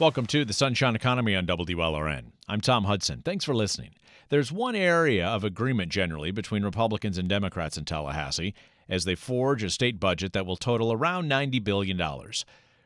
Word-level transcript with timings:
Welcome 0.00 0.26
to 0.26 0.44
the 0.44 0.52
Sunshine 0.52 0.94
Economy 0.94 1.34
on 1.34 1.44
WLRN. 1.44 2.26
I'm 2.48 2.60
Tom 2.60 2.84
Hudson. 2.84 3.20
Thanks 3.24 3.44
for 3.44 3.52
listening. 3.52 3.96
There's 4.28 4.52
one 4.52 4.76
area 4.76 5.26
of 5.26 5.42
agreement 5.42 5.90
generally 5.90 6.30
between 6.30 6.62
Republicans 6.62 7.18
and 7.18 7.28
Democrats 7.28 7.76
in 7.76 7.84
Tallahassee 7.84 8.54
as 8.88 9.04
they 9.04 9.16
forge 9.16 9.64
a 9.64 9.70
state 9.70 9.98
budget 9.98 10.34
that 10.34 10.46
will 10.46 10.56
total 10.56 10.92
around 10.92 11.28
$90 11.28 11.64
billion. 11.64 12.00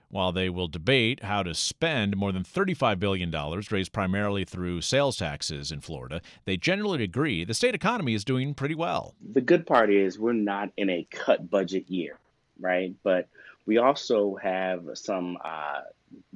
While 0.09 0.33
they 0.33 0.49
will 0.49 0.69
debate 0.69 1.23
how 1.23 1.43
to 1.43 1.53
spend 1.53 2.17
more 2.17 2.33
than 2.33 2.45
$35 2.45 2.99
billion 2.99 3.31
raised 3.71 3.93
primarily 3.93 4.47
through 4.47 4.81
sales 4.81 5.19
taxes 5.19 5.71
in 5.71 5.83
Florida, 5.83 6.23
they 6.47 6.57
generally 6.57 7.05
agree 7.05 7.45
the 7.45 7.53
state 7.53 7.75
economy 7.75 8.15
is 8.15 8.25
doing 8.25 8.55
pretty 8.55 8.75
well. 8.75 9.15
The 9.35 9.43
good 9.43 9.67
part 9.67 9.91
is 9.91 10.19
we're 10.19 10.33
not 10.33 10.71
in 10.79 10.89
a 10.89 11.07
cut 11.11 11.51
budget 11.51 11.91
year, 11.91 12.19
right? 12.59 12.95
But 13.03 13.29
we 13.67 13.77
also 13.77 14.37
have 14.37 14.89
some 14.95 15.37
uh, 15.45 15.83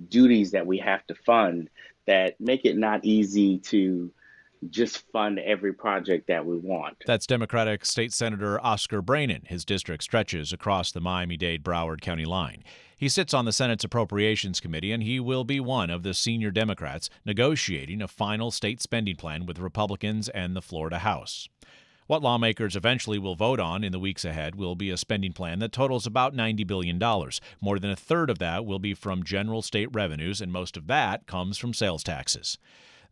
duties 0.09 0.51
that 0.53 0.67
we 0.67 0.79
have 0.79 1.07
to 1.07 1.15
fund 1.15 1.69
that 2.07 2.41
make 2.41 2.65
it 2.65 2.77
not 2.77 3.05
easy 3.05 3.59
to 3.59 4.11
just 4.71 5.05
fund 5.13 5.39
every 5.39 5.73
project 5.73 6.29
that 6.29 6.45
we 6.45 6.57
want. 6.57 6.97
That's 7.07 7.27
Democratic 7.27 7.85
State 7.85 8.13
Senator 8.13 8.61
Oscar 8.65 9.03
Braynon. 9.03 9.47
His 9.47 9.65
district 9.65 10.03
stretches 10.03 10.53
across 10.53 10.93
the 10.93 11.01
Miami 11.01 11.37
Dade 11.37 11.63
Broward 11.63 12.01
County 12.01 12.25
line. 12.25 12.65
He 12.97 13.09
sits 13.09 13.35
on 13.35 13.45
the 13.45 13.53
Senate's 13.53 13.85
Appropriations 13.85 14.61
Committee, 14.61 14.93
and 14.93 15.03
he 15.03 15.21
will 15.21 15.45
be 15.45 15.61
one 15.61 15.91
of 15.91 16.03
the 16.03 16.15
senior 16.15 16.51
Democrats 16.51 17.11
negotiating 17.27 18.01
a 18.01 18.09
final 18.09 18.51
state 18.51 18.81
spending 18.81 19.17
plan 19.17 19.45
with 19.45 19.59
Republicans 19.59 20.29
and 20.31 20.57
the 20.57 20.63
Florida 20.63 21.01
House. 21.01 21.49
What 22.07 22.23
lawmakers 22.23 22.77
eventually 22.77 23.19
will 23.19 23.35
vote 23.35 23.59
on 23.59 23.83
in 23.83 23.91
the 23.91 23.99
weeks 23.99 24.25
ahead 24.25 24.55
will 24.55 24.77
be 24.77 24.91
a 24.91 24.97
spending 24.97 25.33
plan 25.33 25.59
that 25.59 25.73
totals 25.73 26.07
about 26.07 26.37
$90 26.37 26.65
billion. 26.65 26.99
More 27.61 27.81
than 27.81 27.91
a 27.91 27.97
third 27.97 28.31
of 28.31 28.39
that 28.39 28.65
will 28.65 28.79
be 28.79 28.95
from 28.95 29.25
general 29.25 29.61
state 29.61 29.89
revenues, 29.93 30.41
and 30.41 30.53
most 30.53 30.77
of 30.77 30.87
that 30.87 31.27
comes 31.27 31.59
from 31.59 31.75
sales 31.75 32.05
taxes. 32.05 32.59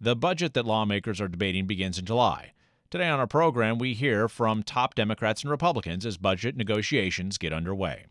The 0.01 0.14
budget 0.14 0.55
that 0.55 0.64
lawmakers 0.64 1.20
are 1.20 1.27
debating 1.27 1.67
begins 1.67 1.98
in 1.98 2.05
July. 2.05 2.53
Today 2.89 3.09
on 3.09 3.19
our 3.19 3.27
program, 3.27 3.78
we 3.78 3.95
hear 3.95 4.28
from 4.28 4.62
top 4.62 4.95
Democrats 4.95 5.42
and 5.42 5.51
Republicans 5.51 6.06
as 6.06 6.17
budget 6.17 6.56
negotiations 6.56 7.36
get 7.36 7.53
underway. 7.53 8.06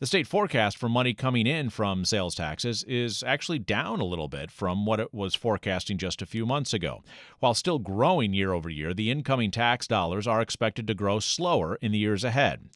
The 0.00 0.06
state 0.06 0.26
forecast 0.26 0.76
for 0.76 0.88
money 0.88 1.14
coming 1.14 1.46
in 1.46 1.70
from 1.70 2.04
sales 2.04 2.34
taxes 2.34 2.82
is 2.82 3.22
actually 3.22 3.60
down 3.60 4.00
a 4.00 4.04
little 4.04 4.26
bit 4.26 4.50
from 4.50 4.84
what 4.84 4.98
it 4.98 5.14
was 5.14 5.36
forecasting 5.36 5.98
just 5.98 6.20
a 6.20 6.26
few 6.26 6.44
months 6.44 6.74
ago. 6.74 7.04
While 7.38 7.54
still 7.54 7.78
growing 7.78 8.34
year 8.34 8.52
over 8.52 8.68
year, 8.68 8.92
the 8.92 9.12
incoming 9.12 9.52
tax 9.52 9.86
dollars 9.86 10.26
are 10.26 10.40
expected 10.40 10.88
to 10.88 10.94
grow 10.94 11.20
slower 11.20 11.76
in 11.76 11.92
the 11.92 11.98
years 11.98 12.24
ahead. 12.24 12.70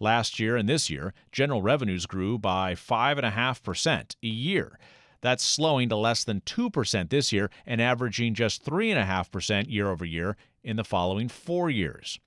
Last 0.00 0.40
year 0.40 0.56
and 0.56 0.68
this 0.68 0.90
year, 0.90 1.14
general 1.30 1.62
revenues 1.62 2.06
grew 2.06 2.38
by 2.38 2.74
5.5% 2.74 4.16
a 4.20 4.26
year. 4.26 4.76
That's 5.20 5.44
slowing 5.44 5.88
to 5.90 5.96
less 5.96 6.24
than 6.24 6.40
2% 6.40 7.08
this 7.08 7.32
year 7.32 7.50
and 7.64 7.80
averaging 7.80 8.34
just 8.34 8.64
3.5% 8.64 9.70
year 9.70 9.88
over 9.88 10.04
year 10.04 10.36
in 10.64 10.74
the 10.74 10.84
following 10.84 11.28
four 11.28 11.70
years. 11.70 12.18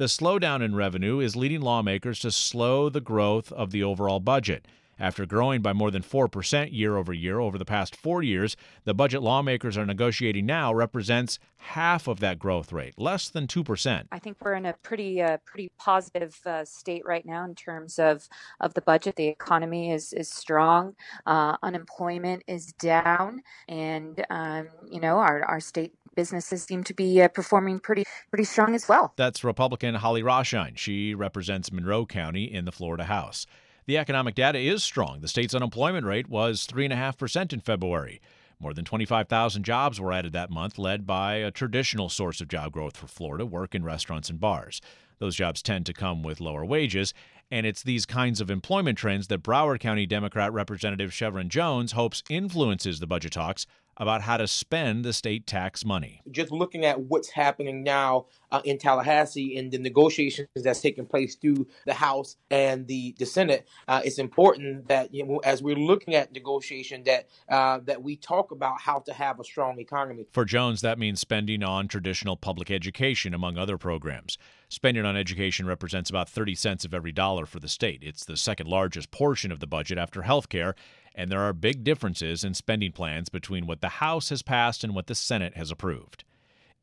The 0.00 0.06
slowdown 0.06 0.64
in 0.64 0.74
revenue 0.74 1.20
is 1.20 1.36
leading 1.36 1.60
lawmakers 1.60 2.20
to 2.20 2.30
slow 2.30 2.88
the 2.88 3.02
growth 3.02 3.52
of 3.52 3.70
the 3.70 3.82
overall 3.82 4.18
budget. 4.18 4.66
After 4.98 5.26
growing 5.26 5.60
by 5.60 5.74
more 5.74 5.90
than 5.90 6.02
4% 6.02 6.72
year 6.72 6.96
over 6.96 7.12
year 7.12 7.38
over 7.38 7.58
the 7.58 7.66
past 7.66 7.96
four 7.96 8.22
years, 8.22 8.56
the 8.84 8.94
budget 8.94 9.22
lawmakers 9.22 9.78
are 9.78 9.84
negotiating 9.84 10.44
now 10.44 10.72
represents 10.72 11.38
half 11.56 12.06
of 12.06 12.20
that 12.20 12.38
growth 12.38 12.72
rate, 12.72 12.94
less 12.98 13.28
than 13.28 13.46
2%. 13.46 14.06
I 14.12 14.18
think 14.18 14.38
we're 14.42 14.54
in 14.54 14.66
a 14.66 14.74
pretty 14.82 15.22
uh, 15.22 15.38
pretty 15.44 15.70
positive 15.78 16.38
uh, 16.46 16.64
state 16.64 17.02
right 17.06 17.24
now 17.24 17.44
in 17.44 17.54
terms 17.54 17.98
of, 17.98 18.28
of 18.60 18.74
the 18.74 18.82
budget. 18.82 19.16
The 19.16 19.28
economy 19.28 19.92
is, 19.92 20.12
is 20.12 20.30
strong, 20.30 20.94
uh, 21.26 21.56
unemployment 21.62 22.44
is 22.46 22.72
down, 22.74 23.42
and 23.68 24.24
um, 24.30 24.68
you 24.90 25.00
know 25.00 25.16
our, 25.18 25.44
our 25.44 25.60
state 25.60 25.94
businesses 26.14 26.64
seem 26.64 26.84
to 26.84 26.94
be 26.94 27.22
uh, 27.22 27.28
performing 27.28 27.80
pretty 27.80 28.04
pretty 28.30 28.44
strong 28.44 28.74
as 28.74 28.88
well. 28.88 29.12
That's 29.16 29.44
Republican 29.44 29.96
Holly 29.96 30.22
Raschein. 30.22 30.76
She 30.76 31.14
represents 31.14 31.72
Monroe 31.72 32.06
County 32.06 32.44
in 32.44 32.64
the 32.64 32.72
Florida 32.72 33.04
House. 33.04 33.46
The 33.86 33.98
economic 33.98 34.34
data 34.34 34.58
is 34.58 34.84
strong. 34.84 35.20
The 35.20 35.28
state's 35.28 35.54
unemployment 35.54 36.06
rate 36.06 36.28
was 36.28 36.66
3.5% 36.66 37.52
in 37.52 37.60
February. 37.60 38.20
More 38.60 38.74
than 38.74 38.84
25,000 38.84 39.64
jobs 39.64 39.98
were 39.98 40.12
added 40.12 40.32
that 40.34 40.50
month, 40.50 40.78
led 40.78 41.06
by 41.06 41.36
a 41.36 41.50
traditional 41.50 42.10
source 42.10 42.42
of 42.42 42.48
job 42.48 42.72
growth 42.72 42.96
for 42.96 43.06
Florida 43.06 43.46
work 43.46 43.74
in 43.74 43.82
restaurants 43.82 44.28
and 44.28 44.38
bars. 44.38 44.82
Those 45.18 45.34
jobs 45.34 45.62
tend 45.62 45.86
to 45.86 45.94
come 45.94 46.22
with 46.22 46.40
lower 46.40 46.64
wages, 46.64 47.14
and 47.50 47.66
it's 47.66 47.82
these 47.82 48.06
kinds 48.06 48.40
of 48.40 48.50
employment 48.50 48.98
trends 48.98 49.28
that 49.28 49.42
Broward 49.42 49.80
County 49.80 50.06
Democrat 50.06 50.52
Representative 50.52 51.10
Shevrin 51.10 51.48
Jones 51.48 51.92
hopes 51.92 52.22
influences 52.28 53.00
the 53.00 53.06
budget 53.06 53.32
talks 53.32 53.66
about 53.96 54.22
how 54.22 54.36
to 54.36 54.46
spend 54.46 55.04
the 55.04 55.12
state 55.12 55.46
tax 55.46 55.84
money. 55.84 56.22
Just 56.30 56.50
looking 56.50 56.84
at 56.84 57.00
what's 57.00 57.30
happening 57.30 57.82
now 57.82 58.26
uh, 58.50 58.62
in 58.64 58.78
Tallahassee 58.78 59.56
and 59.56 59.70
the 59.70 59.78
negotiations 59.78 60.48
that's 60.56 60.80
taking 60.80 61.06
place 61.06 61.34
through 61.36 61.66
the 61.86 61.94
House 61.94 62.36
and 62.50 62.86
the, 62.86 63.14
the 63.18 63.26
Senate, 63.26 63.66
uh, 63.88 64.00
it's 64.04 64.18
important 64.18 64.88
that 64.88 65.12
you 65.12 65.26
know, 65.26 65.38
as 65.38 65.62
we're 65.62 65.76
looking 65.76 66.14
at 66.14 66.32
negotiation 66.32 67.04
that 67.04 67.28
uh, 67.48 67.80
that 67.84 68.02
we 68.02 68.16
talk 68.16 68.52
about 68.52 68.80
how 68.80 69.00
to 69.00 69.12
have 69.12 69.38
a 69.40 69.44
strong 69.44 69.78
economy. 69.78 70.26
For 70.32 70.44
Jones, 70.44 70.80
that 70.80 70.98
means 70.98 71.20
spending 71.20 71.62
on 71.62 71.88
traditional 71.88 72.36
public 72.36 72.70
education, 72.70 73.34
among 73.34 73.58
other 73.58 73.76
programs. 73.76 74.38
Spending 74.68 75.04
on 75.04 75.16
education 75.16 75.66
represents 75.66 76.10
about 76.10 76.28
30 76.28 76.54
cents 76.54 76.84
of 76.84 76.94
every 76.94 77.10
dollar 77.10 77.44
for 77.44 77.58
the 77.58 77.68
state. 77.68 78.02
It's 78.02 78.24
the 78.24 78.36
second 78.36 78.68
largest 78.68 79.10
portion 79.10 79.50
of 79.50 79.58
the 79.58 79.66
budget 79.66 79.98
after 79.98 80.22
health 80.22 80.48
care 80.48 80.76
and 81.14 81.30
there 81.30 81.40
are 81.40 81.52
big 81.52 81.84
differences 81.84 82.44
in 82.44 82.54
spending 82.54 82.92
plans 82.92 83.28
between 83.28 83.66
what 83.66 83.80
the 83.80 83.88
House 83.88 84.28
has 84.28 84.42
passed 84.42 84.84
and 84.84 84.94
what 84.94 85.06
the 85.06 85.14
Senate 85.14 85.56
has 85.56 85.70
approved. 85.70 86.24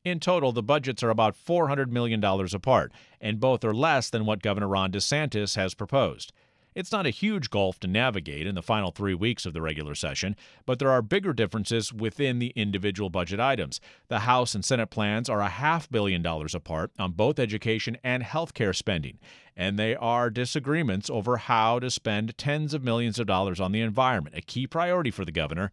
In 0.03 0.19
total, 0.19 0.51
the 0.51 0.63
budgets 0.63 1.03
are 1.03 1.09
about 1.09 1.35
$400 1.35 1.89
million 1.89 2.23
apart, 2.23 2.91
and 3.19 3.39
both 3.39 3.65
are 3.65 3.73
less 3.73 4.09
than 4.09 4.25
what 4.25 4.41
Governor 4.41 4.67
Ron 4.67 4.91
DeSantis 4.91 5.55
has 5.55 5.73
proposed. 5.73 6.31
It's 6.77 6.91
not 6.91 7.07
a 7.07 7.09
huge 7.09 7.49
gulf 7.49 7.79
to 7.79 7.87
navigate 7.87 8.45
in 8.45 8.53
the 8.53 8.61
final 8.61 8.91
three 8.91 9.15
weeks 9.15 9.47
of 9.47 9.53
the 9.53 9.63
regular 9.63 9.95
session, 9.95 10.35
but 10.67 10.77
there 10.77 10.91
are 10.91 11.01
bigger 11.01 11.33
differences 11.33 11.91
within 11.91 12.37
the 12.37 12.53
individual 12.55 13.09
budget 13.09 13.39
items. 13.39 13.81
The 14.09 14.19
House 14.19 14.53
and 14.53 14.63
Senate 14.63 14.91
plans 14.91 15.27
are 15.27 15.41
a 15.41 15.49
half 15.49 15.89
billion 15.89 16.21
dollars 16.21 16.53
apart 16.53 16.91
on 16.99 17.13
both 17.13 17.39
education 17.39 17.97
and 18.03 18.21
health 18.21 18.53
care 18.53 18.73
spending, 18.73 19.17
and 19.55 19.79
they 19.79 19.95
are 19.95 20.29
disagreements 20.29 21.09
over 21.09 21.37
how 21.37 21.79
to 21.79 21.89
spend 21.89 22.37
tens 22.37 22.75
of 22.75 22.83
millions 22.83 23.17
of 23.17 23.25
dollars 23.25 23.59
on 23.59 23.71
the 23.71 23.81
environment, 23.81 24.37
a 24.37 24.41
key 24.41 24.67
priority 24.67 25.09
for 25.09 25.25
the 25.25 25.31
governor 25.31 25.71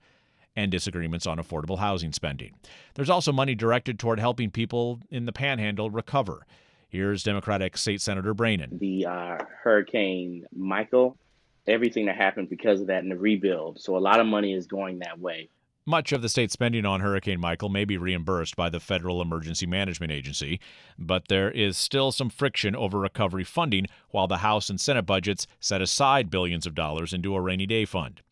and 0.56 0.70
disagreements 0.70 1.26
on 1.26 1.36
affordable 1.36 1.80
housing 1.80 2.14
spending. 2.14 2.54
There's 2.94 3.10
also 3.10 3.30
money 3.30 3.54
directed 3.54 3.98
toward 3.98 4.20
helping 4.20 4.50
people 4.50 5.00
in 5.10 5.26
the 5.26 5.32
panhandle 5.32 5.90
recover. 5.90 6.46
Here's 6.94 7.24
Democratic 7.24 7.76
State 7.76 8.00
Senator 8.00 8.36
Braynon. 8.36 8.78
The 8.78 9.06
uh, 9.06 9.38
Hurricane 9.64 10.44
Michael, 10.54 11.18
everything 11.66 12.06
that 12.06 12.14
happened 12.14 12.48
because 12.48 12.80
of 12.80 12.86
that 12.86 13.02
and 13.02 13.10
the 13.10 13.16
rebuild. 13.16 13.80
So 13.80 13.96
a 13.96 13.98
lot 13.98 14.20
of 14.20 14.26
money 14.26 14.52
is 14.52 14.68
going 14.68 15.00
that 15.00 15.18
way. 15.18 15.48
Much 15.86 16.12
of 16.12 16.22
the 16.22 16.28
state 16.28 16.52
spending 16.52 16.86
on 16.86 17.00
Hurricane 17.00 17.40
Michael 17.40 17.68
may 17.68 17.84
be 17.84 17.96
reimbursed 17.96 18.54
by 18.54 18.70
the 18.70 18.78
Federal 18.78 19.20
Emergency 19.20 19.66
Management 19.66 20.12
Agency, 20.12 20.60
but 20.96 21.26
there 21.26 21.50
is 21.50 21.76
still 21.76 22.12
some 22.12 22.30
friction 22.30 22.76
over 22.76 23.00
recovery 23.00 23.42
funding 23.42 23.86
while 24.10 24.28
the 24.28 24.36
House 24.36 24.70
and 24.70 24.80
Senate 24.80 25.04
budgets 25.04 25.48
set 25.58 25.82
aside 25.82 26.30
billions 26.30 26.64
of 26.64 26.76
dollars 26.76 27.12
into 27.12 27.34
a 27.34 27.40
rainy 27.40 27.66
day 27.66 27.84
fund. 27.84 28.22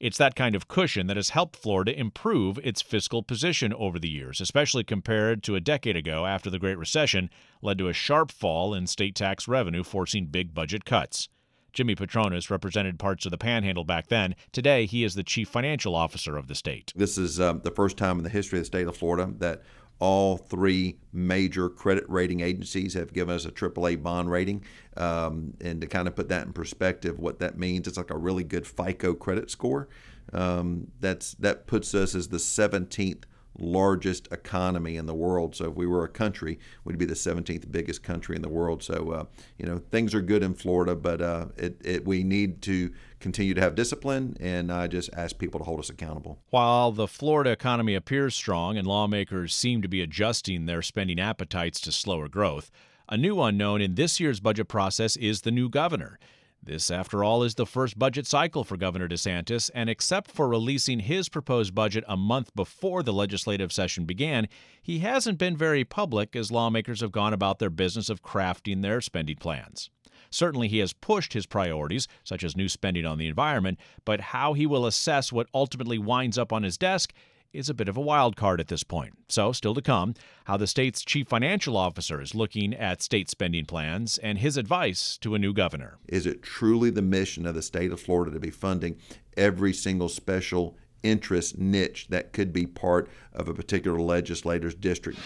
It's 0.00 0.16
that 0.16 0.34
kind 0.34 0.54
of 0.54 0.66
cushion 0.66 1.08
that 1.08 1.18
has 1.18 1.28
helped 1.28 1.56
Florida 1.56 1.96
improve 1.96 2.58
its 2.64 2.80
fiscal 2.80 3.22
position 3.22 3.74
over 3.74 3.98
the 3.98 4.08
years, 4.08 4.40
especially 4.40 4.82
compared 4.82 5.42
to 5.42 5.56
a 5.56 5.60
decade 5.60 5.94
ago 5.94 6.24
after 6.24 6.48
the 6.48 6.58
Great 6.58 6.78
Recession 6.78 7.28
led 7.60 7.76
to 7.76 7.88
a 7.88 7.92
sharp 7.92 8.32
fall 8.32 8.72
in 8.72 8.86
state 8.86 9.14
tax 9.14 9.46
revenue, 9.46 9.84
forcing 9.84 10.24
big 10.24 10.54
budget 10.54 10.86
cuts. 10.86 11.28
Jimmy 11.74 11.94
Patronis 11.94 12.48
represented 12.48 12.98
parts 12.98 13.26
of 13.26 13.30
the 13.30 13.38
panhandle 13.38 13.84
back 13.84 14.06
then. 14.08 14.34
Today, 14.52 14.86
he 14.86 15.04
is 15.04 15.14
the 15.14 15.22
chief 15.22 15.48
financial 15.48 15.94
officer 15.94 16.38
of 16.38 16.48
the 16.48 16.54
state. 16.54 16.94
This 16.96 17.18
is 17.18 17.38
um, 17.38 17.60
the 17.62 17.70
first 17.70 17.98
time 17.98 18.16
in 18.16 18.24
the 18.24 18.30
history 18.30 18.58
of 18.58 18.62
the 18.62 18.66
state 18.66 18.88
of 18.88 18.96
Florida 18.96 19.30
that 19.38 19.62
all 20.00 20.38
three 20.38 20.96
major 21.12 21.68
credit 21.68 22.04
rating 22.08 22.40
agencies 22.40 22.94
have 22.94 23.12
given 23.12 23.34
us 23.34 23.44
a 23.44 23.52
AAA 23.52 24.02
bond 24.02 24.30
rating. 24.30 24.64
Um, 24.96 25.54
and 25.60 25.80
to 25.82 25.86
kind 25.86 26.08
of 26.08 26.16
put 26.16 26.28
that 26.30 26.46
in 26.46 26.52
perspective, 26.52 27.18
what 27.18 27.38
that 27.38 27.58
means, 27.58 27.86
it's 27.86 27.98
like 27.98 28.10
a 28.10 28.18
really 28.18 28.44
good 28.44 28.66
FICO 28.66 29.14
credit 29.14 29.50
score. 29.50 29.88
Um, 30.32 30.88
that's 31.00 31.34
that 31.34 31.66
puts 31.66 31.94
us 31.94 32.14
as 32.14 32.28
the 32.28 32.38
17th 32.38 33.24
largest 33.58 34.28
economy 34.32 34.96
in 34.96 35.06
the 35.06 35.14
world. 35.14 35.54
So 35.54 35.70
if 35.70 35.76
we 35.76 35.86
were 35.86 36.04
a 36.04 36.08
country, 36.08 36.58
we'd 36.84 36.98
be 36.98 37.04
the 37.04 37.14
17th 37.14 37.70
biggest 37.70 38.02
country 38.02 38.36
in 38.36 38.42
the 38.42 38.48
world. 38.48 38.82
So 38.82 39.10
uh, 39.10 39.24
you 39.58 39.66
know 39.66 39.78
things 39.90 40.14
are 40.14 40.22
good 40.22 40.42
in 40.42 40.54
Florida, 40.54 40.94
but 40.94 41.20
uh, 41.20 41.46
it, 41.56 41.80
it, 41.84 42.06
we 42.06 42.22
need 42.22 42.62
to 42.62 42.92
continue 43.20 43.54
to 43.54 43.60
have 43.60 43.74
discipline, 43.74 44.36
and 44.40 44.72
I 44.72 44.88
just 44.88 45.10
ask 45.12 45.38
people 45.38 45.60
to 45.60 45.64
hold 45.64 45.78
us 45.78 45.90
accountable. 45.90 46.38
While 46.50 46.90
the 46.90 47.06
Florida 47.06 47.50
economy 47.50 47.94
appears 47.94 48.34
strong 48.34 48.76
and 48.76 48.86
lawmakers 48.86 49.54
seem 49.54 49.82
to 49.82 49.88
be 49.88 50.00
adjusting 50.00 50.66
their 50.66 50.82
spending 50.82 51.20
appetites 51.20 51.80
to 51.82 51.92
slower 51.92 52.28
growth, 52.28 52.70
a 53.08 53.16
new 53.16 53.40
unknown 53.40 53.80
in 53.80 53.94
this 53.94 54.20
year's 54.20 54.40
budget 54.40 54.68
process 54.68 55.16
is 55.16 55.42
the 55.42 55.50
new 55.50 55.68
governor. 55.68 56.18
This, 56.62 56.90
after 56.90 57.24
all, 57.24 57.42
is 57.42 57.54
the 57.54 57.64
first 57.64 57.98
budget 57.98 58.26
cycle 58.26 58.64
for 58.64 58.76
Governor 58.76 59.08
DeSantis, 59.08 59.70
and 59.74 59.88
except 59.88 60.30
for 60.30 60.46
releasing 60.46 61.00
his 61.00 61.30
proposed 61.30 61.74
budget 61.74 62.04
a 62.06 62.18
month 62.18 62.54
before 62.54 63.02
the 63.02 63.14
legislative 63.14 63.72
session 63.72 64.04
began, 64.04 64.46
he 64.82 64.98
hasn't 64.98 65.38
been 65.38 65.56
very 65.56 65.84
public 65.84 66.36
as 66.36 66.52
lawmakers 66.52 67.00
have 67.00 67.12
gone 67.12 67.32
about 67.32 67.60
their 67.60 67.70
business 67.70 68.10
of 68.10 68.22
crafting 68.22 68.82
their 68.82 69.00
spending 69.00 69.36
plans. 69.36 69.88
Certainly, 70.30 70.68
he 70.68 70.78
has 70.78 70.92
pushed 70.92 71.32
his 71.32 71.46
priorities, 71.46 72.06
such 72.24 72.44
as 72.44 72.56
new 72.56 72.68
spending 72.68 73.04
on 73.04 73.18
the 73.18 73.26
environment, 73.26 73.78
but 74.04 74.20
how 74.20 74.54
he 74.54 74.66
will 74.66 74.86
assess 74.86 75.32
what 75.32 75.48
ultimately 75.52 75.98
winds 75.98 76.38
up 76.38 76.52
on 76.52 76.62
his 76.62 76.78
desk 76.78 77.12
is 77.52 77.68
a 77.68 77.74
bit 77.74 77.88
of 77.88 77.96
a 77.96 78.00
wild 78.00 78.36
card 78.36 78.60
at 78.60 78.68
this 78.68 78.84
point. 78.84 79.12
So, 79.28 79.52
still 79.52 79.74
to 79.74 79.82
come, 79.82 80.14
how 80.44 80.56
the 80.56 80.66
state's 80.66 81.02
chief 81.02 81.28
financial 81.28 81.76
officer 81.76 82.20
is 82.20 82.34
looking 82.34 82.74
at 82.74 83.02
state 83.02 83.28
spending 83.28 83.64
plans 83.64 84.18
and 84.18 84.38
his 84.38 84.56
advice 84.56 85.18
to 85.18 85.34
a 85.34 85.38
new 85.38 85.52
governor. 85.52 85.98
Is 86.08 86.26
it 86.26 86.42
truly 86.42 86.90
the 86.90 87.02
mission 87.02 87.46
of 87.46 87.54
the 87.54 87.62
state 87.62 87.92
of 87.92 88.00
Florida 88.00 88.30
to 88.32 88.40
be 88.40 88.50
funding 88.50 88.98
every 89.36 89.72
single 89.72 90.08
special 90.08 90.76
interest 91.02 91.58
niche 91.58 92.06
that 92.10 92.32
could 92.32 92.52
be 92.52 92.66
part 92.66 93.08
of 93.32 93.48
a 93.48 93.54
particular 93.54 94.00
legislator's 94.00 94.74
district? 94.74 95.18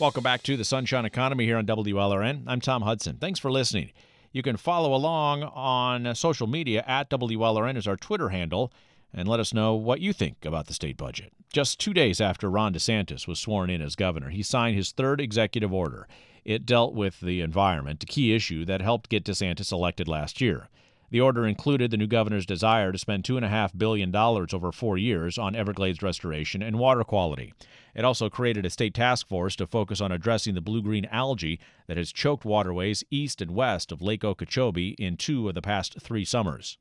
Welcome 0.00 0.22
back 0.22 0.42
to 0.44 0.56
the 0.56 0.64
Sunshine 0.64 1.04
Economy 1.04 1.44
here 1.44 1.58
on 1.58 1.66
WLRN. 1.66 2.44
I'm 2.46 2.62
Tom 2.62 2.80
Hudson. 2.80 3.18
Thanks 3.20 3.38
for 3.38 3.52
listening. 3.52 3.92
You 4.32 4.42
can 4.42 4.56
follow 4.56 4.94
along 4.94 5.42
on 5.42 6.14
social 6.14 6.46
media 6.46 6.82
at 6.86 7.10
WLRN 7.10 7.76
is 7.76 7.86
our 7.86 7.98
Twitter 7.98 8.30
handle 8.30 8.72
and 9.12 9.28
let 9.28 9.40
us 9.40 9.52
know 9.52 9.74
what 9.74 10.00
you 10.00 10.14
think 10.14 10.46
about 10.46 10.68
the 10.68 10.72
state 10.72 10.96
budget. 10.96 11.34
Just 11.52 11.78
two 11.78 11.92
days 11.92 12.18
after 12.18 12.50
Ron 12.50 12.72
DeSantis 12.72 13.28
was 13.28 13.38
sworn 13.38 13.68
in 13.68 13.82
as 13.82 13.94
governor, 13.94 14.30
he 14.30 14.42
signed 14.42 14.74
his 14.74 14.90
third 14.90 15.20
executive 15.20 15.70
order. 15.70 16.08
It 16.46 16.64
dealt 16.64 16.94
with 16.94 17.20
the 17.20 17.42
environment, 17.42 18.02
a 18.02 18.06
key 18.06 18.34
issue 18.34 18.64
that 18.64 18.80
helped 18.80 19.10
get 19.10 19.24
DeSantis 19.24 19.70
elected 19.70 20.08
last 20.08 20.40
year. 20.40 20.70
The 21.10 21.20
order 21.20 21.44
included 21.44 21.90
the 21.90 21.96
new 21.96 22.06
governor's 22.06 22.46
desire 22.46 22.92
to 22.92 22.98
spend 22.98 23.24
$2.5 23.24 23.76
billion 23.76 24.14
over 24.14 24.70
four 24.70 24.96
years 24.96 25.38
on 25.38 25.56
Everglades 25.56 26.02
restoration 26.02 26.62
and 26.62 26.78
water 26.78 27.02
quality. 27.02 27.52
It 27.94 28.04
also 28.04 28.30
created 28.30 28.64
a 28.64 28.70
state 28.70 28.94
task 28.94 29.26
force 29.26 29.56
to 29.56 29.66
focus 29.66 30.00
on 30.00 30.12
addressing 30.12 30.54
the 30.54 30.60
blue 30.60 30.82
green 30.82 31.06
algae 31.06 31.58
that 31.88 31.96
has 31.96 32.12
choked 32.12 32.44
waterways 32.44 33.02
east 33.10 33.42
and 33.42 33.50
west 33.50 33.90
of 33.90 34.00
Lake 34.00 34.24
Okeechobee 34.24 34.90
in 34.98 35.16
two 35.16 35.48
of 35.48 35.56
the 35.56 35.62
past 35.62 36.00
three 36.00 36.24
summers. 36.24 36.78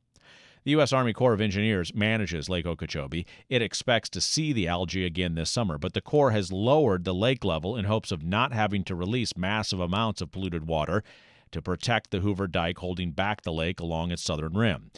The 0.65 0.71
U.S. 0.71 0.93
Army 0.93 1.13
Corps 1.13 1.33
of 1.33 1.41
Engineers 1.41 1.95
manages 1.95 2.49
Lake 2.49 2.65
Okeechobee. 2.65 3.25
It 3.47 3.61
expects 3.61 4.09
to 4.09 4.21
see 4.21 4.53
the 4.53 4.67
algae 4.67 5.05
again 5.05 5.33
this 5.33 5.49
summer, 5.49 5.77
but 5.77 5.93
the 5.93 6.01
Corps 6.01 6.31
has 6.31 6.51
lowered 6.51 7.05
the 7.05 7.13
lake 7.13 7.45
level 7.45 7.77
in 7.77 7.85
hopes 7.85 8.11
of 8.11 8.23
not 8.23 8.51
having 8.51 8.83
to 8.83 8.93
release 8.93 9.37
massive 9.37 9.79
amounts 9.79 10.21
of 10.21 10.31
polluted 10.31 10.67
water 10.67 11.01
to 11.51 11.61
protect 11.61 12.11
the 12.11 12.19
Hoover 12.19 12.47
Dike 12.47 12.79
holding 12.79 13.11
back 13.11 13.41
the 13.41 13.53
lake 13.53 13.79
along 13.79 14.11
its 14.11 14.23
southern 14.23 14.53
rim. 14.53 14.91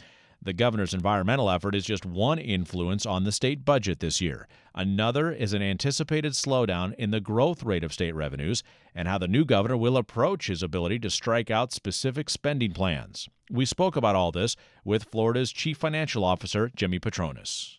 The 0.44 0.52
governor's 0.52 0.92
environmental 0.92 1.48
effort 1.48 1.76
is 1.76 1.84
just 1.84 2.04
one 2.04 2.40
influence 2.40 3.06
on 3.06 3.22
the 3.22 3.30
state 3.30 3.64
budget 3.64 4.00
this 4.00 4.20
year. 4.20 4.48
Another 4.74 5.30
is 5.30 5.52
an 5.52 5.62
anticipated 5.62 6.32
slowdown 6.32 6.94
in 6.96 7.12
the 7.12 7.20
growth 7.20 7.62
rate 7.62 7.84
of 7.84 7.92
state 7.92 8.14
revenues 8.16 8.64
and 8.92 9.06
how 9.06 9.18
the 9.18 9.28
new 9.28 9.44
governor 9.44 9.76
will 9.76 9.96
approach 9.96 10.48
his 10.48 10.60
ability 10.60 10.98
to 10.98 11.10
strike 11.10 11.48
out 11.48 11.72
specific 11.72 12.28
spending 12.28 12.72
plans. 12.72 13.28
We 13.52 13.66
spoke 13.66 13.94
about 13.94 14.16
all 14.16 14.32
this 14.32 14.56
with 14.84 15.04
Florida's 15.04 15.52
Chief 15.52 15.76
Financial 15.76 16.24
Officer, 16.24 16.72
Jimmy 16.74 16.98
Patronis. 16.98 17.76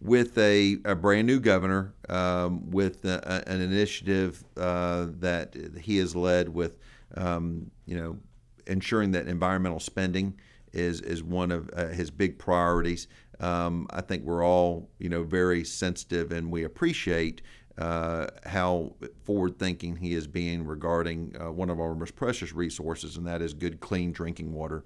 With 0.00 0.36
a, 0.36 0.78
a 0.84 0.96
brand 0.96 1.28
new 1.28 1.38
governor, 1.38 1.94
um, 2.08 2.68
with 2.68 3.04
a, 3.04 3.44
an 3.46 3.60
initiative 3.60 4.42
uh, 4.56 5.06
that 5.20 5.54
he 5.82 5.98
has 5.98 6.16
led 6.16 6.48
with 6.48 6.78
um, 7.16 7.70
you 7.86 7.96
know, 7.96 8.18
ensuring 8.66 9.12
that 9.12 9.28
environmental 9.28 9.80
spending 9.80 10.34
is 10.72 11.00
is 11.00 11.22
one 11.22 11.50
of 11.50 11.70
uh, 11.74 11.88
his 11.88 12.10
big 12.10 12.38
priorities. 12.38 13.08
Um, 13.40 13.86
I 13.90 14.00
think 14.00 14.24
we're 14.24 14.44
all 14.44 14.90
you 14.98 15.08
know 15.08 15.22
very 15.22 15.64
sensitive, 15.64 16.32
and 16.32 16.50
we 16.50 16.64
appreciate 16.64 17.42
uh, 17.78 18.26
how 18.44 18.94
forward 19.24 19.58
thinking 19.58 19.96
he 19.96 20.14
is 20.14 20.26
being 20.26 20.66
regarding 20.66 21.34
uh, 21.40 21.50
one 21.50 21.70
of 21.70 21.80
our 21.80 21.94
most 21.94 22.16
precious 22.16 22.52
resources, 22.52 23.16
and 23.16 23.26
that 23.26 23.42
is 23.42 23.54
good, 23.54 23.80
clean 23.80 24.12
drinking 24.12 24.52
water. 24.52 24.84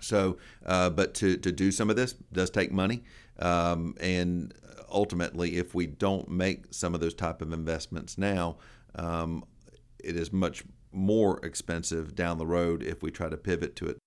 So, 0.00 0.38
uh, 0.64 0.90
but 0.90 1.14
to, 1.14 1.36
to 1.38 1.50
do 1.50 1.72
some 1.72 1.90
of 1.90 1.96
this 1.96 2.12
does 2.32 2.50
take 2.50 2.70
money, 2.70 3.02
um, 3.40 3.96
and 4.00 4.54
ultimately, 4.90 5.56
if 5.56 5.74
we 5.74 5.86
don't 5.86 6.28
make 6.30 6.66
some 6.70 6.94
of 6.94 7.00
those 7.00 7.14
type 7.14 7.42
of 7.42 7.52
investments 7.52 8.16
now, 8.16 8.58
um, 8.94 9.44
it 10.02 10.16
is 10.16 10.32
much 10.32 10.62
more 10.92 11.44
expensive 11.44 12.14
down 12.14 12.38
the 12.38 12.46
road 12.46 12.82
if 12.82 13.02
we 13.02 13.10
try 13.10 13.28
to 13.28 13.36
pivot 13.36 13.76
to 13.76 13.86
it. 13.86 13.98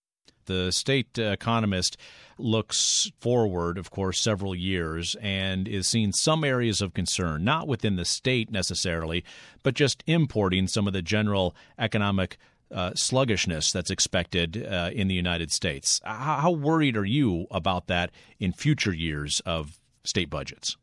The 0.45 0.71
state 0.71 1.17
economist 1.17 1.97
looks 2.37 3.11
forward, 3.19 3.77
of 3.77 3.91
course, 3.91 4.19
several 4.19 4.55
years 4.55 5.15
and 5.21 5.67
is 5.67 5.87
seeing 5.87 6.11
some 6.11 6.43
areas 6.43 6.81
of 6.81 6.93
concern, 6.93 7.43
not 7.43 7.67
within 7.67 7.95
the 7.95 8.05
state 8.05 8.51
necessarily, 8.51 9.23
but 9.63 9.75
just 9.75 10.03
importing 10.07 10.67
some 10.67 10.87
of 10.87 10.93
the 10.93 11.01
general 11.01 11.55
economic 11.77 12.37
uh, 12.71 12.91
sluggishness 12.95 13.71
that's 13.71 13.91
expected 13.91 14.65
uh, 14.65 14.89
in 14.93 15.07
the 15.07 15.15
United 15.15 15.51
States. 15.51 16.01
How, 16.03 16.37
how 16.37 16.51
worried 16.51 16.97
are 16.97 17.05
you 17.05 17.47
about 17.51 17.87
that 17.87 18.11
in 18.39 18.53
future 18.53 18.93
years 18.93 19.41
of 19.45 19.79
state 20.03 20.29
budgets? 20.29 20.77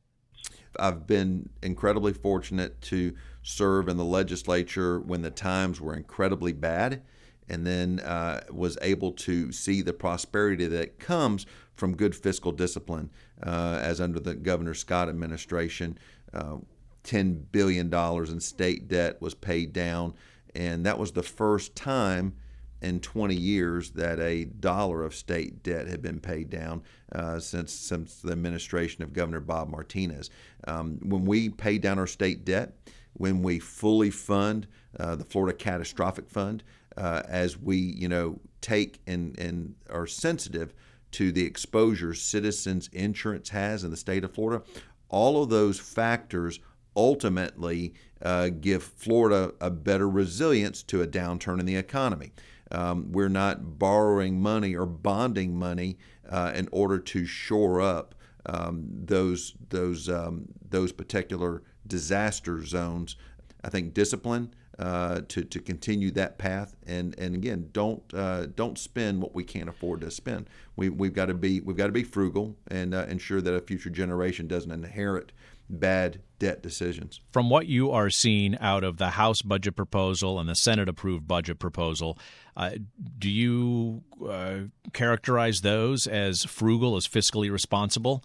I've 0.78 1.06
been 1.06 1.48
incredibly 1.62 2.12
fortunate 2.12 2.80
to 2.82 3.14
serve 3.48 3.88
in 3.88 3.96
the 3.96 4.04
legislature 4.04 5.00
when 5.00 5.22
the 5.22 5.30
times 5.30 5.80
were 5.80 5.94
incredibly 5.94 6.52
bad, 6.52 7.00
and 7.48 7.66
then 7.66 7.98
uh, 8.00 8.42
was 8.50 8.76
able 8.82 9.10
to 9.10 9.50
see 9.52 9.80
the 9.80 9.92
prosperity 9.92 10.66
that 10.66 10.98
comes 10.98 11.46
from 11.74 11.96
good 11.96 12.14
fiscal 12.14 12.52
discipline, 12.52 13.08
uh, 13.42 13.78
as 13.80 14.02
under 14.02 14.20
the 14.20 14.34
Governor 14.34 14.74
Scott 14.74 15.08
administration. 15.08 15.96
Uh, 16.34 16.58
$10 17.04 17.40
billion 17.50 17.92
in 17.94 18.38
state 18.38 18.86
debt 18.86 19.22
was 19.22 19.32
paid 19.32 19.72
down, 19.72 20.12
and 20.54 20.84
that 20.84 20.98
was 20.98 21.12
the 21.12 21.22
first 21.22 21.74
time 21.74 22.34
in 22.82 23.00
20 23.00 23.34
years 23.34 23.92
that 23.92 24.20
a 24.20 24.44
dollar 24.44 25.02
of 25.04 25.14
state 25.14 25.62
debt 25.62 25.88
had 25.88 26.02
been 26.02 26.20
paid 26.20 26.50
down 26.50 26.82
uh, 27.12 27.38
since, 27.38 27.72
since 27.72 28.20
the 28.20 28.32
administration 28.32 29.02
of 29.02 29.14
Governor 29.14 29.40
Bob 29.40 29.70
Martinez. 29.70 30.28
Um, 30.66 30.98
when 31.02 31.24
we 31.24 31.48
paid 31.48 31.80
down 31.80 31.98
our 31.98 32.06
state 32.06 32.44
debt, 32.44 32.74
when 33.18 33.42
we 33.42 33.58
fully 33.58 34.10
fund 34.10 34.66
uh, 34.98 35.16
the 35.16 35.24
Florida 35.24 35.56
Catastrophic 35.56 36.30
Fund, 36.30 36.62
uh, 36.96 37.22
as 37.28 37.58
we 37.58 37.76
you 37.76 38.08
know 38.08 38.40
take 38.60 39.00
and, 39.06 39.38
and 39.38 39.74
are 39.90 40.06
sensitive 40.06 40.72
to 41.10 41.32
the 41.32 41.44
exposure 41.44 42.14
citizens 42.14 42.88
insurance 42.92 43.50
has 43.50 43.84
in 43.84 43.90
the 43.90 43.96
state 43.96 44.24
of 44.24 44.32
Florida, 44.32 44.64
all 45.08 45.42
of 45.42 45.48
those 45.48 45.78
factors 45.78 46.60
ultimately 46.96 47.94
uh, 48.22 48.48
give 48.48 48.82
Florida 48.82 49.52
a 49.60 49.70
better 49.70 50.08
resilience 50.08 50.82
to 50.82 51.02
a 51.02 51.06
downturn 51.06 51.60
in 51.60 51.66
the 51.66 51.76
economy. 51.76 52.32
Um, 52.70 53.12
we're 53.12 53.28
not 53.28 53.78
borrowing 53.78 54.40
money 54.40 54.74
or 54.74 54.84
bonding 54.84 55.58
money 55.58 55.96
uh, 56.28 56.52
in 56.54 56.68
order 56.72 56.98
to 56.98 57.24
shore 57.24 57.80
up 57.80 58.14
um, 58.46 58.84
those 58.90 59.54
those 59.70 60.08
um, 60.08 60.46
those 60.68 60.92
particular 60.92 61.62
disaster 61.88 62.64
zones. 62.64 63.16
I 63.64 63.70
think 63.70 63.94
discipline 63.94 64.54
uh, 64.78 65.22
to 65.28 65.42
to 65.42 65.60
continue 65.60 66.10
that 66.12 66.38
path, 66.38 66.76
and 66.86 67.18
and 67.18 67.34
again, 67.34 67.70
don't 67.72 68.02
uh, 68.14 68.46
don't 68.46 68.78
spend 68.78 69.20
what 69.20 69.34
we 69.34 69.42
can't 69.42 69.68
afford 69.68 70.00
to 70.02 70.10
spend. 70.10 70.48
We 70.76 70.88
we've 70.88 71.14
got 71.14 71.26
to 71.26 71.34
be 71.34 71.60
we've 71.60 71.76
got 71.76 71.86
to 71.86 71.92
be 71.92 72.04
frugal 72.04 72.56
and 72.68 72.94
uh, 72.94 73.06
ensure 73.08 73.40
that 73.40 73.52
a 73.54 73.60
future 73.60 73.90
generation 73.90 74.46
doesn't 74.46 74.70
inherit 74.70 75.32
bad 75.68 76.20
debt 76.38 76.62
decisions. 76.62 77.20
From 77.32 77.50
what 77.50 77.66
you 77.66 77.90
are 77.90 78.08
seeing 78.08 78.56
out 78.58 78.84
of 78.84 78.96
the 78.96 79.10
House 79.10 79.42
budget 79.42 79.76
proposal 79.76 80.38
and 80.38 80.48
the 80.48 80.54
Senate 80.54 80.88
approved 80.88 81.26
budget 81.26 81.58
proposal, 81.58 82.16
uh, 82.56 82.70
do 83.18 83.28
you 83.28 84.02
uh, 84.26 84.58
characterize 84.92 85.60
those 85.62 86.06
as 86.06 86.44
frugal, 86.44 86.96
as 86.96 87.06
fiscally 87.06 87.50
responsible? 87.50 88.24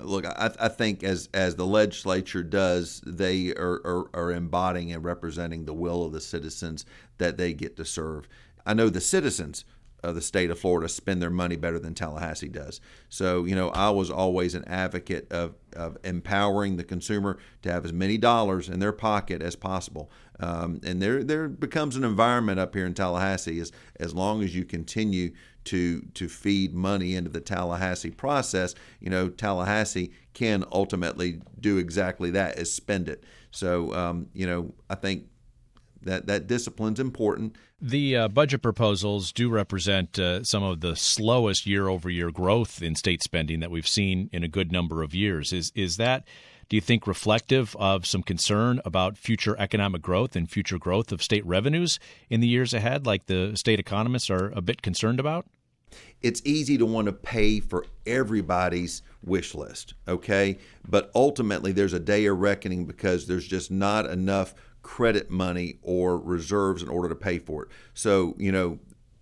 Look, 0.00 0.26
I, 0.26 0.50
I, 0.60 0.68
think 0.68 1.02
as 1.02 1.28
as 1.34 1.56
the 1.56 1.66
legislature 1.66 2.44
does, 2.44 3.02
they 3.04 3.52
are, 3.54 3.80
are, 3.84 4.10
are 4.14 4.32
embodying 4.32 4.92
and 4.92 5.02
representing 5.04 5.64
the 5.64 5.74
will 5.74 6.04
of 6.04 6.12
the 6.12 6.20
citizens 6.20 6.86
that 7.18 7.36
they 7.36 7.52
get 7.52 7.76
to 7.78 7.84
serve. 7.84 8.28
I 8.64 8.74
know 8.74 8.90
the 8.90 9.00
citizens 9.00 9.64
of 10.02 10.14
the 10.14 10.20
state 10.20 10.50
of 10.50 10.58
Florida 10.58 10.88
spend 10.88 11.20
their 11.20 11.30
money 11.30 11.56
better 11.56 11.78
than 11.78 11.94
Tallahassee 11.94 12.48
does. 12.48 12.80
So, 13.08 13.44
you 13.44 13.54
know, 13.54 13.70
I 13.70 13.90
was 13.90 14.10
always 14.10 14.54
an 14.54 14.64
advocate 14.66 15.30
of, 15.32 15.54
of 15.74 15.98
empowering 16.04 16.76
the 16.76 16.84
consumer 16.84 17.38
to 17.62 17.72
have 17.72 17.84
as 17.84 17.92
many 17.92 18.16
dollars 18.16 18.68
in 18.68 18.78
their 18.78 18.92
pocket 18.92 19.42
as 19.42 19.56
possible. 19.56 20.10
Um, 20.38 20.80
and 20.84 21.02
there, 21.02 21.24
there 21.24 21.48
becomes 21.48 21.96
an 21.96 22.04
environment 22.04 22.60
up 22.60 22.74
here 22.74 22.86
in 22.86 22.94
Tallahassee 22.94 23.58
as, 23.58 23.72
as 23.98 24.14
long 24.14 24.42
as 24.42 24.54
you 24.54 24.64
continue 24.64 25.32
to, 25.68 26.02
to 26.14 26.28
feed 26.28 26.74
money 26.74 27.14
into 27.14 27.30
the 27.30 27.40
Tallahassee 27.40 28.10
process, 28.10 28.74
you 29.00 29.10
know, 29.10 29.28
Tallahassee 29.28 30.12
can 30.34 30.64
ultimately 30.72 31.40
do 31.60 31.78
exactly 31.78 32.30
that 32.30 32.58
is 32.58 32.72
spend 32.72 33.08
it. 33.08 33.24
So, 33.50 33.94
um, 33.94 34.26
you 34.32 34.46
know, 34.46 34.74
I 34.88 34.94
think 34.94 35.26
that 36.02 36.26
that 36.26 36.46
discipline's 36.46 37.00
important. 37.00 37.56
The 37.80 38.16
uh, 38.16 38.28
budget 38.28 38.62
proposals 38.62 39.32
do 39.32 39.48
represent 39.48 40.18
uh, 40.18 40.42
some 40.42 40.62
of 40.62 40.80
the 40.80 40.96
slowest 40.96 41.66
year-over-year 41.66 42.30
growth 42.30 42.82
in 42.82 42.94
state 42.94 43.22
spending 43.22 43.60
that 43.60 43.70
we've 43.70 43.88
seen 43.88 44.28
in 44.32 44.42
a 44.42 44.48
good 44.48 44.72
number 44.72 45.02
of 45.02 45.14
years. 45.14 45.52
Is 45.52 45.72
is 45.74 45.96
that? 45.96 46.26
Do 46.68 46.76
you 46.76 46.82
think 46.82 47.06
reflective 47.06 47.74
of 47.76 48.04
some 48.04 48.22
concern 48.22 48.80
about 48.84 49.16
future 49.16 49.56
economic 49.58 50.02
growth 50.02 50.36
and 50.36 50.50
future 50.50 50.78
growth 50.78 51.12
of 51.12 51.22
state 51.22 51.46
revenues 51.46 51.98
in 52.28 52.40
the 52.40 52.46
years 52.46 52.74
ahead, 52.74 53.06
like 53.06 53.24
the 53.24 53.56
state 53.56 53.80
economists 53.80 54.28
are 54.28 54.50
a 54.54 54.60
bit 54.60 54.82
concerned 54.82 55.18
about? 55.18 55.46
It's 56.22 56.42
easy 56.44 56.78
to 56.78 56.86
want 56.86 57.06
to 57.06 57.12
pay 57.12 57.60
for 57.60 57.86
everybody's 58.06 59.02
wish 59.22 59.54
list, 59.54 59.94
okay? 60.06 60.58
But 60.88 61.10
ultimately, 61.14 61.72
there's 61.72 61.92
a 61.92 62.00
day 62.00 62.26
of 62.26 62.38
reckoning 62.38 62.86
because 62.86 63.26
there's 63.26 63.46
just 63.46 63.70
not 63.70 64.06
enough 64.06 64.54
credit 64.82 65.30
money 65.30 65.78
or 65.82 66.18
reserves 66.18 66.82
in 66.82 66.88
order 66.88 67.08
to 67.08 67.14
pay 67.14 67.38
for 67.38 67.64
it. 67.64 67.68
So, 67.94 68.34
you 68.38 68.50
know, 68.50 68.78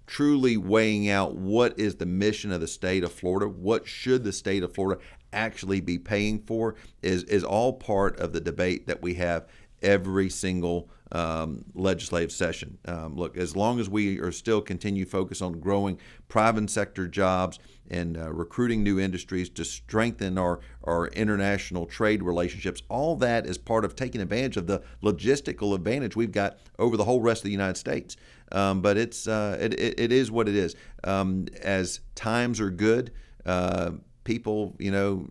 truly 0.06 0.56
weighing 0.56 1.08
out 1.08 1.35
what 1.35 1.78
is 1.78 1.96
the 1.96 2.06
mission 2.06 2.52
of 2.52 2.61
the 2.61 2.68
state 2.68 3.04
of 3.04 3.12
Florida, 3.12 3.49
what 3.49 3.87
should 3.87 4.25
the 4.25 4.32
state 4.32 4.62
of 4.62 4.75
Florida 4.75 5.00
actually 5.32 5.80
be 5.80 5.99
paying 5.99 6.38
for 6.38 6.76
is 7.02 7.25
is 7.25 7.44
all 7.44 7.73
part 7.75 8.18
of 8.18 8.32
the 8.32 8.40
debate 8.40 8.87
that 8.87 9.02
we 9.02 9.14
have 9.14 9.46
every 9.82 10.30
single 10.30 10.88
um, 11.12 11.64
legislative 11.75 12.32
session. 12.32 12.78
Um, 12.86 13.16
look, 13.16 13.36
as 13.36 13.54
long 13.54 13.78
as 13.80 13.88
we 13.88 14.18
are 14.18 14.32
still 14.32 14.60
continue 14.60 15.04
focus 15.04 15.40
on 15.40 15.60
growing 15.60 15.98
private 16.28 16.68
sector 16.70 17.06
jobs 17.06 17.58
and 17.88 18.16
uh, 18.16 18.32
recruiting 18.32 18.82
new 18.82 18.98
industries 18.98 19.48
to 19.50 19.64
strengthen 19.64 20.38
our, 20.38 20.60
our 20.84 21.08
international 21.08 21.86
trade 21.86 22.22
relationships, 22.22 22.82
all 22.88 23.16
that 23.16 23.46
is 23.46 23.58
part 23.58 23.84
of 23.84 23.94
taking 23.94 24.20
advantage 24.20 24.56
of 24.56 24.66
the 24.66 24.82
logistical 25.02 25.75
advantage 25.75 26.16
we've 26.16 26.32
got 26.32 26.58
over 26.78 26.96
the 26.96 27.04
whole 27.04 27.20
rest 27.20 27.40
of 27.40 27.44
the 27.44 27.50
United 27.50 27.76
States. 27.76 28.16
Um, 28.52 28.80
but 28.80 28.96
it's 28.96 29.26
uh, 29.26 29.58
it, 29.60 29.75
it, 29.75 30.00
it 30.00 30.12
is 30.12 30.30
what 30.30 30.48
it 30.48 30.54
is. 30.54 30.76
Um, 31.04 31.46
as 31.62 32.00
times 32.14 32.60
are 32.60 32.70
good, 32.70 33.12
uh, 33.44 33.92
people, 34.25 34.75
you 34.78 34.90
know, 34.90 35.28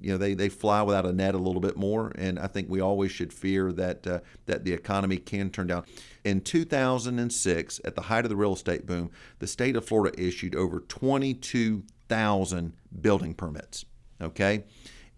you 0.00 0.10
know 0.12 0.18
they, 0.18 0.34
they 0.34 0.48
fly 0.48 0.82
without 0.82 1.06
a 1.06 1.12
net 1.12 1.34
a 1.34 1.38
little 1.38 1.60
bit 1.60 1.76
more, 1.76 2.12
and 2.16 2.38
I 2.38 2.46
think 2.46 2.68
we 2.68 2.80
always 2.80 3.10
should 3.10 3.32
fear 3.32 3.72
that 3.72 4.06
uh, 4.06 4.20
that 4.46 4.64
the 4.64 4.72
economy 4.72 5.18
can 5.18 5.50
turn 5.50 5.66
down. 5.66 5.84
In 6.24 6.40
2006, 6.40 7.80
at 7.84 7.94
the 7.94 8.02
height 8.02 8.24
of 8.24 8.28
the 8.28 8.36
real 8.36 8.52
estate 8.52 8.86
boom, 8.86 9.10
the 9.38 9.46
state 9.46 9.76
of 9.76 9.84
Florida 9.86 10.20
issued 10.20 10.54
over 10.54 10.80
22,000 10.80 12.72
building 13.00 13.34
permits. 13.34 13.84
Okay, 14.20 14.64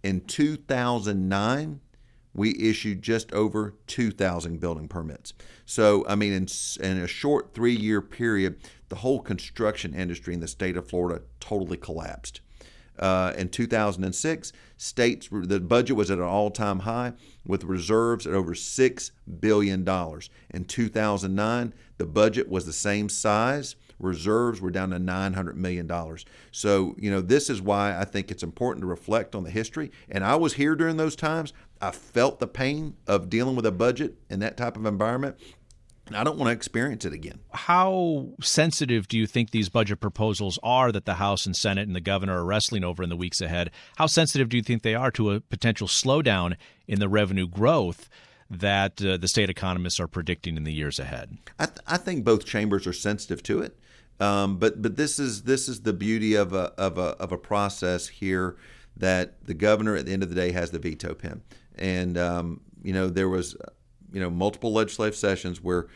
in 0.02 0.20
2009, 0.20 1.80
we 2.32 2.56
issued 2.58 3.02
just 3.02 3.32
over 3.32 3.74
2,000 3.86 4.60
building 4.60 4.88
permits. 4.88 5.32
So, 5.66 6.06
I 6.08 6.14
mean, 6.14 6.32
in, 6.32 6.46
in 6.80 6.98
a 6.98 7.06
short 7.06 7.54
three 7.54 7.74
year 7.74 8.00
period, 8.00 8.56
the 8.88 8.96
whole 8.96 9.20
construction 9.20 9.94
industry 9.94 10.34
in 10.34 10.40
the 10.40 10.48
state 10.48 10.76
of 10.76 10.88
Florida 10.88 11.22
totally 11.40 11.76
collapsed. 11.76 12.40
Uh, 13.00 13.32
in 13.36 13.48
2006, 13.48 14.52
states 14.76 15.28
the 15.30 15.58
budget 15.58 15.96
was 15.96 16.10
at 16.10 16.18
an 16.18 16.24
all-time 16.24 16.80
high 16.80 17.14
with 17.46 17.64
reserves 17.64 18.26
at 18.26 18.34
over 18.34 18.54
six 18.54 19.10
billion 19.40 19.84
dollars. 19.84 20.28
In 20.50 20.66
2009, 20.66 21.72
the 21.96 22.06
budget 22.06 22.48
was 22.48 22.66
the 22.66 22.72
same 22.72 23.08
size. 23.08 23.74
Reserves 23.98 24.60
were 24.60 24.70
down 24.70 24.90
to 24.90 24.98
900 24.98 25.56
million 25.56 25.86
dollars. 25.86 26.26
So 26.50 26.94
you 26.98 27.10
know 27.10 27.22
this 27.22 27.48
is 27.48 27.62
why 27.62 27.98
I 27.98 28.04
think 28.04 28.30
it's 28.30 28.42
important 28.42 28.82
to 28.82 28.86
reflect 28.86 29.34
on 29.34 29.44
the 29.44 29.50
history. 29.50 29.90
And 30.10 30.22
I 30.22 30.36
was 30.36 30.54
here 30.54 30.76
during 30.76 30.98
those 30.98 31.16
times. 31.16 31.54
I 31.80 31.92
felt 31.92 32.38
the 32.38 32.46
pain 32.46 32.96
of 33.06 33.30
dealing 33.30 33.56
with 33.56 33.64
a 33.64 33.72
budget 33.72 34.16
in 34.28 34.40
that 34.40 34.58
type 34.58 34.76
of 34.76 34.84
environment. 34.84 35.36
I 36.14 36.24
don't 36.24 36.38
want 36.38 36.48
to 36.48 36.52
experience 36.52 37.04
it 37.04 37.12
again. 37.12 37.40
How 37.52 38.28
sensitive 38.40 39.08
do 39.08 39.18
you 39.18 39.26
think 39.26 39.50
these 39.50 39.68
budget 39.68 40.00
proposals 40.00 40.58
are 40.62 40.92
that 40.92 41.04
the 41.04 41.14
House 41.14 41.46
and 41.46 41.56
Senate 41.56 41.86
and 41.86 41.94
the 41.94 42.00
governor 42.00 42.38
are 42.38 42.44
wrestling 42.44 42.84
over 42.84 43.02
in 43.02 43.08
the 43.08 43.16
weeks 43.16 43.40
ahead? 43.40 43.70
How 43.96 44.06
sensitive 44.06 44.48
do 44.48 44.56
you 44.56 44.62
think 44.62 44.82
they 44.82 44.94
are 44.94 45.10
to 45.12 45.32
a 45.32 45.40
potential 45.40 45.86
slowdown 45.86 46.56
in 46.86 47.00
the 47.00 47.08
revenue 47.08 47.46
growth? 47.46 48.08
That 48.52 49.00
uh, 49.00 49.16
the 49.16 49.28
state 49.28 49.48
economists 49.48 50.00
are 50.00 50.08
predicting 50.08 50.56
in 50.56 50.64
the 50.64 50.72
years 50.72 50.98
ahead. 50.98 51.38
I, 51.60 51.66
th- 51.66 51.78
I 51.86 51.96
think 51.96 52.24
both 52.24 52.44
chambers 52.44 52.84
are 52.84 52.92
sensitive 52.92 53.44
to 53.44 53.60
it, 53.60 53.78
um, 54.18 54.56
but 54.56 54.82
but 54.82 54.96
this 54.96 55.20
is 55.20 55.44
this 55.44 55.68
is 55.68 55.82
the 55.82 55.92
beauty 55.92 56.34
of 56.34 56.52
a 56.52 56.72
of 56.76 56.98
a 56.98 57.16
of 57.20 57.30
a 57.30 57.38
process 57.38 58.08
here 58.08 58.56
that 58.96 59.46
the 59.46 59.54
governor 59.54 59.94
at 59.94 60.06
the 60.06 60.12
end 60.12 60.24
of 60.24 60.30
the 60.30 60.34
day 60.34 60.50
has 60.50 60.72
the 60.72 60.80
veto 60.80 61.14
pen, 61.14 61.42
and 61.76 62.18
um, 62.18 62.60
you 62.82 62.92
know 62.92 63.08
there 63.08 63.28
was 63.28 63.56
you 64.12 64.20
know 64.20 64.30
multiple 64.30 64.72
legislative 64.72 65.16
sessions 65.16 65.62
where 65.62 65.88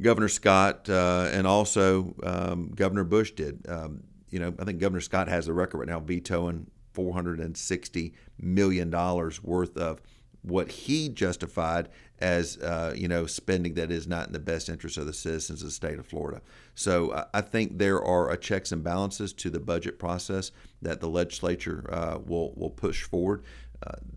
Governor 0.00 0.28
Scott 0.28 0.88
uh, 0.88 1.28
and 1.32 1.46
also 1.46 2.14
um, 2.22 2.72
Governor 2.74 3.04
Bush 3.04 3.32
did. 3.32 3.66
Um, 3.68 4.02
you 4.30 4.38
know, 4.38 4.54
I 4.58 4.64
think 4.64 4.80
Governor 4.80 5.02
Scott 5.02 5.28
has 5.28 5.46
the 5.46 5.52
record 5.52 5.78
right 5.78 5.88
now 5.88 6.00
vetoing 6.00 6.70
460 6.94 8.14
million 8.38 8.90
dollars 8.90 9.42
worth 9.42 9.76
of 9.76 10.00
what 10.42 10.70
he 10.72 11.08
justified 11.08 11.88
as 12.18 12.58
uh, 12.58 12.94
you 12.96 13.08
know 13.08 13.26
spending 13.26 13.74
that 13.74 13.90
is 13.90 14.06
not 14.06 14.26
in 14.26 14.32
the 14.32 14.38
best 14.38 14.68
interest 14.68 14.96
of 14.96 15.06
the 15.06 15.12
citizens 15.12 15.62
of 15.62 15.68
the 15.68 15.72
state 15.72 15.98
of 15.98 16.06
Florida. 16.06 16.40
So 16.74 17.26
I 17.32 17.40
think 17.40 17.78
there 17.78 18.02
are 18.02 18.34
checks 18.36 18.72
and 18.72 18.82
balances 18.82 19.32
to 19.34 19.50
the 19.50 19.60
budget 19.60 19.98
process 19.98 20.50
that 20.80 21.00
the 21.00 21.08
legislature 21.08 21.84
uh, 21.92 22.18
will 22.24 22.52
will 22.54 22.70
push 22.70 23.02
forward 23.02 23.44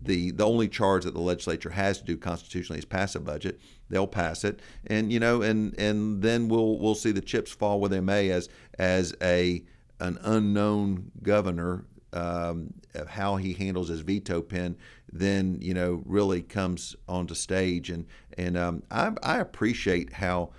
the 0.02 0.30
the 0.32 0.44
only 0.44 0.68
charge 0.68 1.04
that 1.04 1.14
the 1.14 1.20
legislature 1.20 1.70
has 1.70 1.98
to 1.98 2.04
do 2.04 2.16
constitutionally 2.16 2.78
is 2.78 2.84
pass 2.84 3.14
a 3.14 3.20
budget. 3.20 3.60
They'll 3.88 4.06
pass 4.06 4.44
it, 4.44 4.60
and 4.86 5.12
you 5.12 5.20
know, 5.20 5.42
and 5.42 5.78
and 5.78 6.22
then 6.22 6.48
we'll 6.48 6.78
we'll 6.78 6.94
see 6.94 7.12
the 7.12 7.20
chips 7.20 7.52
fall 7.52 7.80
where 7.80 7.90
they 7.90 8.00
may 8.00 8.30
as 8.30 8.48
as 8.78 9.14
a 9.22 9.64
an 10.00 10.18
unknown 10.22 11.10
governor 11.22 11.86
um, 12.12 12.74
of 12.94 13.08
how 13.08 13.36
he 13.36 13.52
handles 13.54 13.88
his 13.88 14.00
veto 14.00 14.42
pen 14.42 14.76
then 15.12 15.58
you 15.60 15.74
know 15.74 16.02
really 16.04 16.42
comes 16.42 16.96
onto 17.08 17.34
stage. 17.34 17.90
And 17.90 18.06
and 18.36 18.56
um, 18.56 18.82
I, 18.90 19.12
I 19.22 19.38
appreciate 19.38 20.12
how 20.12 20.50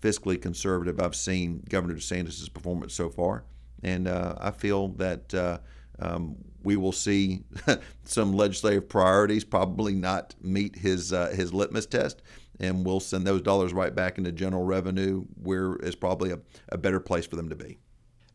fiscally 0.00 0.40
conservative 0.40 1.00
I've 1.00 1.14
seen 1.14 1.62
Governor 1.68 1.94
DeSantis' 1.94 2.52
performance 2.52 2.94
so 2.94 3.10
far, 3.10 3.44
and 3.82 4.08
uh, 4.08 4.34
I 4.38 4.50
feel 4.50 4.88
that 4.88 5.34
uh, 5.34 5.58
um, 5.98 6.36
we 6.62 6.76
will 6.76 6.92
see 6.92 7.42
some 8.04 8.32
legislative 8.32 8.88
priorities 8.88 9.44
probably 9.44 9.94
not 9.94 10.34
meet 10.40 10.76
his 10.76 11.12
uh, 11.12 11.28
his 11.34 11.52
litmus 11.52 11.86
test, 11.86 12.22
and 12.58 12.84
we'll 12.84 13.00
send 13.00 13.26
those 13.26 13.42
dollars 13.42 13.72
right 13.72 13.94
back 13.94 14.18
into 14.18 14.32
general 14.32 14.64
revenue, 14.64 15.24
where 15.42 15.76
is 15.76 15.94
probably 15.94 16.30
a, 16.30 16.38
a 16.70 16.78
better 16.78 17.00
place 17.00 17.26
for 17.26 17.36
them 17.36 17.48
to 17.48 17.56
be. 17.56 17.78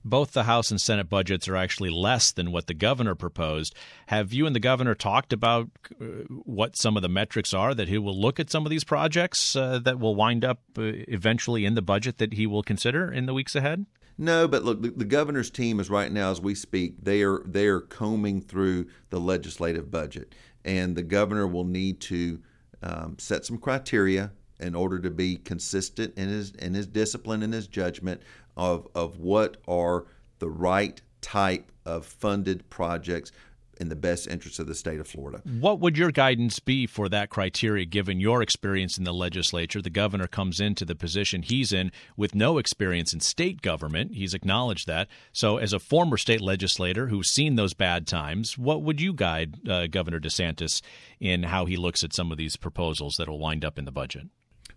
Both 0.07 0.33
the 0.33 0.43
House 0.43 0.69
and 0.69 0.79
Senate 0.79 1.09
budgets 1.09 1.47
are 1.47 1.55
actually 1.55 1.89
less 1.89 2.31
than 2.31 2.51
what 2.51 2.67
the 2.67 2.75
governor 2.75 3.15
proposed. 3.15 3.73
Have 4.05 4.33
you 4.33 4.45
and 4.45 4.55
the 4.55 4.59
governor 4.59 4.93
talked 4.93 5.33
about 5.33 5.69
uh, 5.99 6.05
what 6.29 6.77
some 6.77 6.95
of 6.95 7.01
the 7.01 7.09
metrics 7.09 7.55
are 7.55 7.73
that 7.73 7.87
he 7.87 7.97
will 7.97 8.19
look 8.19 8.39
at 8.39 8.51
some 8.51 8.67
of 8.67 8.69
these 8.69 8.83
projects 8.83 9.55
uh, 9.55 9.79
that 9.79 9.99
will 9.99 10.13
wind 10.13 10.45
up 10.45 10.59
uh, 10.77 10.83
eventually 11.07 11.65
in 11.65 11.73
the 11.73 11.81
budget 11.81 12.19
that 12.19 12.33
he 12.33 12.45
will 12.45 12.61
consider 12.61 13.11
in 13.11 13.25
the 13.25 13.33
weeks 13.33 13.55
ahead? 13.55 13.87
No, 14.17 14.47
but 14.47 14.63
look, 14.63 14.81
the, 14.81 14.91
the, 14.91 15.05
governor's 15.05 15.49
team 15.49 15.79
is 15.79 15.89
right 15.89 16.11
now 16.11 16.31
as 16.31 16.39
we 16.39 16.55
speak. 16.55 17.03
They 17.03 17.21
are 17.21 17.41
they 17.45 17.67
are 17.67 17.81
combing 17.81 18.41
through 18.41 18.87
the 19.09 19.19
legislative 19.19 19.91
budget, 19.91 20.33
and 20.63 20.95
the 20.95 21.03
governor 21.03 21.47
will 21.47 21.65
need 21.65 21.99
to 22.01 22.39
um, 22.81 23.17
set 23.19 23.45
some 23.45 23.57
criteria 23.57 24.31
in 24.59 24.73
order 24.73 24.99
to 24.99 25.11
be 25.11 25.35
consistent 25.35 26.13
in 26.17 26.29
his 26.29 26.51
in 26.51 26.73
his 26.73 26.87
discipline 26.87 27.43
and 27.43 27.53
his 27.53 27.67
judgment 27.67 28.21
of 28.55 28.87
of 28.95 29.19
what 29.19 29.57
are 29.67 30.05
the 30.39 30.49
right 30.49 31.01
type 31.19 31.71
of 31.85 32.05
funded 32.05 32.69
projects 32.69 33.31
in 33.77 33.89
the 33.89 33.95
best 33.95 34.27
interest 34.27 34.59
of 34.59 34.67
the 34.67 34.75
state 34.75 34.99
of 34.99 35.07
Florida. 35.07 35.41
What 35.45 35.79
would 35.79 35.97
your 35.97 36.11
guidance 36.11 36.59
be 36.59 36.87
for 36.87 37.09
that 37.09 37.29
criteria 37.29 37.85
given 37.85 38.19
your 38.19 38.41
experience 38.41 38.97
in 38.97 39.03
the 39.03 39.13
legislature? 39.13 39.81
The 39.81 39.89
governor 39.89 40.27
comes 40.27 40.59
into 40.59 40.85
the 40.85 40.95
position 40.95 41.41
he's 41.41 41.73
in 41.73 41.91
with 42.15 42.35
no 42.35 42.57
experience 42.57 43.13
in 43.13 43.19
state 43.19 43.61
government. 43.61 44.15
He's 44.15 44.33
acknowledged 44.33 44.87
that. 44.87 45.07
So, 45.31 45.57
as 45.57 45.73
a 45.73 45.79
former 45.79 46.17
state 46.17 46.41
legislator 46.41 47.07
who's 47.07 47.29
seen 47.29 47.55
those 47.55 47.73
bad 47.73 48.07
times, 48.07 48.57
what 48.57 48.81
would 48.81 49.01
you 49.01 49.13
guide 49.13 49.67
uh, 49.67 49.87
Governor 49.87 50.19
DeSantis 50.19 50.81
in 51.19 51.43
how 51.43 51.65
he 51.65 51.77
looks 51.77 52.03
at 52.03 52.13
some 52.13 52.31
of 52.31 52.37
these 52.37 52.55
proposals 52.55 53.15
that 53.17 53.27
will 53.27 53.39
wind 53.39 53.65
up 53.65 53.77
in 53.77 53.85
the 53.85 53.91
budget? 53.91 54.27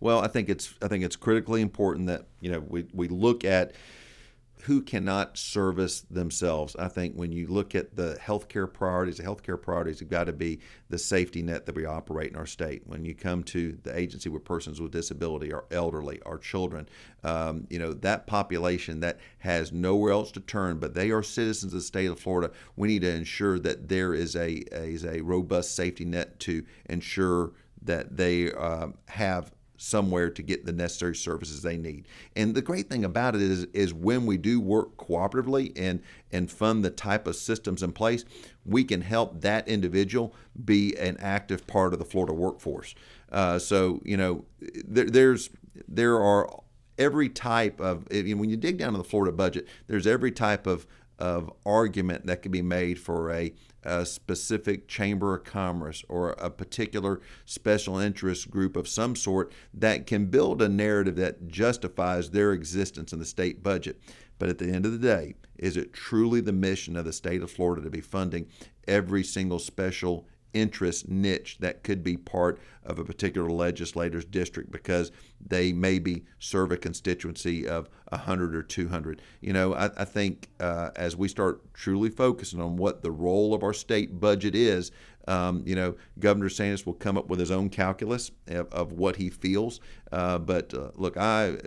Well, 0.00 0.20
I 0.20 0.28
think 0.28 0.48
it's 0.48 0.74
I 0.80 0.88
think 0.88 1.04
it's 1.04 1.16
critically 1.16 1.60
important 1.60 2.06
that 2.06 2.26
you 2.40 2.50
know 2.50 2.60
we, 2.60 2.86
we 2.92 3.08
look 3.08 3.44
at 3.44 3.72
who 4.62 4.82
cannot 4.82 5.36
service 5.36 6.00
themselves. 6.02 6.74
I 6.76 6.88
think 6.88 7.14
when 7.14 7.32
you 7.32 7.46
look 7.46 7.74
at 7.74 7.96
the 7.96 8.18
healthcare 8.20 8.72
priorities, 8.72 9.18
the 9.18 9.22
healthcare 9.22 9.60
priorities 9.60 10.00
have 10.00 10.10
got 10.10 10.24
to 10.24 10.32
be 10.32 10.60
the 10.88 10.98
safety 10.98 11.42
net 11.42 11.66
that 11.66 11.74
we 11.74 11.84
operate 11.84 12.30
in 12.30 12.36
our 12.36 12.46
state. 12.46 12.82
When 12.86 13.04
you 13.04 13.14
come 13.14 13.42
to 13.44 13.78
the 13.82 13.96
agency 13.96 14.28
with 14.28 14.44
persons 14.44 14.80
with 14.80 14.92
disability, 14.92 15.52
our 15.52 15.64
elderly, 15.70 16.20
our 16.26 16.38
children, 16.38 16.88
um, 17.24 17.66
you 17.70 17.78
know 17.78 17.92
that 17.92 18.26
population 18.26 19.00
that 19.00 19.18
has 19.38 19.72
nowhere 19.72 20.12
else 20.12 20.32
to 20.32 20.40
turn, 20.40 20.78
but 20.78 20.94
they 20.94 21.10
are 21.10 21.22
citizens 21.22 21.72
of 21.72 21.78
the 21.78 21.84
state 21.84 22.06
of 22.06 22.18
Florida. 22.18 22.52
We 22.76 22.88
need 22.88 23.02
to 23.02 23.14
ensure 23.14 23.58
that 23.60 23.88
there 23.88 24.14
is 24.14 24.36
a, 24.36 24.64
is 24.72 25.04
a 25.04 25.20
robust 25.20 25.74
safety 25.74 26.04
net 26.04 26.38
to 26.40 26.64
ensure 26.86 27.52
that 27.82 28.16
they 28.16 28.52
uh, 28.52 28.88
have 29.06 29.52
somewhere 29.78 30.28
to 30.28 30.42
get 30.42 30.66
the 30.66 30.72
necessary 30.72 31.14
services 31.14 31.62
they 31.62 31.78
need. 31.78 32.06
And 32.36 32.54
the 32.54 32.60
great 32.60 32.90
thing 32.90 33.04
about 33.04 33.34
it 33.34 33.40
is, 33.40 33.64
is 33.72 33.94
when 33.94 34.26
we 34.26 34.36
do 34.36 34.60
work 34.60 34.96
cooperatively 34.96 35.72
and, 35.76 36.02
and 36.30 36.50
fund 36.50 36.84
the 36.84 36.90
type 36.90 37.26
of 37.26 37.36
systems 37.36 37.82
in 37.82 37.92
place, 37.92 38.24
we 38.66 38.84
can 38.84 39.00
help 39.00 39.40
that 39.40 39.66
individual 39.66 40.34
be 40.62 40.94
an 40.98 41.16
active 41.20 41.66
part 41.66 41.92
of 41.92 41.98
the 41.98 42.04
Florida 42.04 42.34
workforce. 42.34 42.94
Uh, 43.32 43.58
so, 43.58 44.02
you 44.04 44.16
know, 44.16 44.44
there, 44.84 45.06
there's 45.06 45.48
there 45.86 46.20
are 46.20 46.62
every 46.98 47.28
type 47.28 47.80
of 47.80 48.06
when 48.10 48.50
you 48.50 48.56
dig 48.56 48.78
down 48.78 48.92
to 48.92 48.98
the 48.98 49.04
Florida 49.04 49.32
budget, 49.32 49.68
there's 49.86 50.06
every 50.06 50.32
type 50.32 50.66
of 50.66 50.86
of 51.18 51.52
argument 51.66 52.26
that 52.26 52.42
can 52.42 52.52
be 52.52 52.62
made 52.62 52.98
for 52.98 53.32
a, 53.32 53.52
a, 53.88 54.06
specific 54.06 54.86
chamber 54.88 55.34
of 55.34 55.44
commerce 55.44 56.04
or 56.08 56.30
a 56.32 56.50
particular 56.50 57.20
special 57.44 57.98
interest 57.98 58.50
group 58.50 58.76
of 58.76 58.88
some 58.88 59.16
sort 59.16 59.52
that 59.74 60.06
can 60.06 60.26
build 60.26 60.62
a 60.62 60.68
narrative 60.68 61.16
that 61.16 61.48
justifies 61.48 62.30
their 62.30 62.52
existence 62.52 63.12
in 63.12 63.18
the 63.18 63.24
state 63.24 63.62
budget. 63.62 64.00
But 64.38 64.48
at 64.48 64.58
the 64.58 64.70
end 64.70 64.86
of 64.86 64.92
the 64.92 64.98
day, 64.98 65.34
is 65.58 65.76
it 65.76 65.92
truly 65.92 66.40
the 66.40 66.52
mission 66.52 66.96
of 66.96 67.04
the 67.04 67.12
state 67.12 67.42
of 67.42 67.50
Florida 67.50 67.82
to 67.82 67.90
be 67.90 68.00
funding 68.00 68.46
every 68.86 69.24
single 69.24 69.58
special 69.58 70.26
interest 70.54 71.08
niche 71.08 71.58
that 71.60 71.82
could 71.82 72.02
be 72.02 72.16
part 72.16 72.58
of 72.84 72.98
a 72.98 73.04
particular 73.04 73.50
legislator's 73.50 74.24
district 74.24 74.70
because 74.70 75.12
they 75.46 75.72
maybe 75.72 76.24
serve 76.38 76.72
a 76.72 76.76
constituency 76.76 77.66
of 77.66 77.88
100 78.08 78.54
or 78.54 78.62
200. 78.62 79.20
You 79.40 79.52
know, 79.52 79.74
I, 79.74 79.90
I 79.96 80.04
think 80.04 80.48
uh, 80.58 80.90
as 80.96 81.16
we 81.16 81.28
start 81.28 81.72
truly 81.74 82.10
focusing 82.10 82.60
on 82.60 82.76
what 82.76 83.02
the 83.02 83.10
role 83.10 83.54
of 83.54 83.62
our 83.62 83.74
state 83.74 84.18
budget 84.18 84.54
is, 84.54 84.90
um, 85.28 85.62
you 85.66 85.76
know, 85.76 85.94
Governor 86.18 86.48
Sanders 86.48 86.86
will 86.86 86.94
come 86.94 87.18
up 87.18 87.28
with 87.28 87.38
his 87.38 87.50
own 87.50 87.68
calculus 87.68 88.30
of, 88.46 88.72
of 88.72 88.92
what 88.92 89.16
he 89.16 89.28
feels. 89.28 89.80
Uh, 90.10 90.38
but 90.38 90.72
uh, 90.72 90.90
look, 90.94 91.18
I, 91.18 91.58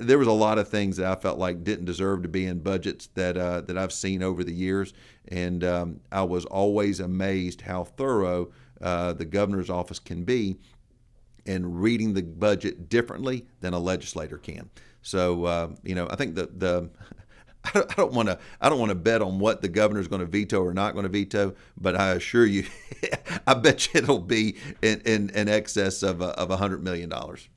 There 0.00 0.18
was 0.18 0.28
a 0.28 0.32
lot 0.32 0.58
of 0.58 0.68
things 0.68 0.96
that 0.96 1.06
I 1.06 1.20
felt 1.20 1.38
like 1.38 1.62
didn't 1.62 1.84
deserve 1.84 2.22
to 2.22 2.28
be 2.28 2.46
in 2.46 2.60
budgets 2.60 3.08
that 3.14 3.36
uh, 3.36 3.60
that 3.62 3.78
I've 3.78 3.92
seen 3.92 4.22
over 4.22 4.42
the 4.42 4.52
years, 4.52 4.92
and 5.28 5.62
um, 5.62 6.00
I 6.10 6.22
was 6.22 6.44
always 6.46 7.00
amazed 7.00 7.60
how 7.62 7.84
thorough 7.84 8.50
uh, 8.80 9.12
the 9.12 9.24
governor's 9.24 9.70
office 9.70 9.98
can 9.98 10.24
be 10.24 10.58
in 11.46 11.74
reading 11.74 12.14
the 12.14 12.22
budget 12.22 12.88
differently 12.88 13.46
than 13.60 13.72
a 13.72 13.78
legislator 13.78 14.36
can. 14.36 14.68
So 15.02 15.44
uh, 15.44 15.68
you 15.84 15.94
know, 15.94 16.08
I 16.10 16.16
think 16.16 16.34
the 16.34 16.46
the 16.46 16.90
I 17.74 17.94
don't 17.96 18.12
want 18.12 18.28
to. 18.28 18.38
I 18.60 18.68
don't 18.68 18.78
want 18.78 18.90
to 18.90 18.96
bet 18.96 19.22
on 19.22 19.38
what 19.38 19.62
the 19.62 19.68
governor 19.68 20.00
is 20.00 20.08
going 20.08 20.20
to 20.20 20.26
veto 20.26 20.62
or 20.62 20.72
not 20.72 20.94
going 20.94 21.04
to 21.04 21.08
veto, 21.08 21.54
but 21.76 21.96
I 21.96 22.10
assure 22.10 22.46
you, 22.46 22.64
I 23.46 23.54
bet 23.54 23.86
you 23.86 24.00
it'll 24.00 24.20
be 24.20 24.56
in, 24.82 25.00
in, 25.02 25.30
in 25.30 25.48
excess 25.48 26.02
of 26.02 26.20
a, 26.20 26.28
of 26.38 26.50
hundred 26.50 26.82
million 26.82 27.08
dollars. 27.08 27.48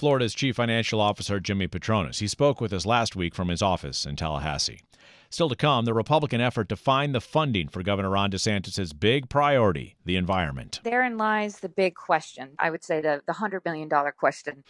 Florida's 0.00 0.32
Chief 0.32 0.56
Financial 0.56 0.98
Officer 0.98 1.38
Jimmy 1.40 1.68
Patronis. 1.68 2.20
He 2.20 2.26
spoke 2.26 2.58
with 2.58 2.72
us 2.72 2.86
last 2.86 3.16
week 3.16 3.34
from 3.34 3.48
his 3.48 3.60
office 3.60 4.06
in 4.06 4.16
Tallahassee. 4.16 4.80
Still 5.28 5.50
to 5.50 5.54
come, 5.54 5.84
the 5.84 5.92
Republican 5.92 6.40
effort 6.40 6.70
to 6.70 6.76
find 6.76 7.14
the 7.14 7.20
funding 7.20 7.68
for 7.68 7.82
Governor 7.82 8.08
Ron 8.08 8.30
DeSantis' 8.30 8.98
big 8.98 9.28
priority, 9.28 9.96
the 10.06 10.16
environment. 10.16 10.80
Therein 10.84 11.18
lies 11.18 11.60
the 11.60 11.68
big 11.68 11.96
question. 11.96 12.52
I 12.58 12.70
would 12.70 12.82
say 12.82 13.02
the, 13.02 13.20
the 13.26 13.34
$100 13.34 13.62
million 13.66 13.90
question. 14.16 14.64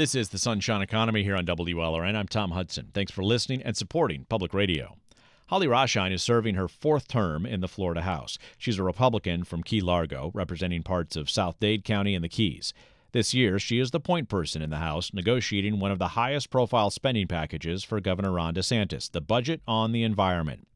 This 0.00 0.14
is 0.14 0.30
the 0.30 0.38
Sunshine 0.38 0.80
Economy 0.80 1.22
here 1.24 1.36
on 1.36 1.44
WLRN. 1.44 2.16
I'm 2.16 2.26
Tom 2.26 2.52
Hudson. 2.52 2.88
Thanks 2.94 3.12
for 3.12 3.22
listening 3.22 3.62
and 3.62 3.76
supporting 3.76 4.24
public 4.30 4.54
radio. 4.54 4.96
Holly 5.48 5.66
Raschein 5.66 6.10
is 6.10 6.22
serving 6.22 6.54
her 6.54 6.68
fourth 6.68 7.06
term 7.06 7.44
in 7.44 7.60
the 7.60 7.68
Florida 7.68 8.00
House. 8.00 8.38
She's 8.56 8.78
a 8.78 8.82
Republican 8.82 9.44
from 9.44 9.62
Key 9.62 9.82
Largo, 9.82 10.30
representing 10.32 10.82
parts 10.82 11.16
of 11.16 11.28
South 11.28 11.60
Dade 11.60 11.84
County 11.84 12.14
and 12.14 12.24
the 12.24 12.30
Keys. 12.30 12.72
This 13.12 13.34
year, 13.34 13.58
she 13.58 13.78
is 13.78 13.90
the 13.90 14.00
point 14.00 14.30
person 14.30 14.62
in 14.62 14.70
the 14.70 14.78
House 14.78 15.12
negotiating 15.12 15.78
one 15.78 15.90
of 15.90 15.98
the 15.98 16.08
highest 16.08 16.48
profile 16.48 16.88
spending 16.88 17.26
packages 17.26 17.84
for 17.84 18.00
Governor 18.00 18.32
Ron 18.32 18.54
DeSantis, 18.54 19.12
the 19.12 19.20
budget 19.20 19.60
on 19.68 19.92
the 19.92 20.02
environment. 20.02 20.66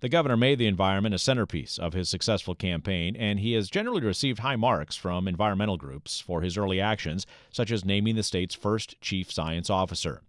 The 0.00 0.08
governor 0.08 0.36
made 0.36 0.60
the 0.60 0.66
environment 0.68 1.14
a 1.16 1.18
centerpiece 1.18 1.76
of 1.76 1.92
his 1.92 2.08
successful 2.08 2.54
campaign, 2.54 3.16
and 3.16 3.40
he 3.40 3.54
has 3.54 3.68
generally 3.68 4.02
received 4.02 4.38
high 4.38 4.54
marks 4.54 4.94
from 4.94 5.26
environmental 5.26 5.76
groups 5.76 6.20
for 6.20 6.40
his 6.40 6.56
early 6.56 6.80
actions, 6.80 7.26
such 7.50 7.72
as 7.72 7.84
naming 7.84 8.14
the 8.14 8.22
state's 8.22 8.54
first 8.54 9.00
chief 9.00 9.32
science 9.32 9.68
officer. 9.68 10.22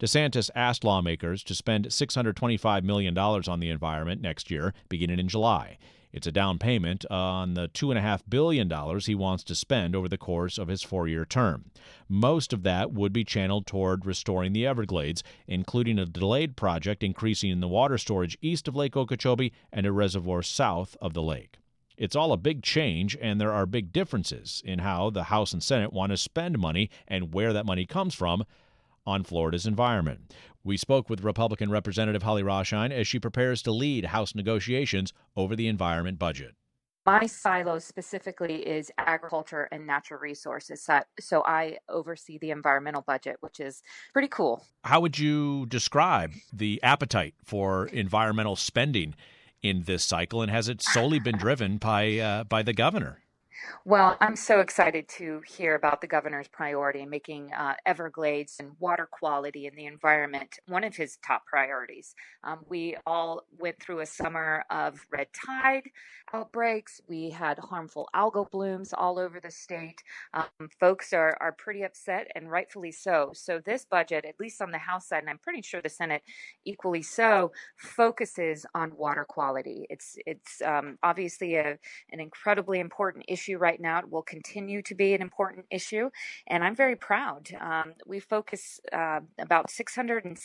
DeSantis 0.00 0.50
asked 0.56 0.82
lawmakers 0.82 1.44
to 1.44 1.54
spend 1.54 1.86
$625 1.86 2.82
million 2.82 3.16
on 3.16 3.60
the 3.60 3.70
environment 3.70 4.20
next 4.20 4.50
year, 4.50 4.74
beginning 4.88 5.20
in 5.20 5.28
July. 5.28 5.78
It's 6.14 6.28
a 6.28 6.32
down 6.32 6.60
payment 6.60 7.04
on 7.10 7.54
the 7.54 7.66
$2.5 7.66 8.20
billion 8.28 9.00
he 9.00 9.16
wants 9.16 9.42
to 9.42 9.54
spend 9.56 9.96
over 9.96 10.08
the 10.08 10.16
course 10.16 10.58
of 10.58 10.68
his 10.68 10.84
four 10.84 11.08
year 11.08 11.24
term. 11.24 11.72
Most 12.08 12.52
of 12.52 12.62
that 12.62 12.92
would 12.92 13.12
be 13.12 13.24
channeled 13.24 13.66
toward 13.66 14.06
restoring 14.06 14.52
the 14.52 14.64
Everglades, 14.64 15.24
including 15.48 15.98
a 15.98 16.06
delayed 16.06 16.56
project 16.56 17.02
increasing 17.02 17.58
the 17.58 17.66
water 17.66 17.98
storage 17.98 18.38
east 18.40 18.68
of 18.68 18.76
Lake 18.76 18.96
Okeechobee 18.96 19.52
and 19.72 19.86
a 19.86 19.92
reservoir 19.92 20.44
south 20.44 20.96
of 21.00 21.14
the 21.14 21.22
lake. 21.22 21.58
It's 21.96 22.14
all 22.14 22.30
a 22.30 22.36
big 22.36 22.62
change, 22.62 23.16
and 23.20 23.40
there 23.40 23.52
are 23.52 23.66
big 23.66 23.92
differences 23.92 24.62
in 24.64 24.78
how 24.78 25.10
the 25.10 25.24
House 25.24 25.52
and 25.52 25.64
Senate 25.64 25.92
want 25.92 26.12
to 26.12 26.16
spend 26.16 26.60
money 26.60 26.90
and 27.08 27.34
where 27.34 27.52
that 27.52 27.66
money 27.66 27.86
comes 27.86 28.14
from 28.14 28.44
on 29.04 29.24
Florida's 29.24 29.66
environment. 29.66 30.32
We 30.66 30.78
spoke 30.78 31.10
with 31.10 31.22
Republican 31.22 31.70
Representative 31.70 32.22
Holly 32.22 32.42
Raschein 32.42 32.90
as 32.90 33.06
she 33.06 33.18
prepares 33.18 33.60
to 33.62 33.70
lead 33.70 34.06
House 34.06 34.34
negotiations 34.34 35.12
over 35.36 35.54
the 35.54 35.68
environment 35.68 36.18
budget. 36.18 36.54
My 37.04 37.26
silo 37.26 37.78
specifically 37.78 38.66
is 38.66 38.90
agriculture 38.96 39.68
and 39.70 39.86
natural 39.86 40.20
resources. 40.20 40.88
So 41.20 41.42
I 41.44 41.76
oversee 41.90 42.38
the 42.38 42.50
environmental 42.50 43.02
budget, 43.02 43.36
which 43.40 43.60
is 43.60 43.82
pretty 44.14 44.28
cool. 44.28 44.64
How 44.84 45.00
would 45.00 45.18
you 45.18 45.66
describe 45.66 46.32
the 46.50 46.82
appetite 46.82 47.34
for 47.44 47.88
environmental 47.88 48.56
spending 48.56 49.14
in 49.60 49.82
this 49.82 50.02
cycle, 50.02 50.40
and 50.40 50.50
has 50.50 50.70
it 50.70 50.80
solely 50.80 51.18
been 51.18 51.36
driven 51.36 51.76
by 51.76 52.18
uh, 52.18 52.44
by 52.44 52.62
the 52.62 52.72
governor? 52.72 53.20
Well, 53.84 54.16
I'm 54.20 54.36
so 54.36 54.60
excited 54.60 55.08
to 55.18 55.42
hear 55.46 55.74
about 55.74 56.00
the 56.00 56.06
governor's 56.06 56.48
priority 56.48 57.00
in 57.00 57.10
making 57.10 57.52
uh, 57.52 57.74
Everglades 57.86 58.56
and 58.58 58.72
water 58.78 59.08
quality 59.10 59.66
and 59.66 59.76
the 59.76 59.86
environment 59.86 60.58
one 60.66 60.84
of 60.84 60.96
his 60.96 61.18
top 61.24 61.46
priorities. 61.46 62.14
Um, 62.42 62.60
we 62.68 62.96
all 63.06 63.42
went 63.58 63.80
through 63.80 64.00
a 64.00 64.06
summer 64.06 64.64
of 64.70 65.00
red 65.10 65.28
tide 65.32 65.84
outbreaks. 66.32 67.00
We 67.08 67.30
had 67.30 67.58
harmful 67.58 68.08
algal 68.14 68.50
blooms 68.50 68.92
all 68.92 69.18
over 69.18 69.40
the 69.40 69.50
state. 69.50 70.02
Um, 70.32 70.68
folks 70.80 71.12
are, 71.12 71.36
are 71.40 71.52
pretty 71.52 71.82
upset, 71.82 72.30
and 72.34 72.50
rightfully 72.50 72.92
so. 72.92 73.30
So, 73.34 73.60
this 73.64 73.84
budget, 73.84 74.24
at 74.24 74.40
least 74.40 74.60
on 74.62 74.70
the 74.70 74.78
House 74.78 75.08
side, 75.08 75.20
and 75.20 75.30
I'm 75.30 75.38
pretty 75.38 75.62
sure 75.62 75.80
the 75.80 75.88
Senate 75.88 76.22
equally 76.64 77.02
so, 77.02 77.52
focuses 77.76 78.66
on 78.74 78.96
water 78.96 79.24
quality. 79.28 79.86
It's, 79.90 80.16
it's 80.26 80.60
um, 80.62 80.98
obviously 81.02 81.54
a, 81.56 81.78
an 82.12 82.20
incredibly 82.20 82.80
important 82.80 83.24
issue 83.28 83.53
right 83.56 83.80
now. 83.80 83.98
It 83.98 84.10
will 84.10 84.22
continue 84.22 84.82
to 84.82 84.94
be 84.94 85.14
an 85.14 85.22
important 85.22 85.66
issue, 85.70 86.10
and 86.46 86.64
I'm 86.64 86.76
very 86.76 86.96
proud. 86.96 87.48
Um, 87.60 87.94
we 88.06 88.20
focus 88.20 88.80
uh, 88.92 89.20
about 89.38 89.68
$660 89.68 90.38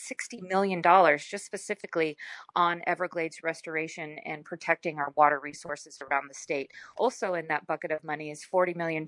million 0.48 0.82
just 0.82 1.44
specifically 1.44 2.16
on 2.56 2.82
Everglades 2.86 3.42
restoration 3.42 4.16
and 4.24 4.44
protecting 4.44 4.98
our 4.98 5.12
water 5.16 5.40
resources 5.42 5.60
resources 5.60 6.02
around 6.02 6.28
the 6.28 6.34
state. 6.34 6.70
Also, 6.96 7.34
in 7.34 7.46
that 7.48 7.66
bucket 7.66 7.90
of 7.90 8.02
money 8.04 8.30
is 8.30 8.44
$40 8.52 8.76
million 8.76 9.06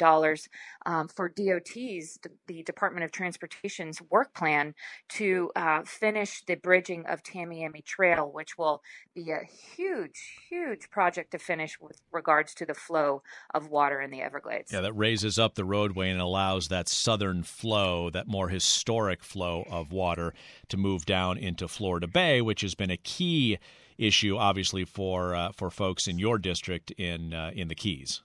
um, 0.86 1.08
for 1.08 1.28
DOT's, 1.28 2.18
the 2.46 2.62
Department 2.62 3.04
of 3.04 3.12
Transportation's 3.12 4.00
work 4.10 4.34
plan 4.34 4.74
to 5.10 5.50
uh, 5.56 5.82
finish 5.84 6.42
the 6.46 6.56
bridging 6.56 7.04
of 7.06 7.22
Tamiami 7.22 7.84
Trail, 7.84 8.30
which 8.32 8.58
will 8.58 8.82
be 9.14 9.30
a 9.30 9.40
huge, 9.76 10.38
huge 10.48 10.90
project 10.90 11.32
to 11.32 11.38
finish 11.38 11.78
with 11.80 12.00
regards 12.12 12.54
to 12.54 12.66
the 12.66 12.74
flow 12.74 13.22
of 13.54 13.68
water 13.68 13.91
water 13.92 14.02
in 14.02 14.10
the 14.10 14.22
Everglades. 14.22 14.72
Yeah, 14.72 14.80
that 14.80 14.92
raises 14.92 15.38
up 15.38 15.54
the 15.54 15.64
roadway 15.64 16.10
and 16.10 16.20
allows 16.20 16.68
that 16.68 16.88
southern 16.88 17.42
flow, 17.42 18.10
that 18.10 18.26
more 18.26 18.48
historic 18.48 19.22
flow 19.22 19.66
of 19.70 19.92
water, 19.92 20.32
to 20.68 20.76
move 20.76 21.04
down 21.04 21.38
into 21.38 21.68
Florida 21.68 22.06
Bay, 22.06 22.40
which 22.40 22.62
has 22.62 22.74
been 22.74 22.90
a 22.90 22.96
key 22.96 23.58
issue, 23.98 24.36
obviously, 24.36 24.84
for 24.84 25.34
uh, 25.34 25.52
for 25.52 25.70
folks 25.70 26.06
in 26.06 26.18
your 26.18 26.38
district 26.38 26.90
in 26.92 27.34
uh, 27.34 27.50
in 27.54 27.68
the 27.68 27.74
Keys. 27.74 28.22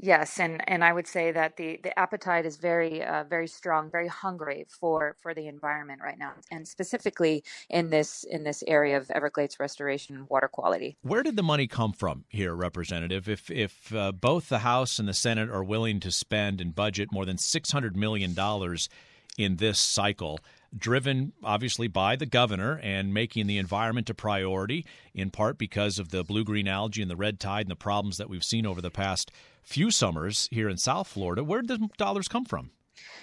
Yes, 0.00 0.38
and, 0.38 0.62
and 0.68 0.84
I 0.84 0.92
would 0.92 1.06
say 1.06 1.32
that 1.32 1.56
the, 1.56 1.80
the 1.82 1.98
appetite 1.98 2.46
is 2.46 2.56
very 2.56 3.02
uh, 3.02 3.24
very 3.24 3.48
strong, 3.48 3.90
very 3.90 4.08
hungry 4.08 4.66
for, 4.68 5.16
for 5.20 5.34
the 5.34 5.48
environment 5.48 6.00
right 6.02 6.18
now, 6.18 6.32
and 6.50 6.66
specifically 6.66 7.42
in 7.68 7.90
this 7.90 8.24
in 8.30 8.44
this 8.44 8.62
area 8.66 8.96
of 8.96 9.10
Everglades 9.10 9.58
restoration 9.58 10.16
and 10.16 10.28
water 10.28 10.48
quality. 10.48 10.96
Where 11.02 11.22
did 11.22 11.36
the 11.36 11.42
money 11.42 11.66
come 11.66 11.92
from 11.92 12.24
here, 12.28 12.54
Representative? 12.54 13.28
If 13.28 13.50
if 13.50 13.94
uh, 13.94 14.12
both 14.12 14.48
the 14.48 14.60
House 14.60 14.98
and 14.98 15.08
the 15.08 15.14
Senate 15.14 15.50
are 15.50 15.64
willing 15.64 16.00
to 16.00 16.10
spend 16.10 16.60
and 16.60 16.74
budget 16.74 17.10
more 17.10 17.24
than 17.24 17.38
six 17.38 17.72
hundred 17.72 17.96
million 17.96 18.34
dollars 18.34 18.88
in 19.36 19.56
this 19.56 19.78
cycle, 19.78 20.40
driven 20.76 21.32
obviously 21.42 21.88
by 21.88 22.16
the 22.16 22.26
governor 22.26 22.78
and 22.82 23.14
making 23.14 23.46
the 23.46 23.58
environment 23.58 24.10
a 24.10 24.14
priority, 24.14 24.84
in 25.14 25.30
part 25.30 25.58
because 25.58 25.98
of 25.98 26.10
the 26.10 26.24
blue 26.24 26.44
green 26.44 26.68
algae 26.68 27.02
and 27.02 27.10
the 27.10 27.16
red 27.16 27.40
tide 27.40 27.62
and 27.62 27.70
the 27.70 27.76
problems 27.76 28.16
that 28.18 28.28
we've 28.28 28.44
seen 28.44 28.66
over 28.66 28.80
the 28.80 28.90
past 28.90 29.30
few 29.62 29.90
summers 29.90 30.48
here 30.50 30.68
in 30.68 30.76
South 30.76 31.08
Florida. 31.08 31.44
Where 31.44 31.62
did 31.62 31.80
the 31.80 31.88
dollars 31.96 32.28
come 32.28 32.44
from? 32.44 32.70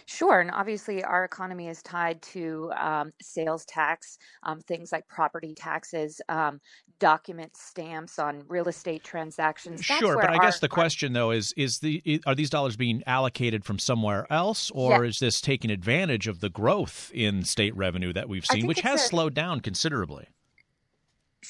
Sure, 0.06 0.40
and 0.40 0.52
obviously 0.52 1.04
our 1.04 1.26
economy 1.26 1.68
is 1.68 1.82
tied 1.82 2.22
to 2.22 2.72
um, 2.78 3.12
sales 3.22 3.66
tax, 3.66 4.18
um, 4.44 4.62
things 4.62 4.92
like 4.92 5.08
property 5.08 5.54
taxes, 5.54 6.22
um, 6.30 6.60
document 7.00 7.56
stamps 7.56 8.20
on 8.20 8.44
real 8.48 8.68
estate 8.68 9.04
transactions. 9.04 9.86
That's 9.88 10.00
sure, 10.00 10.16
but 10.16 10.30
I 10.30 10.38
guess 10.38 10.60
the 10.60 10.70
question 10.70 11.14
though 11.14 11.32
is: 11.32 11.54
is 11.58 11.80
the 11.80 12.22
are 12.26 12.36
these 12.36 12.50
dollars 12.50 12.76
being 12.76 13.04
allocated 13.06 13.66
from 13.66 13.80
somewhere 13.80 14.28
else, 14.30 14.72
or 14.72 15.04
yeah. 15.04 15.10
is 15.10 15.20
this 15.20 15.42
taking 15.42 15.72
advantage 15.72 16.28
of 16.28 16.40
the 16.40 16.50
growth 16.50 17.12
in 17.14 17.44
state 17.44 17.76
revenue 17.76 18.14
that 18.14 18.30
we've 18.30 18.46
seen, 18.46 18.68
which 18.68 18.82
has 18.82 19.04
a, 19.04 19.08
slowed 19.08 19.34
down 19.34 19.60
considerably? 19.60 20.28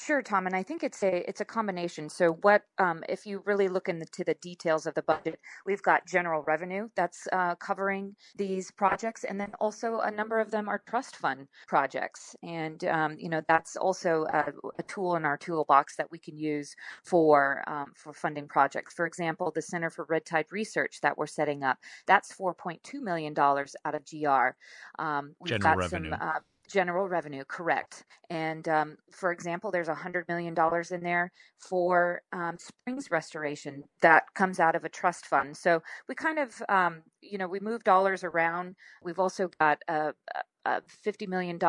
Sure, 0.03 0.21
Tom, 0.21 0.45
and 0.45 0.55
I 0.55 0.61
think 0.61 0.83
it's 0.83 1.01
a 1.03 1.27
it's 1.27 1.39
a 1.39 1.45
combination. 1.45 2.09
So, 2.09 2.33
what 2.41 2.63
um, 2.79 3.03
if 3.07 3.25
you 3.25 3.41
really 3.45 3.69
look 3.69 3.87
into 3.87 4.23
the 4.25 4.33
details 4.35 4.85
of 4.85 4.93
the 4.93 5.01
budget? 5.01 5.39
We've 5.65 5.81
got 5.81 6.05
general 6.05 6.43
revenue 6.43 6.89
that's 6.95 7.27
uh, 7.31 7.55
covering 7.55 8.15
these 8.35 8.71
projects, 8.71 9.23
and 9.23 9.39
then 9.39 9.53
also 9.61 9.99
a 9.99 10.11
number 10.11 10.39
of 10.39 10.51
them 10.51 10.67
are 10.67 10.81
trust 10.87 11.15
fund 11.15 11.47
projects, 11.67 12.35
and 12.43 12.83
um, 12.85 13.15
you 13.17 13.29
know 13.29 13.41
that's 13.47 13.77
also 13.77 14.25
a, 14.33 14.51
a, 14.77 14.83
tool 14.83 15.15
in 15.15 15.23
our 15.23 15.37
toolbox 15.37 15.95
that 15.95 16.11
we 16.11 16.19
can 16.19 16.37
use 16.37 16.75
for 17.03 17.63
um, 17.67 17.93
for 17.95 18.11
funding 18.11 18.47
projects. 18.47 18.93
For 18.93 19.05
example, 19.05 19.51
the 19.55 19.61
Center 19.61 19.89
for 19.89 20.05
Red 20.09 20.25
Tide 20.25 20.47
Research 20.51 20.99
that 21.01 21.17
we're 21.17 21.25
setting 21.25 21.63
up 21.63 21.77
that's 22.05 22.33
four 22.33 22.53
point 22.53 22.83
two 22.83 23.01
million 23.01 23.33
dollars 23.33 23.75
out 23.85 23.95
of 23.95 24.03
GR. 24.05 24.49
Um, 25.01 25.35
we've 25.39 25.49
general 25.49 25.75
got 25.75 25.77
revenue. 25.77 26.09
some. 26.11 26.19
Uh, 26.21 26.39
General 26.69 27.07
revenue, 27.07 27.43
correct. 27.47 28.05
And 28.29 28.67
um, 28.67 28.97
for 29.11 29.31
example, 29.31 29.69
there's 29.71 29.87
$100 29.87 30.27
million 30.27 30.55
in 30.91 31.01
there 31.03 31.31
for 31.59 32.21
um, 32.33 32.57
springs 32.57 33.11
restoration 33.11 33.83
that 34.01 34.23
comes 34.33 34.59
out 34.59 34.75
of 34.75 34.83
a 34.83 34.89
trust 34.89 35.27
fund. 35.27 35.55
So 35.55 35.81
we 36.09 36.15
kind 36.15 36.39
of, 36.39 36.61
um, 36.67 37.03
you 37.21 37.37
know, 37.37 37.47
we 37.47 37.59
move 37.59 37.83
dollars 37.83 38.23
around. 38.23 38.75
We've 39.03 39.19
also 39.19 39.49
got 39.59 39.77
a, 39.87 40.13
a 40.65 40.81
$50 41.05 41.27
million 41.27 41.59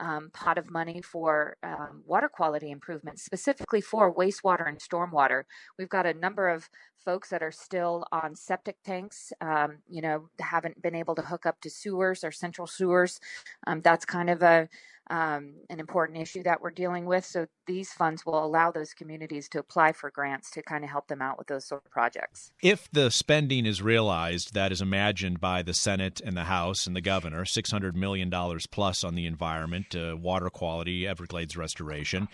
um, 0.00 0.30
pot 0.32 0.58
of 0.58 0.70
money 0.70 1.00
for 1.02 1.56
um, 1.62 2.02
water 2.06 2.28
quality 2.28 2.70
improvements, 2.70 3.22
specifically 3.22 3.80
for 3.80 4.14
wastewater 4.14 4.68
and 4.68 4.78
stormwater. 4.78 5.44
We've 5.78 5.88
got 5.88 6.06
a 6.06 6.14
number 6.14 6.48
of 6.48 6.68
folks 7.04 7.28
that 7.28 7.42
are 7.42 7.52
still 7.52 8.04
on 8.10 8.34
septic 8.34 8.76
tanks, 8.82 9.32
um, 9.40 9.78
you 9.88 10.00
know, 10.00 10.28
haven't 10.40 10.80
been 10.80 10.94
able 10.94 11.14
to 11.14 11.22
hook 11.22 11.44
up 11.46 11.60
to 11.60 11.70
sewers 11.70 12.24
or 12.24 12.32
central 12.32 12.66
sewers. 12.66 13.20
Um, 13.66 13.82
that's 13.82 14.04
kind 14.04 14.30
of 14.30 14.42
a 14.42 14.68
um, 15.10 15.54
an 15.68 15.80
important 15.80 16.18
issue 16.18 16.42
that 16.44 16.60
we're 16.60 16.70
dealing 16.70 17.04
with. 17.04 17.24
So 17.24 17.46
these 17.66 17.92
funds 17.92 18.24
will 18.24 18.44
allow 18.44 18.70
those 18.70 18.94
communities 18.94 19.48
to 19.50 19.58
apply 19.58 19.92
for 19.92 20.10
grants 20.10 20.50
to 20.52 20.62
kind 20.62 20.84
of 20.84 20.90
help 20.90 21.08
them 21.08 21.20
out 21.20 21.38
with 21.38 21.46
those 21.46 21.66
sort 21.66 21.84
of 21.84 21.90
projects. 21.90 22.52
If 22.62 22.90
the 22.90 23.10
spending 23.10 23.66
is 23.66 23.82
realized 23.82 24.54
that 24.54 24.72
is 24.72 24.80
imagined 24.80 25.40
by 25.40 25.62
the 25.62 25.74
Senate 25.74 26.20
and 26.24 26.36
the 26.36 26.44
House 26.44 26.86
and 26.86 26.96
the 26.96 27.00
governor, 27.00 27.44
$600 27.44 27.94
million 27.94 28.30
plus 28.70 29.04
on 29.04 29.14
the 29.14 29.26
environment, 29.26 29.94
uh, 29.94 30.16
water 30.16 30.50
quality, 30.50 31.06
Everglades 31.06 31.56
restoration, 31.56 32.28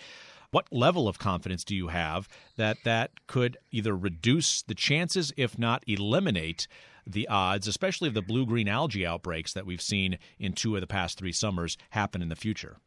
what 0.51 0.67
level 0.73 1.07
of 1.07 1.19
confidence 1.19 1.63
do 1.65 1.77
you 1.77 1.89
have 1.89 2.29
that 2.57 2.79
that 2.85 3.27
could 3.27 3.57
either 3.71 3.97
reduce 3.97 4.63
the 4.63 4.75
chances, 4.75 5.33
if 5.37 5.59
not 5.59 5.85
eliminate, 5.87 6.67
the 7.13 7.29
odds, 7.29 7.67
especially 7.67 8.09
of 8.09 8.15
the 8.15 8.23
blue 8.23 8.47
green 8.47 8.69
algae 8.69 9.07
outbreaks 9.07 9.53
that 9.53 9.67
we've 9.67 9.83
seen 9.83 10.19
in 10.39 10.53
two 10.53 10.75
of 10.75 10.81
the 10.81 10.87
past 10.87 11.19
three 11.19 11.33
summers, 11.33 11.77
happen 11.91 12.23
in 12.23 12.29
the 12.29 12.37
future? 12.37 12.79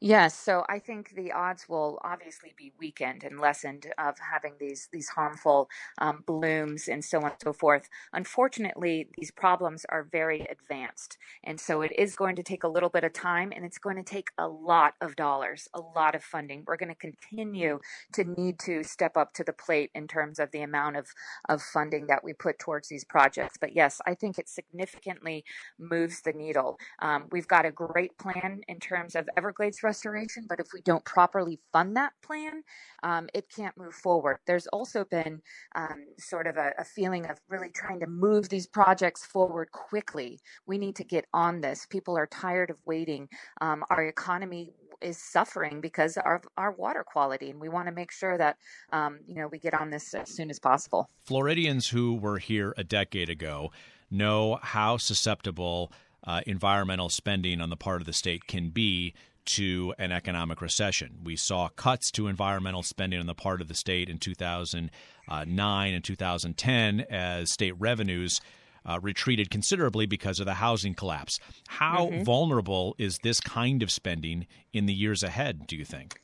Yes, 0.00 0.38
so 0.38 0.64
I 0.68 0.78
think 0.78 1.14
the 1.14 1.32
odds 1.32 1.68
will 1.68 1.98
obviously 2.02 2.54
be 2.56 2.72
weakened 2.78 3.24
and 3.24 3.38
lessened 3.40 3.86
of 3.98 4.18
having 4.18 4.54
these 4.58 4.88
these 4.92 5.08
harmful 5.08 5.68
um, 5.98 6.22
blooms 6.26 6.88
and 6.88 7.04
so 7.04 7.18
on 7.18 7.24
and 7.32 7.40
so 7.42 7.52
forth. 7.52 7.88
Unfortunately, 8.12 9.08
these 9.16 9.30
problems 9.30 9.84
are 9.88 10.04
very 10.04 10.46
advanced, 10.50 11.18
and 11.44 11.60
so 11.60 11.82
it 11.82 11.92
is 11.98 12.16
going 12.16 12.36
to 12.36 12.42
take 12.42 12.64
a 12.64 12.68
little 12.68 12.88
bit 12.88 13.04
of 13.04 13.12
time, 13.12 13.52
and 13.54 13.64
it's 13.64 13.78
going 13.78 13.96
to 13.96 14.02
take 14.02 14.28
a 14.38 14.46
lot 14.48 14.94
of 15.00 15.16
dollars, 15.16 15.68
a 15.74 15.80
lot 15.80 16.14
of 16.14 16.22
funding. 16.22 16.64
We're 16.66 16.76
going 16.76 16.94
to 16.94 16.94
continue 16.94 17.80
to 18.12 18.24
need 18.24 18.58
to 18.60 18.82
step 18.82 19.16
up 19.16 19.32
to 19.34 19.44
the 19.44 19.52
plate 19.52 19.90
in 19.94 20.06
terms 20.08 20.38
of 20.38 20.50
the 20.52 20.62
amount 20.62 20.96
of 20.96 21.08
of 21.48 21.62
funding 21.62 22.06
that 22.06 22.22
we 22.24 22.32
put 22.32 22.58
towards 22.58 22.88
these 22.88 23.04
projects. 23.04 23.56
But 23.60 23.74
yes, 23.74 24.00
I 24.06 24.14
think 24.14 24.38
it 24.38 24.48
significantly 24.48 25.44
moves 25.78 26.20
the 26.22 26.32
needle. 26.32 26.78
Um, 27.00 27.24
we've 27.30 27.48
got 27.48 27.66
a 27.66 27.70
great 27.70 28.16
plan 28.18 28.60
in 28.68 28.78
terms 28.78 29.14
of 29.14 29.28
Everglades 29.36 29.65
Restoration, 29.82 30.46
but 30.48 30.60
if 30.60 30.68
we 30.72 30.80
don't 30.82 31.04
properly 31.04 31.58
fund 31.72 31.96
that 31.96 32.12
plan, 32.22 32.62
um, 33.02 33.28
it 33.34 33.46
can't 33.54 33.76
move 33.76 33.94
forward. 33.94 34.38
There's 34.46 34.66
also 34.68 35.04
been 35.04 35.40
um, 35.74 36.06
sort 36.18 36.46
of 36.46 36.56
a, 36.56 36.72
a 36.78 36.84
feeling 36.84 37.26
of 37.26 37.38
really 37.48 37.70
trying 37.70 38.00
to 38.00 38.06
move 38.06 38.48
these 38.48 38.66
projects 38.66 39.24
forward 39.24 39.70
quickly. 39.72 40.40
We 40.66 40.78
need 40.78 40.96
to 40.96 41.04
get 41.04 41.26
on 41.32 41.60
this. 41.60 41.86
People 41.86 42.16
are 42.16 42.26
tired 42.26 42.70
of 42.70 42.78
waiting. 42.86 43.28
Um, 43.60 43.84
our 43.90 44.04
economy 44.04 44.72
is 45.00 45.18
suffering 45.18 45.80
because 45.80 46.16
of 46.16 46.46
our 46.56 46.72
water 46.72 47.04
quality, 47.04 47.50
and 47.50 47.60
we 47.60 47.68
want 47.68 47.86
to 47.86 47.92
make 47.92 48.10
sure 48.10 48.38
that 48.38 48.56
um, 48.92 49.20
you 49.26 49.34
know 49.34 49.48
we 49.48 49.58
get 49.58 49.74
on 49.74 49.90
this 49.90 50.14
as 50.14 50.30
soon 50.30 50.50
as 50.50 50.58
possible. 50.58 51.10
Floridians 51.24 51.88
who 51.88 52.14
were 52.14 52.38
here 52.38 52.72
a 52.76 52.84
decade 52.84 53.28
ago 53.28 53.70
know 54.10 54.58
how 54.62 54.96
susceptible 54.96 55.92
uh, 56.26 56.40
environmental 56.46 57.08
spending 57.08 57.60
on 57.60 57.70
the 57.70 57.76
part 57.76 58.00
of 58.00 58.06
the 58.06 58.12
state 58.12 58.46
can 58.46 58.70
be 58.70 59.14
to 59.46 59.94
an 59.98 60.12
economic 60.12 60.60
recession. 60.60 61.18
We 61.24 61.36
saw 61.36 61.68
cuts 61.68 62.10
to 62.12 62.28
environmental 62.28 62.82
spending 62.82 63.20
on 63.20 63.26
the 63.26 63.34
part 63.34 63.60
of 63.60 63.68
the 63.68 63.74
state 63.74 64.08
in 64.08 64.18
2009 64.18 65.94
and 65.94 66.04
2010 66.04 67.00
as 67.10 67.50
state 67.50 67.74
revenues 67.78 68.40
uh, 68.84 69.00
retreated 69.02 69.50
considerably 69.50 70.06
because 70.06 70.38
of 70.40 70.46
the 70.46 70.54
housing 70.54 70.94
collapse. 70.94 71.40
How 71.68 72.06
mm-hmm. 72.06 72.22
vulnerable 72.22 72.94
is 72.98 73.18
this 73.18 73.40
kind 73.40 73.82
of 73.82 73.90
spending 73.90 74.46
in 74.72 74.86
the 74.86 74.94
years 74.94 75.22
ahead, 75.22 75.66
do 75.66 75.76
you 75.76 75.84
think? 75.84 76.20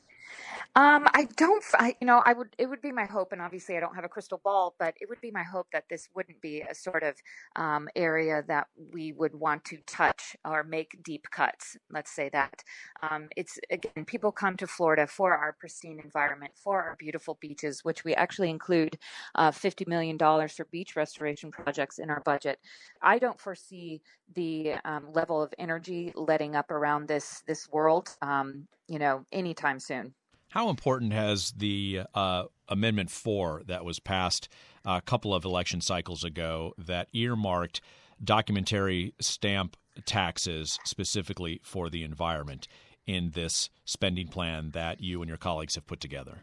Um, 0.75 1.05
I 1.13 1.27
don't, 1.37 1.63
I, 1.75 1.95
you 2.01 2.07
know, 2.07 2.23
I 2.25 2.33
would, 2.33 2.55
it 2.57 2.67
would 2.67 2.81
be 2.81 2.91
my 2.91 3.05
hope, 3.05 3.31
and 3.31 3.39
obviously 3.39 3.77
I 3.77 3.79
don't 3.79 3.93
have 3.93 4.05
a 4.05 4.09
crystal 4.09 4.41
ball, 4.43 4.73
but 4.79 4.95
it 4.99 5.07
would 5.07 5.21
be 5.21 5.29
my 5.29 5.43
hope 5.43 5.67
that 5.71 5.83
this 5.87 6.09
wouldn't 6.15 6.41
be 6.41 6.61
a 6.61 6.73
sort 6.73 7.03
of 7.03 7.15
um, 7.55 7.87
area 7.95 8.43
that 8.47 8.65
we 8.91 9.11
would 9.11 9.35
want 9.35 9.63
to 9.65 9.77
touch 9.85 10.35
or 10.43 10.63
make 10.63 10.97
deep 11.03 11.27
cuts. 11.29 11.77
Let's 11.91 12.09
say 12.09 12.29
that. 12.29 12.63
Um, 13.07 13.27
it's 13.37 13.59
again, 13.69 14.03
people 14.05 14.31
come 14.31 14.57
to 14.57 14.65
Florida 14.65 15.05
for 15.05 15.37
our 15.37 15.53
pristine 15.53 15.99
environment, 16.03 16.53
for 16.55 16.81
our 16.81 16.95
beautiful 16.97 17.37
beaches, 17.39 17.81
which 17.83 18.03
we 18.03 18.15
actually 18.15 18.49
include 18.49 18.97
uh, 19.35 19.51
$50 19.51 19.87
million 19.87 20.17
for 20.17 20.65
beach 20.71 20.95
restoration 20.95 21.51
projects 21.51 21.99
in 21.99 22.09
our 22.09 22.21
budget. 22.21 22.57
I 22.99 23.19
don't 23.19 23.39
foresee 23.39 24.01
the 24.33 24.73
um, 24.85 25.13
level 25.13 25.39
of 25.39 25.53
energy 25.59 26.13
letting 26.15 26.55
up 26.55 26.71
around 26.71 27.07
this 27.07 27.43
this 27.45 27.69
world, 27.69 28.09
um, 28.23 28.67
you 28.87 28.97
know, 28.97 29.23
anytime 29.31 29.79
soon. 29.79 30.15
How 30.53 30.69
important 30.69 31.13
has 31.13 31.51
the 31.57 32.01
uh, 32.13 32.43
Amendment 32.69 33.09
4 33.09 33.63
that 33.65 33.83
was 33.83 33.99
passed 33.99 34.49
a 34.85 35.01
couple 35.01 35.33
of 35.33 35.45
election 35.45 35.81
cycles 35.81 36.23
ago 36.23 36.75
that 36.77 37.07
earmarked 37.11 37.81
documentary 38.23 39.15
stamp 39.19 39.75
taxes 40.05 40.77
specifically 40.83 41.59
for 41.63 41.89
the 41.89 42.03
environment 42.03 42.67
in 43.07 43.31
this 43.31 43.71
spending 43.85 44.27
plan 44.27 44.69
that 44.75 45.01
you 45.01 45.23
and 45.23 45.27
your 45.27 45.39
colleagues 45.39 45.73
have 45.73 45.87
put 45.87 45.99
together? 45.99 46.41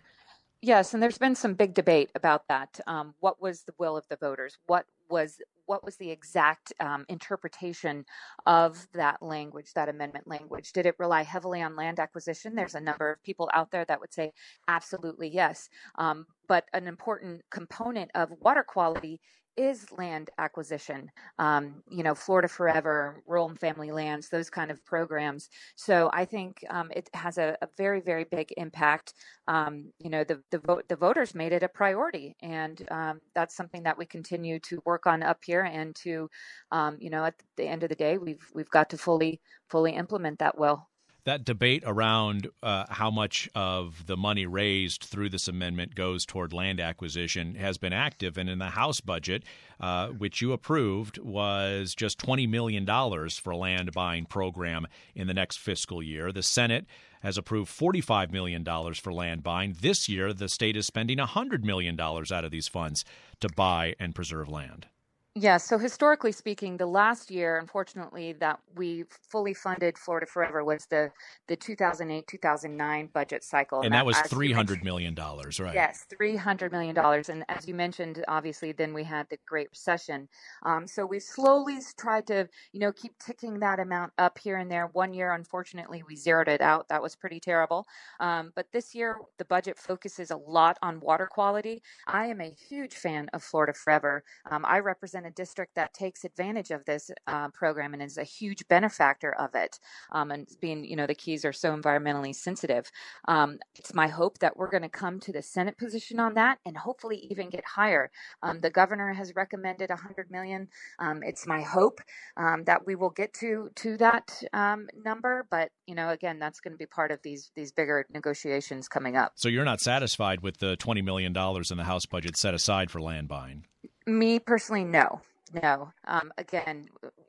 Yes, 0.60 0.92
and 0.92 1.00
there's 1.00 1.16
been 1.16 1.36
some 1.36 1.54
big 1.54 1.72
debate 1.72 2.10
about 2.16 2.48
that. 2.48 2.80
Um, 2.88 3.14
what 3.20 3.40
was 3.40 3.62
the 3.62 3.74
will 3.78 3.96
of 3.96 4.08
the 4.08 4.16
voters? 4.16 4.58
What 4.66 4.86
was 5.08 5.40
what 5.70 5.84
was 5.84 5.94
the 5.98 6.10
exact 6.10 6.72
um, 6.80 7.04
interpretation 7.08 8.04
of 8.44 8.88
that 8.92 9.22
language, 9.22 9.72
that 9.74 9.88
amendment 9.88 10.26
language? 10.26 10.72
Did 10.72 10.84
it 10.84 10.96
rely 10.98 11.22
heavily 11.22 11.62
on 11.62 11.76
land 11.76 12.00
acquisition? 12.00 12.56
There's 12.56 12.74
a 12.74 12.80
number 12.80 13.08
of 13.08 13.22
people 13.22 13.48
out 13.54 13.70
there 13.70 13.84
that 13.84 14.00
would 14.00 14.12
say 14.12 14.32
absolutely 14.66 15.28
yes. 15.28 15.68
Um, 15.94 16.26
but 16.48 16.64
an 16.72 16.88
important 16.88 17.42
component 17.52 18.10
of 18.16 18.32
water 18.40 18.64
quality 18.64 19.20
is 19.56 19.90
land 19.92 20.30
acquisition. 20.38 21.10
Um, 21.38 21.82
you 21.88 22.02
know, 22.02 22.14
Florida 22.14 22.48
Forever, 22.48 23.22
Rural 23.26 23.48
and 23.48 23.58
Family 23.58 23.90
Lands, 23.90 24.28
those 24.28 24.50
kind 24.50 24.70
of 24.70 24.84
programs. 24.84 25.48
So 25.76 26.10
I 26.12 26.24
think 26.24 26.64
um, 26.70 26.90
it 26.94 27.08
has 27.14 27.38
a, 27.38 27.56
a, 27.62 27.68
very, 27.76 28.00
very 28.00 28.24
big 28.24 28.52
impact. 28.56 29.14
Um, 29.48 29.92
you 29.98 30.10
know, 30.10 30.24
the 30.24 30.42
the, 30.50 30.58
vote, 30.58 30.84
the 30.88 30.96
voters 30.96 31.34
made 31.34 31.52
it 31.52 31.62
a 31.62 31.68
priority, 31.68 32.36
and 32.42 32.86
um, 32.90 33.20
that's 33.34 33.56
something 33.56 33.82
that 33.84 33.98
we 33.98 34.06
continue 34.06 34.58
to 34.60 34.82
work 34.84 35.06
on 35.06 35.22
up 35.22 35.38
here. 35.44 35.62
And 35.62 35.94
to, 35.96 36.28
um, 36.72 36.96
you 37.00 37.10
know, 37.10 37.24
at 37.24 37.34
the 37.56 37.66
end 37.66 37.82
of 37.82 37.88
the 37.88 37.94
day, 37.94 38.18
we've 38.18 38.46
we've 38.54 38.70
got 38.70 38.90
to 38.90 38.98
fully 38.98 39.40
fully 39.68 39.92
implement 39.92 40.38
that 40.40 40.58
well 40.58 40.88
that 41.24 41.44
debate 41.44 41.82
around 41.86 42.48
uh, 42.62 42.84
how 42.88 43.10
much 43.10 43.48
of 43.54 44.06
the 44.06 44.16
money 44.16 44.46
raised 44.46 45.04
through 45.04 45.28
this 45.28 45.48
amendment 45.48 45.94
goes 45.94 46.24
toward 46.24 46.52
land 46.52 46.80
acquisition 46.80 47.54
has 47.54 47.78
been 47.78 47.92
active. 47.92 48.38
And 48.38 48.48
in 48.48 48.58
the 48.58 48.70
House 48.70 49.00
budget, 49.00 49.44
uh, 49.80 50.08
which 50.08 50.40
you 50.40 50.52
approved, 50.52 51.18
was 51.18 51.94
just 51.94 52.18
$20 52.18 52.48
million 52.48 52.86
for 52.86 53.50
a 53.50 53.56
land 53.56 53.92
buying 53.92 54.26
program 54.26 54.86
in 55.14 55.26
the 55.26 55.34
next 55.34 55.58
fiscal 55.58 56.02
year. 56.02 56.32
The 56.32 56.42
Senate 56.42 56.86
has 57.22 57.36
approved 57.36 57.70
$45 57.70 58.32
million 58.32 58.64
for 58.94 59.12
land 59.12 59.42
buying. 59.42 59.76
This 59.80 60.08
year, 60.08 60.32
the 60.32 60.48
state 60.48 60.76
is 60.76 60.86
spending 60.86 61.18
$100 61.18 61.62
million 61.64 62.00
out 62.00 62.44
of 62.44 62.50
these 62.50 62.68
funds 62.68 63.04
to 63.40 63.48
buy 63.54 63.94
and 63.98 64.14
preserve 64.14 64.48
land. 64.48 64.86
Yeah, 65.36 65.58
so 65.58 65.78
historically 65.78 66.32
speaking, 66.32 66.76
the 66.76 66.86
last 66.86 67.30
year, 67.30 67.58
unfortunately, 67.58 68.32
that 68.40 68.58
we 68.74 69.04
fully 69.22 69.54
funded 69.54 69.96
Florida 69.96 70.26
Forever 70.26 70.64
was 70.64 70.86
the 70.86 71.12
the 71.46 71.54
2008 71.54 72.26
2009 72.26 73.08
budget 73.14 73.44
cycle, 73.44 73.78
and, 73.78 73.86
and 73.86 73.94
that, 73.94 73.98
that, 73.98 74.06
was 74.06 74.16
three 74.22 74.50
hundred 74.50 74.82
million 74.82 75.14
dollars, 75.14 75.60
right? 75.60 75.72
Yes, 75.72 76.04
three 76.10 76.34
hundred 76.34 76.72
million 76.72 76.96
dollars, 76.96 77.28
and 77.28 77.44
as 77.48 77.68
you 77.68 77.76
mentioned, 77.76 78.24
obviously, 78.26 78.72
then 78.72 78.92
we 78.92 79.04
had 79.04 79.28
the 79.30 79.38
Great 79.46 79.68
Recession. 79.70 80.28
Um, 80.64 80.88
so 80.88 81.06
we 81.06 81.20
slowly 81.20 81.78
tried 81.96 82.26
to, 82.26 82.48
you 82.72 82.80
know, 82.80 82.90
keep 82.90 83.12
ticking 83.24 83.60
that 83.60 83.78
amount 83.78 84.12
up 84.18 84.36
here 84.36 84.56
and 84.56 84.68
there. 84.68 84.88
One 84.94 85.14
year, 85.14 85.32
unfortunately, 85.34 86.02
we 86.08 86.16
zeroed 86.16 86.48
it 86.48 86.60
out. 86.60 86.88
That 86.88 87.02
was 87.02 87.14
pretty 87.14 87.38
terrible. 87.38 87.86
Um, 88.18 88.50
but 88.56 88.66
this 88.72 88.96
year, 88.96 89.16
the 89.38 89.44
budget 89.44 89.78
focuses 89.78 90.32
a 90.32 90.36
lot 90.36 90.76
on 90.82 90.98
water 90.98 91.28
quality. 91.30 91.84
I 92.08 92.26
am 92.26 92.40
a 92.40 92.52
huge 92.68 92.94
fan 92.94 93.28
of 93.32 93.44
Florida 93.44 93.74
Forever. 93.74 94.24
Um, 94.50 94.64
I 94.66 94.80
represent 94.80 95.19
in 95.20 95.26
a 95.26 95.30
district 95.30 95.74
that 95.76 95.94
takes 95.94 96.24
advantage 96.24 96.70
of 96.70 96.84
this 96.84 97.10
uh, 97.26 97.48
program 97.50 97.94
and 97.94 98.02
is 98.02 98.18
a 98.18 98.24
huge 98.24 98.66
benefactor 98.68 99.32
of 99.34 99.54
it. 99.54 99.78
Um, 100.12 100.30
and 100.30 100.48
being, 100.60 100.84
you 100.84 100.96
know, 100.96 101.06
the 101.06 101.14
keys 101.14 101.44
are 101.44 101.52
so 101.52 101.76
environmentally 101.76 102.34
sensitive. 102.34 102.90
Um, 103.28 103.58
it's 103.76 103.94
my 103.94 104.08
hope 104.08 104.38
that 104.38 104.56
we're 104.56 104.70
going 104.70 104.82
to 104.82 104.88
come 104.88 105.20
to 105.20 105.32
the 105.32 105.42
Senate 105.42 105.78
position 105.78 106.18
on 106.18 106.34
that 106.34 106.58
and 106.66 106.76
hopefully 106.76 107.28
even 107.30 107.50
get 107.50 107.64
higher. 107.64 108.10
Um, 108.42 108.60
the 108.60 108.70
governor 108.70 109.12
has 109.12 109.34
recommended 109.36 109.90
100 109.90 110.30
million. 110.30 110.68
Um, 110.98 111.22
it's 111.22 111.46
my 111.46 111.62
hope 111.62 112.00
um, 112.36 112.64
that 112.64 112.86
we 112.86 112.94
will 112.94 113.10
get 113.10 113.32
to 113.34 113.70
to 113.76 113.96
that 113.98 114.42
um, 114.52 114.88
number, 115.04 115.46
but 115.50 115.70
you 115.86 115.94
know, 115.94 116.10
again, 116.10 116.38
that's 116.38 116.60
going 116.60 116.72
to 116.72 116.78
be 116.78 116.86
part 116.86 117.10
of 117.10 117.20
these 117.22 117.50
these 117.54 117.72
bigger 117.72 118.06
negotiations 118.12 118.88
coming 118.88 119.16
up. 119.16 119.32
So 119.34 119.48
you're 119.48 119.64
not 119.64 119.80
satisfied 119.80 120.40
with 120.40 120.58
the 120.58 120.76
20 120.76 121.02
million 121.02 121.32
dollars 121.32 121.70
in 121.70 121.76
the 121.76 121.84
House 121.84 122.06
budget 122.06 122.36
set 122.36 122.54
aside 122.54 122.90
for 122.90 123.00
land 123.00 123.28
buying? 123.28 123.66
Me 124.10 124.40
personally, 124.40 124.82
no, 124.82 125.20
no. 125.62 125.92
Um, 126.04 126.32
again, 126.36 126.88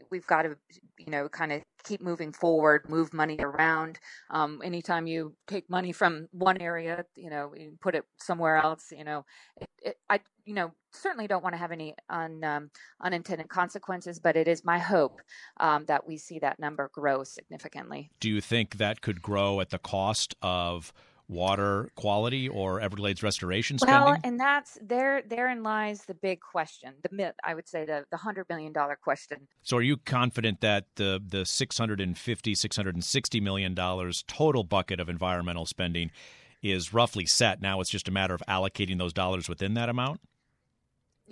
we've 0.10 0.26
got 0.26 0.44
to, 0.44 0.58
you 0.98 1.12
know, 1.12 1.30
kind 1.30 1.52
of 1.52 1.62
keep 1.84 2.02
moving 2.02 2.34
forward, 2.34 2.90
move 2.90 3.14
money 3.14 3.38
around. 3.40 4.00
Um, 4.32 4.62
anytime 4.64 5.06
you 5.06 5.36
take 5.48 5.70
money 5.70 5.92
from 5.92 6.28
one 6.32 6.60
area, 6.60 7.06
you 7.16 7.30
know, 7.30 7.54
you 7.56 7.78
put 7.82 7.94
it 7.94 8.04
somewhere 8.18 8.58
else, 8.58 8.92
you 8.92 9.04
know, 9.04 9.26
it, 9.60 9.70
it, 9.84 9.98
I, 10.10 10.22
you 10.44 10.56
know, 10.56 10.72
certainly 10.92 11.28
don't 11.28 11.44
want 11.44 11.54
to 11.54 11.60
have 11.60 11.72
any 11.72 11.94
un, 12.10 12.44
um, 12.44 12.72
unintended 13.00 13.48
consequences, 13.48 14.20
but 14.20 14.36
it 14.36 14.48
is 14.48 14.66
my 14.66 14.80
hope 14.80 15.22
um, 15.60 15.86
that 15.86 16.08
we 16.08 16.18
see 16.18 16.40
that 16.40 16.60
number 16.60 16.90
grow 16.94 17.24
significantly. 17.24 18.10
Do 18.20 18.28
you 18.28 18.42
think 18.42 18.78
that 18.78 19.02
could 19.02 19.22
grow 19.22 19.62
at 19.62 19.70
the 19.70 19.80
cost 19.80 20.34
of? 20.42 20.92
Water 21.32 21.90
quality 21.96 22.50
or 22.50 22.82
Everglades 22.82 23.24
restoration 23.24 23.80
spending? 23.80 24.04
Well, 24.04 24.18
and 24.24 24.40
that's 24.40 24.78
there. 24.82 25.24
Therein 25.24 25.64
lies 25.64 26.04
the 26.06 26.14
big 26.14 26.42
question, 26.42 26.94
the 27.02 27.16
myth. 27.16 27.36
I 27.44 27.56
would 27.56 27.68
say 27.68 27.86
the 27.86 28.06
the 28.12 28.18
hundred 28.18 28.48
million 28.50 28.74
dollar 28.74 28.98
question. 29.02 29.48
So, 29.64 29.78
are 29.78 29.82
you 29.82 29.98
confident 29.98 30.62
that 30.62 30.86
the 30.96 31.22
the 31.26 31.46
650 31.46 32.56
660 32.56 33.40
million 33.40 33.74
dollars 33.74 34.24
total 34.28 34.64
bucket 34.64 35.00
of 35.00 35.10
environmental 35.10 35.66
spending 35.66 36.12
is 36.62 36.94
roughly 36.94 37.26
set? 37.26 37.62
Now 37.62 37.80
it's 37.82 37.90
just 37.90 38.08
a 38.08 38.12
matter 38.12 38.36
of 38.36 38.44
allocating 38.48 38.98
those 38.98 39.14
dollars 39.14 39.48
within 39.48 39.74
that 39.76 39.90
amount. 39.90 40.20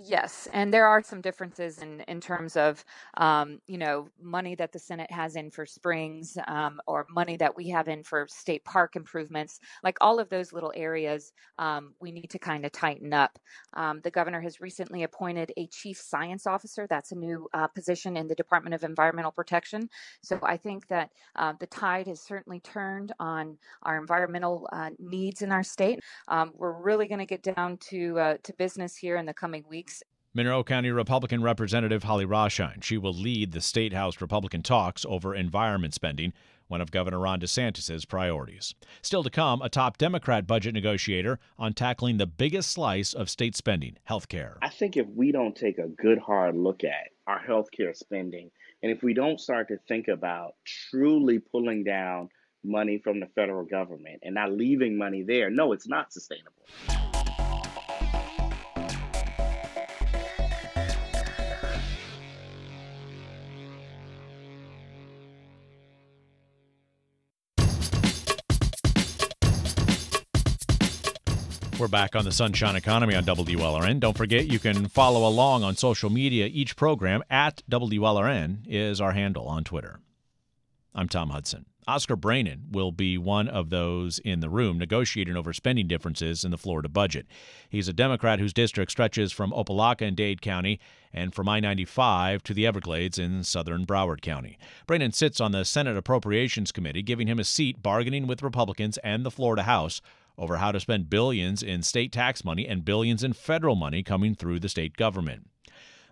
Yes, 0.02 0.48
and 0.54 0.72
there 0.72 0.86
are 0.86 1.02
some 1.02 1.20
differences 1.20 1.78
in 1.82 2.00
in 2.08 2.22
terms 2.22 2.56
of 2.56 2.82
um, 3.18 3.60
you 3.66 3.76
know 3.76 4.08
money 4.20 4.54
that 4.54 4.72
the 4.72 4.78
Senate 4.78 5.10
has 5.12 5.36
in 5.36 5.50
for 5.50 5.66
springs 5.66 6.38
um, 6.48 6.80
or 6.86 7.06
money 7.10 7.36
that 7.36 7.54
we 7.54 7.68
have 7.68 7.86
in 7.86 8.02
for 8.02 8.26
state 8.30 8.64
park 8.64 8.96
improvements. 8.96 9.60
Like 9.84 9.98
all 10.00 10.18
of 10.18 10.30
those 10.30 10.54
little 10.54 10.72
areas, 10.74 11.32
um, 11.58 11.92
we 12.00 12.12
need 12.12 12.30
to 12.30 12.38
kind 12.38 12.64
of 12.64 12.72
tighten 12.72 13.12
up. 13.12 13.38
Um, 13.74 14.00
the 14.02 14.10
governor 14.10 14.40
has 14.40 14.58
recently 14.58 15.02
appointed 15.02 15.52
a 15.58 15.66
chief 15.66 15.98
science 15.98 16.46
officer. 16.46 16.86
That's 16.88 17.12
a 17.12 17.16
new 17.16 17.46
uh, 17.52 17.66
position 17.66 18.16
in 18.16 18.26
the 18.26 18.34
Department 18.34 18.74
of 18.74 18.84
Environmental 18.84 19.32
Protection. 19.32 19.90
So 20.22 20.40
I 20.42 20.56
think 20.56 20.88
that 20.88 21.10
uh, 21.36 21.52
the 21.60 21.66
tide 21.66 22.06
has 22.06 22.22
certainly 22.22 22.60
turned 22.60 23.12
on 23.20 23.58
our 23.82 23.98
environmental 23.98 24.66
uh, 24.72 24.90
needs 24.98 25.42
in 25.42 25.52
our 25.52 25.62
state. 25.62 26.00
Um, 26.28 26.52
we're 26.56 26.72
really 26.72 27.06
going 27.06 27.18
to 27.18 27.26
get 27.26 27.42
down 27.42 27.76
to 27.90 28.18
uh, 28.18 28.36
to 28.44 28.52
business 28.54 28.96
here 28.96 29.16
in 29.16 29.26
the 29.26 29.34
coming 29.34 29.64
weeks 29.68 29.89
Monroe 30.32 30.62
County 30.62 30.92
Republican 30.92 31.42
Representative 31.42 32.04
Holly 32.04 32.24
Raschein. 32.24 32.84
She 32.84 32.96
will 32.96 33.12
lead 33.12 33.50
the 33.50 33.60
State 33.60 33.92
House 33.92 34.20
Republican 34.20 34.62
talks 34.62 35.04
over 35.04 35.34
environment 35.34 35.92
spending, 35.92 36.32
one 36.68 36.80
of 36.80 36.92
Governor 36.92 37.18
Ron 37.18 37.40
DeSantis' 37.40 38.06
priorities. 38.06 38.76
Still 39.02 39.24
to 39.24 39.30
come, 39.30 39.60
a 39.60 39.68
top 39.68 39.98
Democrat 39.98 40.46
budget 40.46 40.72
negotiator 40.72 41.40
on 41.58 41.72
tackling 41.72 42.18
the 42.18 42.28
biggest 42.28 42.70
slice 42.70 43.12
of 43.12 43.28
state 43.28 43.56
spending, 43.56 43.96
health 44.04 44.28
care. 44.28 44.56
I 44.62 44.68
think 44.68 44.96
if 44.96 45.08
we 45.08 45.32
don't 45.32 45.56
take 45.56 45.78
a 45.78 45.88
good 45.88 46.18
hard 46.18 46.54
look 46.54 46.84
at 46.84 47.08
our 47.26 47.40
health 47.40 47.66
care 47.76 47.92
spending, 47.92 48.52
and 48.84 48.92
if 48.92 49.02
we 49.02 49.14
don't 49.14 49.40
start 49.40 49.66
to 49.66 49.78
think 49.88 50.06
about 50.06 50.54
truly 50.64 51.40
pulling 51.40 51.82
down 51.82 52.28
money 52.62 52.98
from 53.02 53.18
the 53.18 53.26
federal 53.34 53.64
government 53.64 54.20
and 54.22 54.36
not 54.36 54.52
leaving 54.52 54.96
money 54.96 55.24
there, 55.24 55.50
no, 55.50 55.72
it's 55.72 55.88
not 55.88 56.12
sustainable. 56.12 56.62
We're 71.80 71.88
back 71.88 72.14
on 72.14 72.26
the 72.26 72.32
Sunshine 72.32 72.76
Economy 72.76 73.14
on 73.14 73.24
WLRN. 73.24 74.00
Don't 74.00 74.18
forget 74.18 74.52
you 74.52 74.58
can 74.58 74.86
follow 74.88 75.26
along 75.26 75.64
on 75.64 75.76
social 75.76 76.10
media. 76.10 76.44
Each 76.44 76.76
program 76.76 77.22
at 77.30 77.62
WLRN 77.70 78.66
is 78.66 79.00
our 79.00 79.12
handle 79.12 79.48
on 79.48 79.64
Twitter. 79.64 79.98
I'm 80.94 81.08
Tom 81.08 81.30
Hudson. 81.30 81.64
Oscar 81.88 82.18
Braynon 82.18 82.70
will 82.70 82.92
be 82.92 83.16
one 83.16 83.48
of 83.48 83.70
those 83.70 84.18
in 84.18 84.40
the 84.40 84.50
room 84.50 84.76
negotiating 84.76 85.38
over 85.38 85.54
spending 85.54 85.88
differences 85.88 86.44
in 86.44 86.50
the 86.50 86.58
Florida 86.58 86.90
budget. 86.90 87.26
He's 87.70 87.88
a 87.88 87.94
Democrat 87.94 88.40
whose 88.40 88.52
district 88.52 88.90
stretches 88.92 89.32
from 89.32 89.50
Opa-locka 89.50 90.02
in 90.02 90.14
Dade 90.14 90.42
County 90.42 90.80
and 91.14 91.34
from 91.34 91.48
I 91.48 91.60
95 91.60 92.42
to 92.42 92.52
the 92.52 92.66
Everglades 92.66 93.18
in 93.18 93.42
southern 93.42 93.86
Broward 93.86 94.20
County. 94.20 94.58
Braynon 94.86 95.14
sits 95.14 95.40
on 95.40 95.52
the 95.52 95.64
Senate 95.64 95.96
Appropriations 95.96 96.72
Committee, 96.72 97.02
giving 97.02 97.26
him 97.26 97.38
a 97.38 97.44
seat 97.44 97.82
bargaining 97.82 98.26
with 98.26 98.42
Republicans 98.42 98.98
and 98.98 99.24
the 99.24 99.30
Florida 99.30 99.62
House 99.62 100.02
over 100.40 100.56
how 100.56 100.72
to 100.72 100.80
spend 100.80 101.10
billions 101.10 101.62
in 101.62 101.82
state 101.82 102.10
tax 102.10 102.44
money 102.44 102.66
and 102.66 102.84
billions 102.84 103.22
in 103.22 103.34
federal 103.34 103.76
money 103.76 104.02
coming 104.02 104.34
through 104.34 104.58
the 104.58 104.68
state 104.68 104.96
government. 104.96 105.48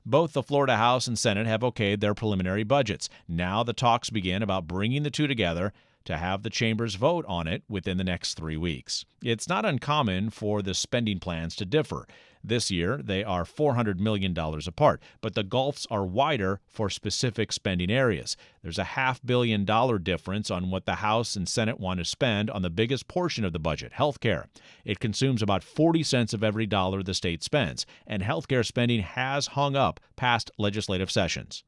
Both 0.06 0.34
the 0.34 0.42
Florida 0.42 0.76
House 0.76 1.08
and 1.08 1.18
Senate 1.18 1.46
have 1.46 1.62
okayed 1.62 2.00
their 2.00 2.14
preliminary 2.14 2.62
budgets. 2.62 3.08
Now 3.26 3.62
the 3.62 3.72
talks 3.72 4.10
begin 4.10 4.42
about 4.42 4.68
bringing 4.68 5.02
the 5.02 5.10
two 5.10 5.26
together 5.26 5.72
to 6.04 6.16
have 6.16 6.42
the 6.42 6.50
chambers 6.50 6.94
vote 6.94 7.24
on 7.28 7.46
it 7.46 7.62
within 7.68 7.98
the 7.98 8.04
next 8.04 8.34
three 8.34 8.56
weeks. 8.56 9.04
It's 9.22 9.48
not 9.48 9.66
uncommon 9.66 10.30
for 10.30 10.62
the 10.62 10.72
spending 10.72 11.20
plans 11.20 11.56
to 11.56 11.66
differ. 11.66 12.06
This 12.42 12.70
year, 12.70 13.00
they 13.02 13.24
are 13.24 13.44
$400 13.44 13.98
million 13.98 14.36
apart, 14.38 15.02
but 15.20 15.34
the 15.34 15.42
gulfs 15.42 15.86
are 15.90 16.04
wider 16.04 16.60
for 16.66 16.88
specific 16.88 17.52
spending 17.52 17.90
areas. 17.90 18.36
There's 18.62 18.78
a 18.78 18.84
half 18.84 19.20
billion 19.24 19.64
dollar 19.64 19.98
difference 19.98 20.50
on 20.50 20.70
what 20.70 20.86
the 20.86 20.96
House 20.96 21.36
and 21.36 21.48
Senate 21.48 21.80
want 21.80 21.98
to 21.98 22.04
spend 22.04 22.50
on 22.50 22.62
the 22.62 22.70
biggest 22.70 23.08
portion 23.08 23.44
of 23.44 23.52
the 23.52 23.58
budget, 23.58 23.92
healthcare. 23.92 24.44
It 24.84 25.00
consumes 25.00 25.42
about 25.42 25.64
40 25.64 26.02
cents 26.02 26.32
of 26.32 26.44
every 26.44 26.66
dollar 26.66 27.02
the 27.02 27.14
state 27.14 27.42
spends, 27.42 27.86
and 28.06 28.22
healthcare 28.22 28.64
spending 28.64 29.00
has 29.00 29.48
hung 29.48 29.76
up 29.76 30.00
past 30.16 30.50
legislative 30.58 31.10
sessions. 31.10 31.64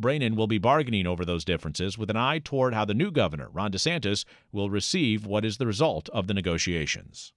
Braynon 0.00 0.34
will 0.34 0.46
be 0.46 0.58
bargaining 0.58 1.06
over 1.06 1.24
those 1.24 1.44
differences 1.44 1.98
with 1.98 2.10
an 2.10 2.16
eye 2.16 2.38
toward 2.38 2.72
how 2.72 2.84
the 2.84 2.94
new 2.94 3.10
governor, 3.10 3.48
Ron 3.52 3.72
DeSantis, 3.72 4.24
will 4.50 4.70
receive 4.70 5.26
what 5.26 5.44
is 5.44 5.58
the 5.58 5.66
result 5.66 6.08
of 6.10 6.26
the 6.26 6.34
negotiations. 6.34 7.32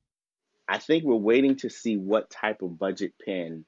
I 0.68 0.78
think 0.78 1.04
we're 1.04 1.16
waiting 1.16 1.56
to 1.58 1.70
see 1.70 1.98
what 1.98 2.30
type 2.30 2.62
of 2.62 2.80
budget 2.80 3.14
pen 3.24 3.66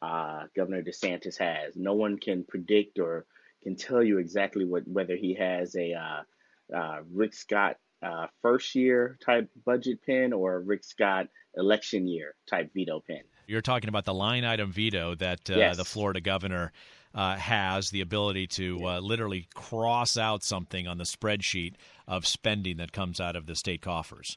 uh, 0.00 0.44
Governor 0.56 0.82
DeSantis 0.82 1.38
has. 1.38 1.76
No 1.76 1.94
one 1.94 2.18
can 2.18 2.44
predict 2.44 2.98
or 2.98 3.26
can 3.62 3.76
tell 3.76 4.02
you 4.02 4.18
exactly 4.18 4.64
what 4.64 4.86
whether 4.86 5.16
he 5.16 5.34
has 5.34 5.74
a 5.76 5.92
uh, 5.94 6.76
uh, 6.76 6.98
Rick 7.12 7.34
Scott 7.34 7.76
uh, 8.02 8.28
first 8.42 8.74
year 8.74 9.18
type 9.24 9.50
budget 9.66 9.98
pen 10.06 10.32
or 10.32 10.54
a 10.54 10.60
Rick 10.60 10.84
Scott 10.84 11.28
election 11.56 12.06
year 12.06 12.34
type 12.48 12.70
veto 12.74 13.00
pen. 13.06 13.22
You're 13.46 13.62
talking 13.62 13.88
about 13.88 14.04
the 14.04 14.14
line 14.14 14.44
item 14.44 14.70
veto 14.72 15.14
that 15.16 15.50
uh, 15.50 15.56
Yes. 15.56 15.76
the 15.76 15.84
Florida 15.84 16.20
governor 16.20 16.72
uh, 17.14 17.36
has 17.36 17.90
the 17.90 18.02
ability 18.02 18.46
to 18.46 18.86
uh, 18.86 19.00
literally 19.00 19.48
cross 19.54 20.16
out 20.16 20.44
something 20.44 20.86
on 20.86 20.98
the 20.98 21.04
spreadsheet 21.04 21.74
of 22.06 22.26
spending 22.26 22.76
that 22.76 22.92
comes 22.92 23.20
out 23.20 23.34
of 23.34 23.46
the 23.46 23.56
state 23.56 23.80
coffers. 23.80 24.36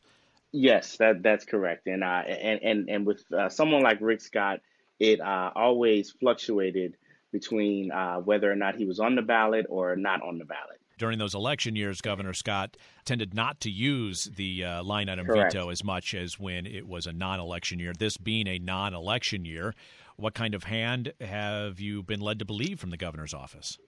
Yes, 0.52 0.98
that 0.98 1.24
that's 1.24 1.46
correct. 1.46 1.88
And 1.88 2.04
uh, 2.04 2.24
and 2.28 2.60
and 2.62 2.90
and 2.90 3.06
with 3.06 3.24
uh, 3.32 3.50
someone 3.50 3.82
like 3.82 4.00
Rick 4.02 4.22
Scott, 4.22 4.60
it 5.00 5.22
uh, 5.22 5.52
always 5.56 6.12
fluctuated 6.12 6.98
between 7.32 7.92
uh, 7.92 8.18
whether 8.18 8.52
or 8.52 8.56
not 8.56 8.76
he 8.76 8.86
was 8.86 9.00
on 9.00 9.16
the 9.16 9.22
ballot 9.22 9.66
or 9.70 9.96
not 9.96 10.22
on 10.22 10.38
the 10.38 10.46
ballot. 10.46 10.80
During 10.98 11.18
those 11.18 11.34
election 11.34 11.76
years, 11.76 12.02
Governor 12.02 12.34
Scott 12.34 12.78
tended 13.06 13.34
not 13.34 13.62
to 13.62 13.72
use 13.72 14.26
the 14.36 14.66
uh, 14.66 14.84
line 14.84 15.10
item 15.10 15.26
Correct. 15.26 15.54
veto 15.54 15.70
as 15.70 15.84
much 15.84 16.14
as 16.14 16.38
when 16.38 16.66
it 16.66 16.88
was 16.88 17.08
a 17.08 17.14
non 17.14 17.40
election 17.40 17.80
year. 17.80 17.94
This 17.98 18.18
being 18.18 18.48
a 18.48 18.60
non 18.60 18.94
election 18.94 19.46
year, 19.46 19.74
what 20.18 20.34
kind 20.34 20.54
of 20.54 20.66
hand 20.66 21.14
have 21.22 21.80
you 21.80 22.04
been 22.04 22.20
led 22.20 22.40
to 22.40 22.46
believe 22.46 22.80
from 22.80 22.90
the 22.90 22.98
governor's 22.98 23.34
office? 23.34 23.80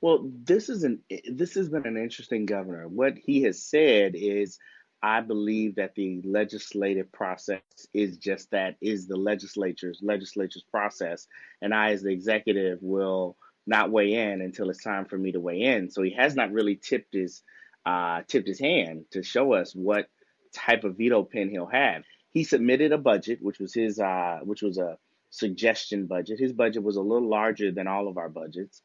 Well, 0.00 0.30
this 0.44 0.68
is 0.68 0.84
an 0.84 1.00
this 1.30 1.54
has 1.54 1.68
been 1.68 1.86
an 1.86 1.96
interesting 1.96 2.46
governor. 2.46 2.88
What 2.88 3.14
he 3.16 3.42
has 3.42 3.62
said 3.62 4.12
is, 4.14 4.58
I 5.02 5.20
believe 5.20 5.76
that 5.76 5.94
the 5.94 6.22
legislative 6.24 7.12
process 7.12 7.60
is 7.94 8.18
just 8.18 8.50
that 8.50 8.76
is 8.80 9.06
the 9.06 9.16
legislature's 9.16 10.00
legislature's 10.02 10.64
process, 10.70 11.28
and 11.62 11.74
I, 11.74 11.92
as 11.92 12.02
the 12.02 12.10
executive, 12.10 12.78
will 12.82 13.36
not 13.66 13.90
weigh 13.90 14.14
in 14.14 14.40
until 14.40 14.70
it's 14.70 14.82
time 14.82 15.04
for 15.04 15.18
me 15.18 15.32
to 15.32 15.40
weigh 15.40 15.62
in. 15.62 15.90
So 15.90 16.02
he 16.02 16.12
has 16.12 16.34
not 16.34 16.52
really 16.52 16.76
tipped 16.76 17.14
his 17.14 17.42
uh, 17.84 18.22
tipped 18.26 18.48
his 18.48 18.60
hand 18.60 19.04
to 19.12 19.22
show 19.22 19.52
us 19.52 19.74
what 19.74 20.08
type 20.54 20.84
of 20.84 20.96
veto 20.96 21.22
pen 21.22 21.50
he'll 21.50 21.66
have. 21.66 22.04
He 22.32 22.44
submitted 22.44 22.92
a 22.92 22.98
budget, 22.98 23.38
which 23.42 23.58
was 23.58 23.74
his 23.74 24.00
uh, 24.00 24.40
which 24.42 24.62
was 24.62 24.78
a 24.78 24.98
suggestion 25.30 26.06
budget. 26.06 26.40
His 26.40 26.52
budget 26.52 26.82
was 26.82 26.96
a 26.96 27.02
little 27.02 27.28
larger 27.28 27.70
than 27.72 27.86
all 27.86 28.08
of 28.08 28.18
our 28.18 28.28
budgets. 28.28 28.82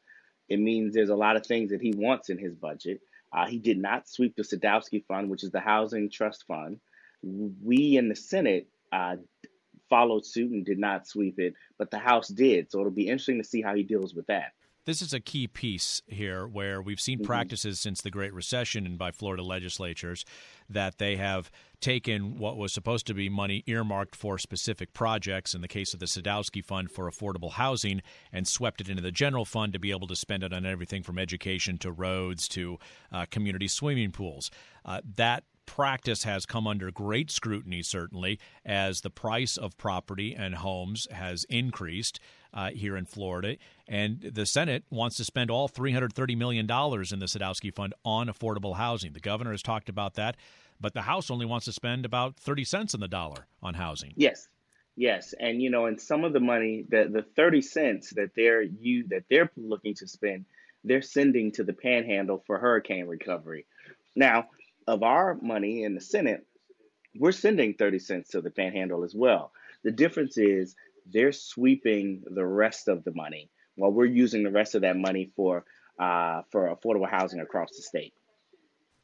It 0.48 0.60
means 0.60 0.94
there's 0.94 1.08
a 1.08 1.16
lot 1.16 1.36
of 1.36 1.46
things 1.46 1.70
that 1.70 1.80
he 1.80 1.92
wants 1.96 2.28
in 2.28 2.38
his 2.38 2.54
budget. 2.54 3.00
Uh, 3.32 3.46
he 3.46 3.58
did 3.58 3.78
not 3.78 4.08
sweep 4.08 4.36
the 4.36 4.42
Sadowski 4.42 5.04
Fund, 5.06 5.30
which 5.30 5.44
is 5.44 5.50
the 5.50 5.60
housing 5.60 6.10
trust 6.10 6.44
fund. 6.46 6.80
We 7.22 7.96
in 7.96 8.08
the 8.08 8.16
Senate 8.16 8.68
uh, 8.92 9.16
followed 9.88 10.26
suit 10.26 10.50
and 10.50 10.64
did 10.64 10.78
not 10.78 11.06
sweep 11.06 11.38
it, 11.38 11.54
but 11.78 11.90
the 11.90 11.98
House 11.98 12.28
did. 12.28 12.70
So 12.70 12.80
it'll 12.80 12.92
be 12.92 13.08
interesting 13.08 13.38
to 13.38 13.48
see 13.48 13.62
how 13.62 13.74
he 13.74 13.82
deals 13.84 14.14
with 14.14 14.26
that. 14.26 14.52
This 14.84 15.00
is 15.00 15.12
a 15.12 15.20
key 15.20 15.46
piece 15.46 16.02
here 16.08 16.44
where 16.44 16.82
we've 16.82 17.00
seen 17.00 17.20
Mhm. 17.20 17.24
practices 17.24 17.78
since 17.78 18.00
the 18.00 18.10
Great 18.10 18.34
Recession 18.34 18.84
and 18.84 18.98
by 18.98 19.12
Florida 19.12 19.44
legislatures 19.44 20.24
that 20.68 20.98
they 20.98 21.16
have 21.16 21.52
taken 21.80 22.36
what 22.36 22.56
was 22.56 22.72
supposed 22.72 23.06
to 23.06 23.14
be 23.14 23.28
money 23.28 23.62
earmarked 23.68 24.16
for 24.16 24.38
specific 24.38 24.92
projects, 24.92 25.54
in 25.54 25.60
the 25.60 25.68
case 25.68 25.94
of 25.94 26.00
the 26.00 26.06
Sadowski 26.06 26.64
Fund 26.64 26.90
for 26.90 27.08
affordable 27.08 27.52
housing, 27.52 28.02
and 28.32 28.48
swept 28.48 28.80
it 28.80 28.88
into 28.88 29.02
the 29.02 29.12
general 29.12 29.44
fund 29.44 29.72
to 29.72 29.78
be 29.78 29.92
able 29.92 30.08
to 30.08 30.16
spend 30.16 30.42
it 30.42 30.52
on 30.52 30.66
everything 30.66 31.04
from 31.04 31.16
education 31.16 31.78
to 31.78 31.92
roads 31.92 32.48
to 32.48 32.78
uh, 33.12 33.24
community 33.26 33.68
swimming 33.68 34.10
pools. 34.10 34.50
Uh, 34.84 35.00
that 35.04 35.44
practice 35.64 36.24
has 36.24 36.44
come 36.44 36.66
under 36.66 36.90
great 36.90 37.30
scrutiny, 37.30 37.82
certainly, 37.82 38.36
as 38.64 39.02
the 39.02 39.10
price 39.10 39.56
of 39.56 39.76
property 39.78 40.34
and 40.34 40.56
homes 40.56 41.06
has 41.12 41.44
increased 41.44 42.18
uh, 42.54 42.70
here 42.70 42.96
in 42.96 43.06
Florida. 43.06 43.56
And 43.88 44.20
the 44.20 44.46
Senate 44.46 44.84
wants 44.90 45.16
to 45.16 45.24
spend 45.24 45.50
all 45.50 45.68
$330 45.68 46.36
million 46.36 46.64
in 46.64 46.66
the 47.18 47.26
Sadowski 47.26 47.74
Fund 47.74 47.94
on 48.04 48.28
affordable 48.28 48.76
housing. 48.76 49.12
The 49.12 49.20
governor 49.20 49.52
has 49.52 49.62
talked 49.62 49.88
about 49.88 50.14
that, 50.14 50.36
but 50.80 50.94
the 50.94 51.02
House 51.02 51.30
only 51.30 51.46
wants 51.46 51.66
to 51.66 51.72
spend 51.72 52.04
about 52.04 52.36
30 52.36 52.64
cents 52.64 52.94
on 52.94 53.00
the 53.00 53.08
dollar 53.08 53.46
on 53.62 53.74
housing. 53.74 54.12
Yes, 54.16 54.48
yes, 54.96 55.34
and 55.38 55.62
you 55.62 55.70
know, 55.70 55.86
and 55.86 56.00
some 56.00 56.24
of 56.24 56.32
the 56.32 56.40
money, 56.40 56.84
the 56.88 57.08
the 57.10 57.24
thirty 57.36 57.62
cents 57.62 58.10
that 58.10 58.30
they're 58.34 58.62
you 58.62 59.06
that 59.08 59.24
they're 59.30 59.50
looking 59.56 59.94
to 59.94 60.06
spend, 60.06 60.44
they're 60.84 61.02
sending 61.02 61.52
to 61.52 61.64
the 61.64 61.72
Panhandle 61.72 62.42
for 62.46 62.58
hurricane 62.58 63.06
recovery. 63.06 63.66
Now, 64.16 64.48
of 64.86 65.02
our 65.02 65.38
money 65.40 65.84
in 65.84 65.94
the 65.94 66.00
Senate, 66.00 66.46
we're 67.16 67.32
sending 67.32 67.74
thirty 67.74 67.98
cents 67.98 68.30
to 68.30 68.40
the 68.40 68.50
Panhandle 68.50 69.04
as 69.04 69.14
well. 69.14 69.52
The 69.84 69.92
difference 69.92 70.36
is 70.38 70.74
they're 71.10 71.32
sweeping 71.32 72.22
the 72.26 72.44
rest 72.44 72.88
of 72.88 73.04
the 73.04 73.12
money 73.14 73.50
while 73.76 73.90
we're 73.90 74.04
using 74.04 74.42
the 74.42 74.50
rest 74.50 74.74
of 74.74 74.82
that 74.82 74.96
money 74.96 75.30
for 75.36 75.64
uh, 75.98 76.42
for 76.50 76.74
affordable 76.74 77.08
housing 77.08 77.40
across 77.40 77.70
the 77.76 77.82
state. 77.82 78.14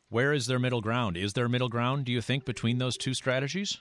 Where 0.08 0.32
is 0.32 0.46
their 0.46 0.58
middle 0.58 0.80
ground? 0.80 1.16
Is 1.16 1.34
there 1.34 1.48
middle 1.48 1.68
ground, 1.68 2.06
do 2.06 2.12
you 2.12 2.22
think, 2.22 2.44
between 2.46 2.78
those 2.78 2.96
two 2.96 3.12
strategies? 3.12 3.78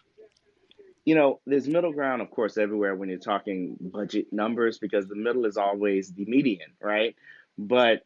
you 1.08 1.16
know, 1.16 1.40
there's 1.46 1.70
middle 1.70 1.94
ground, 1.94 2.22
of 2.22 2.30
course, 2.30 2.58
everywhere 2.58 2.94
when 2.94 3.08
you're 3.08 3.18
talking 3.18 3.78
budget 3.80 4.26
numbers 4.34 4.78
because 4.78 5.08
the 5.08 5.16
middle 5.16 5.46
is 5.46 5.56
always 5.56 6.12
the 6.12 6.26
median, 6.26 6.74
right? 6.82 7.16
But 7.58 8.04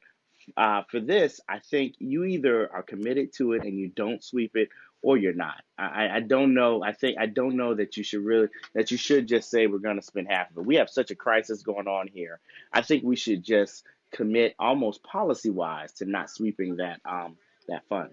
uh, 0.55 0.83
for 0.87 0.99
this, 0.99 1.41
I 1.49 1.57
think 1.57 1.95
you 1.97 2.25
either 2.25 2.71
are 2.71 2.83
committed 2.83 3.33
to 3.37 3.53
it 3.53 3.63
and 3.63 3.75
you 3.75 3.89
don't 3.89 4.23
sweep 4.23 4.51
it, 4.53 4.69
or 5.01 5.17
you're 5.17 5.33
not. 5.33 5.63
I, 5.77 6.09
I 6.09 6.19
don't 6.19 6.53
know. 6.53 6.83
I 6.83 6.93
think 6.93 7.17
I 7.19 7.25
don't 7.25 7.55
know 7.55 7.73
that 7.73 7.97
you 7.97 8.03
should 8.03 8.23
really 8.23 8.47
that 8.75 8.91
you 8.91 8.97
should 8.97 9.27
just 9.27 9.49
say 9.49 9.67
we're 9.67 9.79
going 9.79 9.95
to 9.95 10.01
spend 10.01 10.27
half 10.29 10.51
of 10.51 10.57
it. 10.57 10.65
We 10.65 10.75
have 10.75 10.89
such 10.89 11.11
a 11.11 11.15
crisis 11.15 11.63
going 11.63 11.87
on 11.87 12.07
here. 12.07 12.39
I 12.71 12.81
think 12.81 13.03
we 13.03 13.15
should 13.15 13.43
just 13.43 13.83
commit 14.11 14.55
almost 14.59 15.03
policy 15.03 15.49
wise 15.49 15.91
to 15.93 16.05
not 16.05 16.29
sweeping 16.29 16.77
that 16.77 16.99
um, 17.05 17.37
that 17.67 17.87
fund. 17.89 18.11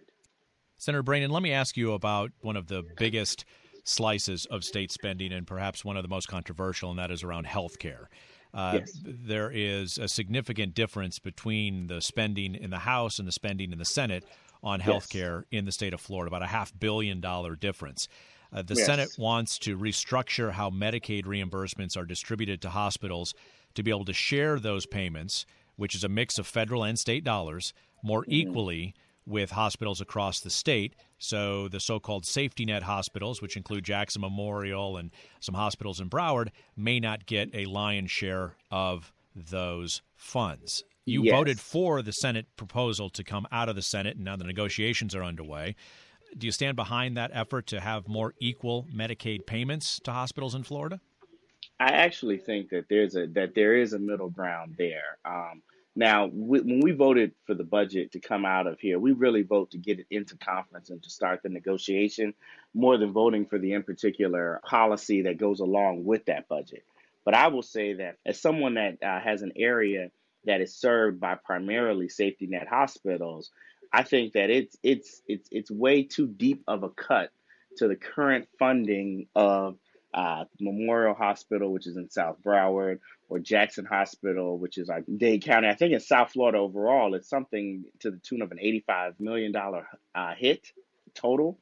Senator 0.77 1.03
Braynon, 1.03 1.31
let 1.31 1.43
me 1.43 1.53
ask 1.53 1.77
you 1.77 1.93
about 1.93 2.31
one 2.41 2.57
of 2.57 2.69
the 2.69 2.85
biggest 2.97 3.45
slices 3.85 4.47
of 4.47 4.63
state 4.63 4.93
spending 4.93 5.33
and 5.33 5.47
perhaps 5.47 5.85
one 5.85 5.97
of 5.97 6.03
the 6.03 6.09
most 6.09 6.29
controversial, 6.29 6.91
and 6.91 6.99
that 6.99 7.11
is 7.11 7.23
around 7.23 7.47
health 7.47 7.79
care. 7.79 8.09
Uh, 8.55 8.79
Yes. 8.81 8.99
There 9.05 9.51
is 9.53 9.99
a 9.99 10.09
significant 10.09 10.75
difference 10.75 11.19
between 11.19 11.89
the 11.89 12.01
spending 12.01 12.55
in 12.55 12.71
the 12.71 12.79
House 12.79 13.19
and 13.19 13.27
the 13.27 13.33
spending 13.33 13.73
in 13.73 13.79
the 13.79 13.85
Senate 13.85 14.25
on 14.63 14.81
health 14.81 15.09
care 15.09 15.45
in 15.51 15.65
the 15.65 15.73
state 15.73 15.95
of 15.95 16.01
Florida, 16.01 16.29
about 16.29 16.43
a 16.43 16.47
half 16.47 16.73
billion 16.79 17.21
dollar 17.21 17.57
difference. 17.57 18.09
Uh, 18.53 18.63
the 18.63 18.75
Yes. 18.75 18.87
Senate 18.87 19.11
wants 19.19 19.59
to 19.59 19.77
restructure 19.77 20.53
how 20.53 20.71
Medicaid 20.71 21.25
reimbursements 21.25 21.97
are 21.97 22.07
distributed 22.07 22.63
to 22.63 22.71
hospitals 22.71 23.35
to 23.75 23.83
be 23.83 23.91
able 23.91 24.07
to 24.07 24.13
share 24.15 24.59
those 24.59 24.87
payments, 24.87 25.45
which 25.77 25.95
is 25.95 26.03
a 26.03 26.09
mix 26.09 26.39
of 26.39 26.47
federal 26.47 26.83
and 26.83 26.99
state 26.99 27.25
dollars, 27.25 27.73
more 28.03 28.25
equally 28.27 28.95
with 29.27 29.51
hospitals 29.51 30.01
across 30.01 30.41
the 30.41 30.49
state. 30.49 30.95
So 31.19 31.69
the 31.69 31.81
so 31.81 32.01
called 32.01 32.25
safety 32.25 32.65
net 32.65 32.85
hospitals, 32.85 33.43
which 33.43 33.57
include 33.57 33.85
Jackson 33.85 34.23
Memorial 34.23 34.97
and 34.97 35.11
some 35.41 35.55
hospitals 35.55 36.01
in 36.01 36.09
Broward, 36.09 36.49
may 36.75 36.99
not 36.99 37.27
get 37.27 37.55
a 37.55 37.67
lion's 37.67 38.11
share 38.11 38.57
of 38.71 39.13
those 39.37 40.01
funds. 40.17 40.83
You 41.09 41.25
Yes. 41.25 41.35
voted 41.35 41.61
for 41.61 42.03
the 42.03 42.13
Senate 42.13 42.47
proposal 42.57 43.09
to 43.11 43.25
come 43.25 43.47
out 43.51 43.69
of 43.69 43.77
the 43.77 43.83
Senate, 43.83 44.17
and 44.17 44.25
now 44.25 44.37
the 44.37 44.45
negotiations 44.45 45.15
are 45.15 45.23
underway. 45.25 45.75
Do 46.37 46.47
you 46.47 46.53
stand 46.53 46.77
behind 46.77 47.17
that 47.17 47.31
effort 47.33 47.67
to 47.69 47.81
have 47.81 48.07
more 48.07 48.35
equal 48.39 48.87
Medicaid 48.95 49.47
payments 49.47 49.99
to 50.01 50.13
hospitals 50.13 50.55
in 50.55 50.63
Florida? 50.63 51.01
I 51.81 51.93
actually 51.93 52.39
think 52.39 52.71
that 52.71 52.87
there's 52.91 53.17
a 53.17 53.27
that 53.29 53.55
there 53.55 53.75
is 53.75 53.93
a 53.93 53.99
middle 53.99 54.29
ground 54.29 54.75
there. 54.77 55.19
Um, 55.25 55.63
now, 55.97 56.27
we, 56.27 56.61
when 56.61 56.81
we 56.81 56.93
voted 56.93 57.33
for 57.45 57.55
the 57.55 57.65
budget 57.65 58.13
to 58.13 58.21
come 58.21 58.45
out 58.45 58.67
of 58.67 58.79
here, 58.79 58.99
we 58.99 59.13
really 59.13 59.43
vote 59.43 59.73
to 59.73 59.79
get 59.79 59.99
it 59.99 60.07
into 60.11 60.37
conference 60.37 60.91
and 60.91 61.03
to 61.03 61.11
start 61.11 61.43
the 61.43 61.49
negotiation, 61.49 62.35
more 62.75 62.99
than 62.99 63.13
voting 63.13 63.47
for 63.47 63.59
the 63.59 63.73
in 63.73 63.83
particular 63.83 64.61
policy 64.65 65.23
that 65.23 65.39
goes 65.39 65.61
along 65.61 66.05
with 66.05 66.27
that 66.27 66.47
budget. 66.47 66.85
But 67.25 67.35
I 67.35 67.49
will 67.49 67.63
say 67.63 67.95
that 67.95 68.17
as 68.25 68.41
someone 68.41 68.75
that 68.75 69.03
uh, 69.03 69.21
has 69.21 69.43
an 69.43 69.53
area 69.57 70.11
that 70.45 70.61
is 70.61 70.75
served 70.75 71.21
by 71.21 71.35
primarily 71.35 72.09
safety 72.09 72.47
net 72.47 72.69
hospitals, 72.69 73.51
I 73.93 74.03
think 74.03 74.35
that 74.35 74.51
it's 74.51 74.77
it's 74.83 75.23
it's 75.27 75.49
it's 75.51 75.71
way 75.71 76.03
too 76.03 76.27
deep 76.27 76.63
of 76.67 76.83
a 76.83 76.91
cut 76.91 77.31
to 77.79 77.89
the 77.89 77.97
current 77.97 78.49
funding 78.59 79.27
of 79.35 79.79
uh, 80.15 80.45
Memorial 80.61 81.15
Hospital, 81.15 81.73
which 81.73 81.87
is 81.87 81.97
in 81.97 82.11
South 82.11 82.37
Broward, 82.43 82.99
or 83.29 83.39
Jackson 83.39 83.85
Hospital, 83.85 84.59
which 84.59 84.79
is 84.79 84.89
like 84.89 85.05
Dade 85.17 85.45
County. 85.45 85.69
I 85.69 85.75
think 85.75 85.93
in 85.93 86.01
South 86.01 86.33
Florida 86.33 86.59
overall, 86.59 87.15
it's 87.15 87.29
something 87.29 87.85
to 88.01 88.11
the 88.11 88.19
tune 88.19 88.43
of 88.43 88.51
an 88.51 88.59
$85 88.59 89.21
million 89.21 89.55
uh, 90.15 90.35
hit 90.35 90.73
total. 91.15 91.59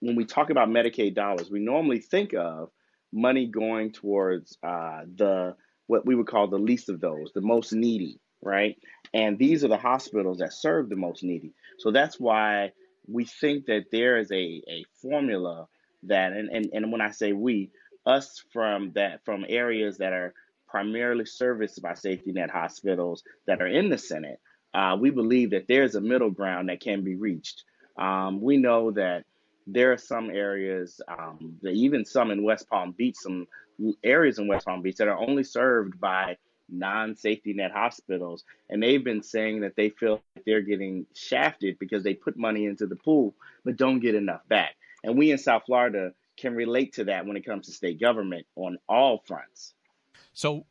When 0.00 0.16
we 0.16 0.24
talk 0.24 0.50
about 0.50 0.68
Medicaid 0.68 1.14
dollars, 1.14 1.50
we 1.50 1.60
normally 1.60 2.00
think 2.00 2.34
of 2.34 2.70
money 3.12 3.46
going 3.46 3.92
towards 3.92 4.58
uh, 4.62 5.02
the 5.16 5.56
what 5.88 6.06
we 6.06 6.14
would 6.14 6.28
call 6.28 6.46
the 6.46 6.58
least 6.58 6.88
of 6.88 7.00
those, 7.00 7.32
the 7.34 7.40
most 7.40 7.72
needy, 7.72 8.20
right? 8.40 8.78
And 9.12 9.36
these 9.38 9.64
are 9.64 9.68
the 9.68 9.76
hospitals 9.76 10.38
that 10.38 10.52
serve 10.52 10.88
the 10.88 10.96
most 10.96 11.24
needy. 11.24 11.52
So 11.78 11.90
that's 11.90 12.20
why 12.20 12.72
we 13.08 13.24
think 13.24 13.66
that 13.66 13.86
there 13.90 14.18
is 14.18 14.30
a, 14.30 14.62
a 14.68 14.84
formula 15.02 15.66
that, 16.04 16.32
and, 16.32 16.48
and, 16.50 16.70
and 16.72 16.92
when 16.92 17.00
I 17.00 17.10
say 17.10 17.32
we, 17.32 17.70
us 18.06 18.44
from 18.52 18.92
that 18.94 19.24
from 19.24 19.44
areas 19.48 19.98
that 19.98 20.12
are 20.12 20.32
primarily 20.68 21.26
serviced 21.26 21.82
by 21.82 21.94
safety 21.94 22.32
net 22.32 22.50
hospitals 22.50 23.22
that 23.46 23.60
are 23.60 23.66
in 23.66 23.88
the 23.88 23.98
Senate, 23.98 24.40
uh, 24.74 24.96
we 24.98 25.10
believe 25.10 25.50
that 25.50 25.66
there's 25.66 25.94
a 25.94 26.00
middle 26.00 26.30
ground 26.30 26.68
that 26.68 26.80
can 26.80 27.02
be 27.02 27.16
reached. 27.16 27.64
Um, 27.98 28.40
we 28.40 28.58
know 28.58 28.92
that 28.92 29.24
there 29.66 29.92
are 29.92 29.98
some 29.98 30.30
areas, 30.30 31.00
um, 31.08 31.58
that 31.62 31.72
even 31.72 32.04
some 32.04 32.30
in 32.30 32.42
West 32.42 32.68
Palm 32.68 32.92
Beach, 32.92 33.16
some 33.16 33.46
areas 34.02 34.38
in 34.38 34.48
West 34.48 34.66
Palm 34.66 34.82
Beach 34.82 34.96
that 34.96 35.08
are 35.08 35.18
only 35.18 35.44
served 35.44 36.00
by 36.00 36.36
non-safety 36.68 37.54
net 37.54 37.72
hospitals, 37.72 38.44
and 38.68 38.82
they've 38.82 39.04
been 39.04 39.22
saying 39.22 39.60
that 39.60 39.76
they 39.76 39.88
feel 39.88 40.20
like 40.36 40.44
they're 40.44 40.60
getting 40.60 41.06
shafted 41.14 41.78
because 41.78 42.02
they 42.02 42.14
put 42.14 42.36
money 42.36 42.66
into 42.66 42.86
the 42.86 42.96
pool 42.96 43.34
but 43.64 43.76
don't 43.76 44.00
get 44.00 44.14
enough 44.14 44.46
back. 44.48 44.76
And 45.04 45.16
we 45.16 45.30
in 45.30 45.38
South 45.38 45.62
Florida 45.66 46.12
can 46.36 46.54
relate 46.54 46.94
to 46.94 47.04
that 47.04 47.26
when 47.26 47.36
it 47.36 47.44
comes 47.44 47.66
to 47.66 47.72
state 47.72 48.00
government 48.00 48.46
on 48.56 48.78
all 48.88 49.22
fronts. 49.26 49.74
So, 50.32 50.66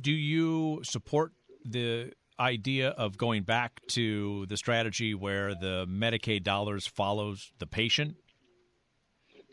do 0.00 0.12
you 0.12 0.80
support 0.84 1.32
the 1.64 2.12
idea 2.38 2.90
of 2.90 3.16
going 3.16 3.42
back 3.42 3.80
to 3.88 4.46
the 4.46 4.56
strategy 4.56 5.14
where 5.14 5.54
the 5.54 5.86
Medicaid 5.88 6.42
dollars 6.42 6.86
follows 6.86 7.52
the 7.58 7.66
patient? 7.66 8.16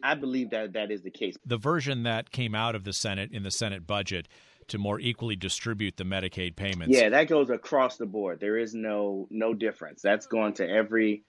I 0.05 0.15
believe 0.15 0.51
that 0.51 0.73
that 0.73 0.91
is 0.91 1.01
the 1.01 1.11
case. 1.11 1.35
The 1.45 1.57
version 1.57 2.03
that 2.03 2.31
came 2.31 2.55
out 2.55 2.75
of 2.75 2.83
the 2.83 2.93
Senate 2.93 3.31
in 3.31 3.43
the 3.43 3.51
Senate 3.51 3.87
budget 3.87 4.27
to 4.67 4.77
more 4.77 4.99
equally 4.99 5.35
distribute 5.35 5.97
the 5.97 6.03
Medicaid 6.03 6.55
payments. 6.55 6.95
Yeah, 6.95 7.09
that 7.09 7.27
goes 7.27 7.49
across 7.49 7.97
the 7.97 8.05
board. 8.05 8.39
There 8.39 8.57
is 8.57 8.73
no 8.73 9.27
no 9.29 9.53
difference. 9.53 10.01
That's 10.01 10.27
going 10.27 10.53
to 10.53 10.67
every 10.67 11.23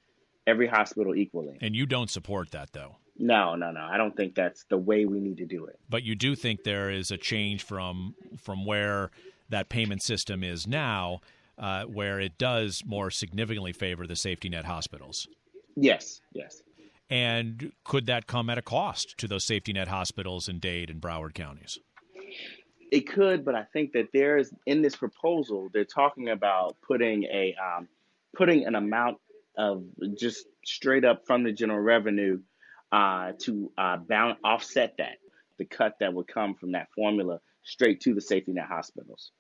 every 0.47 0.67
hospital 0.67 1.15
equally. 1.15 1.59
And 1.61 1.75
you 1.75 1.87
don't 1.87 2.11
support 2.11 2.51
that 2.53 2.73
though. 2.73 2.97
No, 3.19 3.55
no, 3.55 3.71
no. 3.71 3.81
I 3.81 3.97
don't 3.97 4.15
think 4.15 4.35
that's 4.35 4.65
the 4.65 4.77
way 4.77 5.07
we 5.07 5.21
need 5.21 5.39
to 5.39 5.47
do 5.47 5.67
it. 5.67 5.79
But 5.89 6.03
you 6.03 6.15
do 6.15 6.35
think 6.35 6.65
there 6.65 6.91
is 6.91 7.11
a 7.11 7.17
change 7.17 7.65
from 7.65 8.15
from 8.43 8.65
where 8.65 9.11
that 9.49 9.69
payment 9.69 10.03
system 10.03 10.43
is 10.43 10.67
now, 10.67 11.21
uh, 11.59 11.85
where 11.85 12.21
it 12.21 12.37
does 12.37 12.83
more 12.85 13.11
significantly 13.11 13.73
favor 13.73 14.07
the 14.07 14.17
safety 14.17 14.49
net 14.49 14.65
hospitals. 14.65 15.29
Yes, 15.77 16.21
yes. 16.33 16.63
And 17.09 17.73
could 17.85 18.07
that 18.07 18.27
come 18.27 18.51
at 18.51 18.59
a 18.59 18.63
cost 18.63 19.17
to 19.19 19.29
those 19.29 19.45
safety 19.45 19.73
net 19.73 19.89
hospitals 19.89 20.49
in 20.49 20.59
Dade 20.59 20.91
and 20.91 21.01
Broward 21.01 21.35
counties? 21.35 21.79
It 22.91 23.09
could, 23.09 23.45
but 23.45 23.55
I 23.55 23.65
think 23.65 23.93
that 23.93 24.09
there's 24.13 24.53
in 24.67 24.83
this 24.83 24.97
proposal 24.97 25.69
they're 25.73 25.85
talking 25.85 26.31
about 26.31 26.77
putting 26.87 27.25
a 27.25 27.55
um, 27.63 27.89
putting 28.37 28.67
an 28.67 28.75
amount 28.75 29.19
of 29.57 29.85
just 30.17 30.47
straight 30.65 31.05
up 31.05 31.27
from 31.27 31.43
the 31.43 31.53
general 31.53 31.81
revenue 31.81 32.41
uh, 32.93 33.33
to 33.41 33.71
uh, 33.79 33.97
bound 33.97 34.37
offset 34.45 34.95
that 34.99 35.19
the 35.59 35.65
cut 35.65 35.97
that 36.01 36.13
would 36.13 36.29
come 36.29 36.55
from 36.55 36.73
that 36.73 36.89
formula 36.95 37.41
straight 37.63 38.01
to 38.01 38.15
the 38.15 38.21
safety 38.21 38.53
net 38.53 38.67
hospitals. 38.69 39.33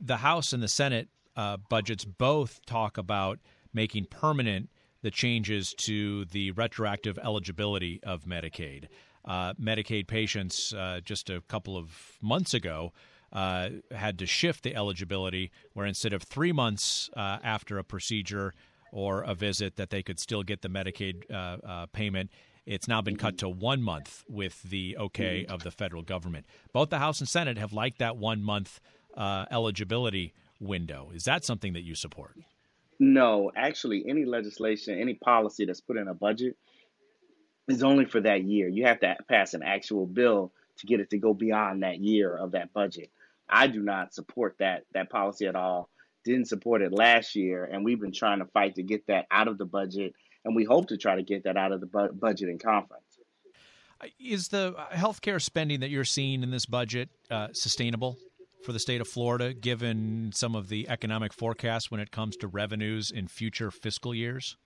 The 0.00 0.18
House 0.18 0.52
and 0.52 0.62
the 0.62 0.68
Senate 0.68 1.08
uh, 1.36 1.56
budgets 1.70 2.04
both 2.04 2.64
talk 2.66 2.98
about 2.98 3.38
making 3.72 4.06
permanent 4.06 4.68
the 5.06 5.10
changes 5.12 5.72
to 5.72 6.24
the 6.24 6.50
retroactive 6.50 7.16
eligibility 7.22 8.00
of 8.02 8.24
Medicaid. 8.24 8.86
Uh, 9.24 9.54
Medicaid 9.54 10.08
patients 10.08 10.74
uh, 10.74 10.98
just 11.04 11.30
a 11.30 11.42
couple 11.42 11.76
of 11.76 12.18
months 12.20 12.52
ago 12.52 12.92
uh, 13.32 13.68
had 13.92 14.18
to 14.18 14.26
shift 14.26 14.64
the 14.64 14.74
eligibility 14.74 15.52
where 15.74 15.86
instead 15.86 16.12
of 16.12 16.24
three 16.24 16.50
months 16.50 17.08
uh, 17.16 17.38
after 17.44 17.78
a 17.78 17.84
procedure 17.84 18.52
or 18.90 19.22
a 19.22 19.32
visit 19.32 19.76
that 19.76 19.90
they 19.90 20.02
could 20.02 20.18
still 20.18 20.42
get 20.42 20.62
the 20.62 20.68
Medicaid 20.68 21.22
uh, 21.30 21.58
uh, 21.64 21.86
payment. 21.92 22.28
It's 22.66 22.88
now 22.88 23.00
been 23.00 23.16
cut 23.16 23.38
to 23.38 23.48
one 23.48 23.82
month 23.82 24.24
with 24.28 24.60
the 24.64 24.96
okay 24.98 25.46
of 25.46 25.62
the 25.62 25.70
federal 25.70 26.02
government. 26.02 26.46
Both 26.72 26.90
the 26.90 26.98
House 26.98 27.20
and 27.20 27.28
Senate 27.28 27.58
have 27.58 27.72
liked 27.72 28.00
that 28.00 28.16
one 28.16 28.42
month 28.42 28.80
eligibility 29.16 30.34
window. 30.58 31.12
Is 31.14 31.22
that 31.26 31.44
something 31.44 31.74
that 31.74 31.84
you 31.84 31.94
support? 31.94 32.34
No, 32.98 33.52
actually, 33.54 34.04
any 34.08 34.24
legislation, 34.24 34.98
any 34.98 35.14
policy 35.14 35.64
that's 35.64 35.80
put 35.80 35.96
in 35.96 36.08
a 36.08 36.14
budget 36.14 36.56
is 37.68 37.82
only 37.82 38.06
for 38.06 38.20
that 38.20 38.44
year. 38.44 38.68
You 38.68 38.86
have 38.86 39.00
to 39.00 39.16
pass 39.28 39.54
an 39.54 39.62
actual 39.62 40.06
bill 40.06 40.52
to 40.78 40.86
get 40.86 41.00
it 41.00 41.10
to 41.10 41.18
go 41.18 41.34
beyond 41.34 41.82
that 41.82 41.98
year 41.98 42.36
of 42.36 42.52
that 42.52 42.72
budget. 42.72 43.10
I 43.48 43.66
do 43.66 43.82
not 43.82 44.14
support 44.14 44.56
that 44.58 44.84
that 44.92 45.10
policy 45.10 45.46
at 45.46 45.56
all. 45.56 45.88
Didn't 46.24 46.46
support 46.46 46.82
it 46.82 46.92
last 46.92 47.36
year, 47.36 47.64
and 47.64 47.84
we've 47.84 48.00
been 48.00 48.12
trying 48.12 48.40
to 48.40 48.46
fight 48.46 48.74
to 48.76 48.82
get 48.82 49.06
that 49.06 49.26
out 49.30 49.46
of 49.46 49.58
the 49.58 49.64
budget, 49.64 50.14
and 50.44 50.56
we 50.56 50.64
hope 50.64 50.88
to 50.88 50.96
try 50.96 51.14
to 51.16 51.22
get 51.22 51.44
that 51.44 51.56
out 51.56 51.72
of 51.72 51.80
the 51.80 51.86
bu- 51.86 52.12
budget 52.12 52.48
in 52.48 52.58
conference. 52.58 53.04
Is 54.18 54.48
the 54.48 54.74
healthcare 54.92 55.40
spending 55.40 55.80
that 55.80 55.90
you're 55.90 56.04
seeing 56.04 56.42
in 56.42 56.50
this 56.50 56.66
budget 56.66 57.08
uh, 57.30 57.48
sustainable? 57.52 58.18
For 58.64 58.72
the 58.72 58.78
state 58.78 59.00
of 59.00 59.08
Florida, 59.08 59.54
given 59.54 60.30
some 60.34 60.54
of 60.54 60.68
the 60.68 60.88
economic 60.88 61.32
forecasts 61.32 61.90
when 61.90 62.00
it 62.00 62.10
comes 62.10 62.36
to 62.38 62.48
revenues 62.48 63.10
in 63.10 63.28
future 63.28 63.70
fiscal 63.70 64.14
years? 64.14 64.56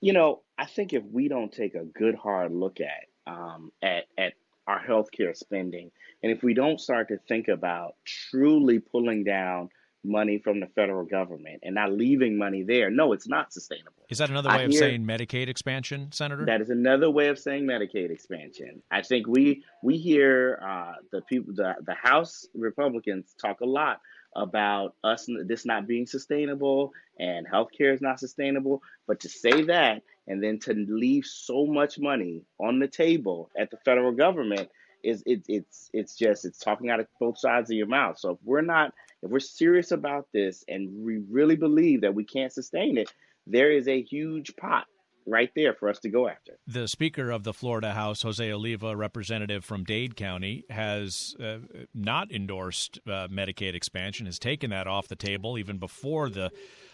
You 0.00 0.12
know, 0.12 0.42
I 0.58 0.66
think 0.66 0.92
if 0.92 1.04
we 1.10 1.28
don't 1.28 1.52
take 1.52 1.74
a 1.74 1.84
good 1.84 2.14
hard 2.14 2.52
look 2.52 2.78
at 2.80 3.32
um, 3.32 3.72
at 3.82 4.04
at 4.18 4.34
our 4.66 4.80
healthcare 4.82 5.36
spending, 5.36 5.90
and 6.22 6.32
if 6.32 6.42
we 6.42 6.54
don't 6.54 6.80
start 6.80 7.08
to 7.08 7.18
think 7.28 7.48
about 7.48 7.94
truly 8.04 8.80
pulling 8.80 9.24
down 9.24 9.70
money 10.04 10.38
from 10.38 10.60
the 10.60 10.66
federal 10.66 11.04
government 11.04 11.60
and 11.62 11.74
not 11.74 11.92
leaving 11.92 12.36
money 12.36 12.62
there. 12.62 12.90
No, 12.90 13.12
it's 13.12 13.28
not 13.28 13.52
sustainable. 13.52 14.04
Is 14.10 14.18
that 14.18 14.30
another 14.30 14.50
way 14.50 14.56
I 14.56 14.62
of 14.62 14.70
hear, 14.70 14.80
saying 14.80 15.04
Medicaid 15.04 15.48
expansion, 15.48 16.12
Senator? 16.12 16.44
That 16.44 16.60
is 16.60 16.70
another 16.70 17.10
way 17.10 17.28
of 17.28 17.38
saying 17.38 17.64
Medicaid 17.64 18.10
expansion. 18.10 18.82
I 18.90 19.02
think 19.02 19.26
we 19.26 19.64
we 19.82 19.96
hear 19.96 20.60
uh, 20.62 20.94
the 21.10 21.22
people, 21.22 21.54
the 21.54 21.74
the 21.84 21.94
House 21.94 22.46
Republicans 22.54 23.34
talk 23.40 23.60
a 23.60 23.66
lot 23.66 24.00
about 24.36 24.94
us 25.04 25.28
this 25.46 25.64
not 25.64 25.86
being 25.86 26.06
sustainable 26.06 26.92
and 27.18 27.46
healthcare 27.46 27.94
is 27.94 28.00
not 28.00 28.18
sustainable. 28.18 28.82
But 29.06 29.20
to 29.20 29.28
say 29.28 29.62
that 29.62 30.02
and 30.26 30.42
then 30.42 30.58
to 30.60 30.74
leave 30.74 31.24
so 31.24 31.66
much 31.66 31.98
money 31.98 32.42
on 32.58 32.78
the 32.78 32.88
table 32.88 33.50
at 33.56 33.70
the 33.70 33.76
federal 33.84 34.12
government 34.12 34.70
is 35.02 35.22
it, 35.26 35.42
it's 35.48 35.90
it's 35.92 36.16
just 36.16 36.44
it's 36.44 36.58
talking 36.58 36.90
out 36.90 37.00
of 37.00 37.06
both 37.20 37.38
sides 37.38 37.70
of 37.70 37.76
your 37.76 37.86
mouth. 37.86 38.18
So 38.18 38.30
if 38.30 38.38
we're 38.42 38.62
not 38.62 38.94
if 39.24 39.30
we're 39.30 39.40
serious 39.40 39.90
about 39.90 40.28
this 40.32 40.64
and 40.68 40.90
we 41.04 41.22
really 41.30 41.56
believe 41.56 42.02
that 42.02 42.14
we 42.14 42.24
can't 42.24 42.52
sustain 42.52 42.98
it, 42.98 43.12
there 43.46 43.72
is 43.72 43.88
a 43.88 44.02
huge 44.02 44.54
pot 44.56 44.84
right 45.26 45.50
there 45.56 45.72
for 45.72 45.88
us 45.88 45.98
to 46.00 46.10
go 46.10 46.28
after. 46.28 46.58
The 46.66 46.86
Speaker 46.86 47.30
of 47.30 47.44
the 47.44 47.54
Florida 47.54 47.92
House, 47.92 48.20
Jose 48.20 48.52
Oliva, 48.52 48.94
representative 48.94 49.64
from 49.64 49.82
Dade 49.82 50.16
County, 50.16 50.64
has 50.68 51.34
uh, 51.42 51.58
not 51.94 52.30
endorsed 52.30 52.98
uh, 53.06 53.28
Medicaid 53.28 53.74
expansion, 53.74 54.26
has 54.26 54.38
taken 54.38 54.68
that 54.70 54.86
off 54.86 55.08
the 55.08 55.16
table 55.16 55.56
even 55.56 55.78
before 55.78 56.28
the 56.28 56.50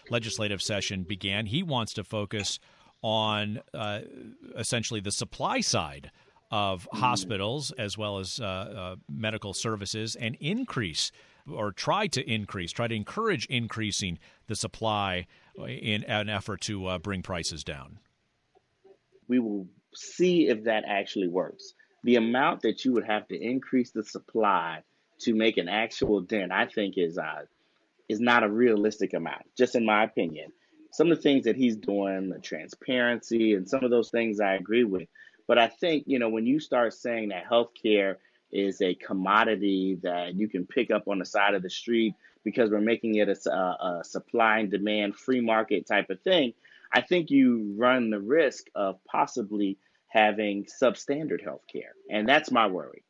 legislative 0.09 0.61
session 0.61 1.03
began. 1.03 1.45
He 1.45 1.61
wants 1.61 1.93
to 1.95 2.05
focus 2.05 2.59
on 3.01 3.59
uh, 3.73 4.01
essentially 4.57 5.01
the 5.01 5.11
supply 5.11 5.59
side 5.59 6.11
of 6.51 6.87
mm. 6.93 6.99
hospitals 6.99 7.71
as 7.71 7.97
well 7.97 8.19
as 8.19 8.39
uh, 8.39 8.45
uh, 8.45 8.95
medical 9.09 9.53
services 9.53 10.15
and 10.15 10.37
increase 10.39 11.11
or 11.49 11.71
try 11.71 12.07
to 12.07 12.21
increase, 12.29 12.71
try 12.71 12.87
to 12.87 12.95
encourage 12.95 13.45
increasing 13.47 14.19
the 14.47 14.55
supply 14.55 15.27
in 15.67 16.03
an 16.05 16.29
effort 16.29 16.61
to 16.61 16.87
uh, 16.87 16.97
bring 16.99 17.21
prices 17.21 17.63
down? 17.63 17.99
We 19.27 19.39
will 19.39 19.67
see 19.93 20.47
if 20.47 20.65
that 20.65 20.83
actually 20.87 21.27
works. 21.27 21.73
The 22.03 22.15
amount 22.15 22.61
that 22.61 22.83
you 22.83 22.93
would 22.93 23.05
have 23.05 23.27
to 23.27 23.39
increase 23.39 23.91
the 23.91 24.03
supply 24.03 24.83
to 25.19 25.35
make 25.35 25.57
an 25.57 25.69
actual 25.69 26.21
dent, 26.21 26.51
I 26.51 26.65
think, 26.65 26.95
is 26.97 27.17
uh, 27.17 27.45
is 28.09 28.19
not 28.19 28.43
a 28.43 28.49
realistic 28.49 29.13
amount, 29.13 29.43
just 29.57 29.75
in 29.75 29.85
my 29.85 30.03
opinion. 30.03 30.51
Some 30.91 31.11
of 31.11 31.17
the 31.17 31.23
things 31.23 31.45
that 31.45 31.55
he's 31.55 31.77
doing, 31.77 32.29
the 32.29 32.39
transparency, 32.39 33.53
and 33.53 33.69
some 33.69 33.83
of 33.83 33.91
those 33.91 34.09
things 34.09 34.41
I 34.41 34.55
agree 34.55 34.83
with. 34.83 35.07
But 35.47 35.57
I 35.57 35.67
think, 35.67 36.03
you 36.07 36.19
know, 36.19 36.29
when 36.29 36.45
you 36.45 36.59
start 36.59 36.93
saying 36.93 37.29
that 37.29 37.45
healthcare 37.49 38.15
is 38.51 38.81
a 38.81 38.95
commodity 38.95 39.97
that 40.03 40.35
you 40.35 40.47
can 40.47 40.65
pick 40.65 40.91
up 40.91 41.07
on 41.07 41.19
the 41.19 41.25
side 41.25 41.53
of 41.53 41.63
the 41.63 41.69
street 41.69 42.15
because 42.43 42.71
we're 42.71 42.81
making 42.81 43.15
it 43.15 43.29
a, 43.29 43.51
a, 43.51 44.01
supply 44.03 44.59
and 44.59 44.71
demand 44.71 45.15
free 45.15 45.41
market 45.41 45.85
type 45.85 46.09
of 46.09 46.19
thing, 46.21 46.53
I 46.91 47.01
think 47.01 47.29
you 47.29 47.73
run 47.77 48.09
the 48.09 48.19
risk 48.19 48.65
of 48.75 48.99
possibly 49.05 49.77
having 50.07 50.65
substandard 50.65 51.43
health 51.43 51.61
care. 51.71 51.93
And 52.09 52.27
that's 52.27 52.51
my 52.51 52.67
worry. 52.67 53.03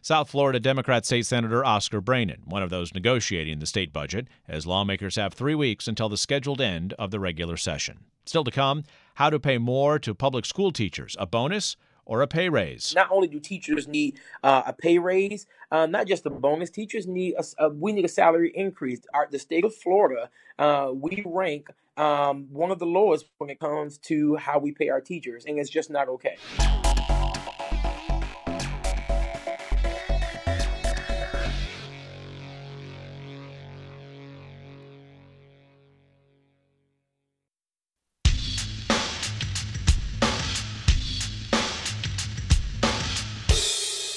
South 0.00 0.30
Florida 0.30 0.58
Democrat 0.58 1.04
State 1.04 1.26
Senator 1.26 1.64
Oscar 1.64 2.00
Braynon, 2.00 2.46
one 2.46 2.62
of 2.62 2.70
those 2.70 2.94
negotiating 2.94 3.58
the 3.58 3.66
state 3.66 3.92
budget, 3.92 4.26
as 4.46 4.66
lawmakers 4.66 5.16
have 5.16 5.34
three 5.34 5.54
weeks 5.54 5.86
until 5.86 6.08
the 6.08 6.16
scheduled 6.16 6.60
end 6.60 6.94
of 6.94 7.10
the 7.10 7.20
regular 7.20 7.58
session. 7.58 7.98
Still 8.24 8.44
to 8.44 8.50
come, 8.50 8.84
how 9.16 9.28
to 9.28 9.38
pay 9.38 9.58
more 9.58 9.98
to 9.98 10.14
public 10.14 10.46
school 10.46 10.72
teachers, 10.72 11.16
a 11.18 11.26
bonus 11.26 11.76
or 12.08 12.22
a 12.22 12.26
pay 12.26 12.48
raise. 12.48 12.92
Not 12.96 13.08
only 13.12 13.28
do 13.28 13.38
teachers 13.38 13.86
need 13.86 14.18
uh, 14.42 14.62
a 14.66 14.72
pay 14.72 14.98
raise, 14.98 15.46
uh, 15.70 15.86
not 15.86 16.08
just 16.08 16.26
a 16.26 16.30
bonus, 16.30 16.70
teachers 16.70 17.06
need 17.06 17.34
a, 17.38 17.44
a, 17.58 17.68
we 17.68 17.92
need 17.92 18.04
a 18.04 18.08
salary 18.08 18.50
increase. 18.54 19.00
Our, 19.14 19.28
the 19.30 19.38
state 19.38 19.64
of 19.64 19.74
Florida, 19.74 20.30
uh, 20.58 20.90
we 20.92 21.22
rank 21.24 21.68
um, 21.96 22.48
one 22.50 22.70
of 22.70 22.78
the 22.78 22.86
lowest 22.86 23.26
when 23.36 23.50
it 23.50 23.60
comes 23.60 23.98
to 23.98 24.36
how 24.36 24.58
we 24.58 24.72
pay 24.72 24.88
our 24.88 25.00
teachers, 25.00 25.44
and 25.46 25.58
it's 25.58 25.70
just 25.70 25.90
not 25.90 26.08
okay. 26.08 26.38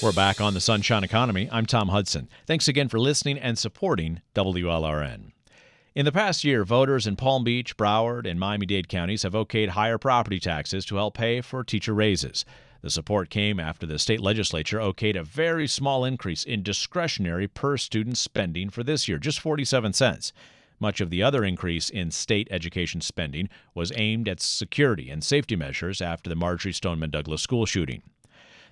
We're 0.02 0.10
back 0.10 0.40
on 0.40 0.52
the 0.52 0.60
Sunshine 0.60 1.04
Economy. 1.04 1.48
I'm 1.52 1.64
Tom 1.64 1.90
Hudson. 1.90 2.28
Thanks 2.44 2.66
again 2.66 2.88
for 2.88 2.98
listening 2.98 3.38
and 3.38 3.56
supporting 3.56 4.20
WLRN. 4.34 5.30
In 5.94 6.04
the 6.04 6.10
past 6.10 6.42
year, 6.42 6.64
voters 6.64 7.06
in 7.06 7.14
Palm 7.14 7.44
Beach, 7.44 7.76
Broward, 7.76 8.28
and 8.28 8.40
Miami 8.40 8.66
Dade 8.66 8.88
counties 8.88 9.22
have 9.22 9.34
okayed 9.34 9.68
higher 9.68 9.98
property 9.98 10.40
taxes 10.40 10.84
to 10.86 10.96
help 10.96 11.14
pay 11.14 11.40
for 11.40 11.62
teacher 11.62 11.94
raises. 11.94 12.44
The 12.80 12.90
support 12.90 13.30
came 13.30 13.60
after 13.60 13.86
the 13.86 13.96
state 13.96 14.20
legislature 14.20 14.78
okayed 14.78 15.16
a 15.16 15.22
very 15.22 15.68
small 15.68 16.04
increase 16.04 16.42
in 16.42 16.64
discretionary 16.64 17.46
per 17.46 17.76
student 17.76 18.18
spending 18.18 18.70
for 18.70 18.82
this 18.82 19.06
year, 19.06 19.18
just 19.18 19.38
47 19.38 19.92
cents. 19.92 20.32
Much 20.80 21.00
of 21.00 21.10
the 21.10 21.22
other 21.22 21.44
increase 21.44 21.88
in 21.88 22.10
state 22.10 22.48
education 22.50 23.00
spending 23.00 23.48
was 23.72 23.92
aimed 23.94 24.28
at 24.28 24.40
security 24.40 25.10
and 25.10 25.22
safety 25.22 25.54
measures 25.54 26.02
after 26.02 26.28
the 26.28 26.34
Marjory 26.34 26.72
Stoneman 26.72 27.10
Douglas 27.10 27.40
school 27.40 27.66
shooting. 27.66 28.02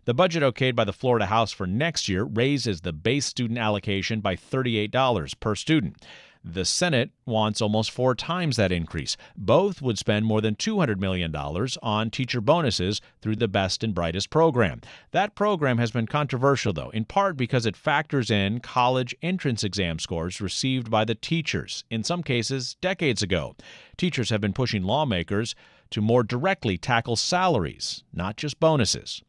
The 0.06 0.14
budget 0.14 0.42
okayed 0.42 0.74
by 0.74 0.84
the 0.84 0.94
Florida 0.94 1.26
House 1.26 1.52
for 1.52 1.66
next 1.66 2.08
year 2.08 2.24
raises 2.24 2.80
the 2.80 2.92
base 2.92 3.26
student 3.26 3.58
allocation 3.58 4.20
by 4.20 4.34
$38 4.34 5.38
per 5.40 5.54
student. 5.54 6.02
The 6.42 6.64
Senate 6.64 7.10
wants 7.26 7.60
almost 7.60 7.90
four 7.90 8.14
times 8.14 8.56
that 8.56 8.72
increase. 8.72 9.18
Both 9.36 9.82
would 9.82 9.98
spend 9.98 10.24
more 10.24 10.40
than 10.40 10.56
$200 10.56 10.98
million 10.98 11.36
on 11.36 12.10
teacher 12.10 12.40
bonuses 12.40 13.02
through 13.20 13.36
the 13.36 13.46
Best 13.46 13.84
and 13.84 13.94
Brightest 13.94 14.30
program. 14.30 14.80
That 15.10 15.34
program 15.34 15.76
has 15.76 15.90
been 15.90 16.06
controversial, 16.06 16.72
though, 16.72 16.88
in 16.90 17.04
part 17.04 17.36
because 17.36 17.66
it 17.66 17.76
factors 17.76 18.30
in 18.30 18.60
college 18.60 19.14
entrance 19.20 19.62
exam 19.62 19.98
scores 19.98 20.40
received 20.40 20.90
by 20.90 21.04
the 21.04 21.14
teachers, 21.14 21.84
in 21.90 22.04
some 22.04 22.22
cases, 22.22 22.74
decades 22.80 23.22
ago. 23.22 23.54
Teachers 23.98 24.30
have 24.30 24.40
been 24.40 24.54
pushing 24.54 24.82
lawmakers 24.82 25.54
to 25.90 26.00
more 26.00 26.22
directly 26.22 26.78
tackle 26.78 27.16
salaries, 27.16 28.02
not 28.14 28.38
just 28.38 28.58
bonuses. 28.58 29.22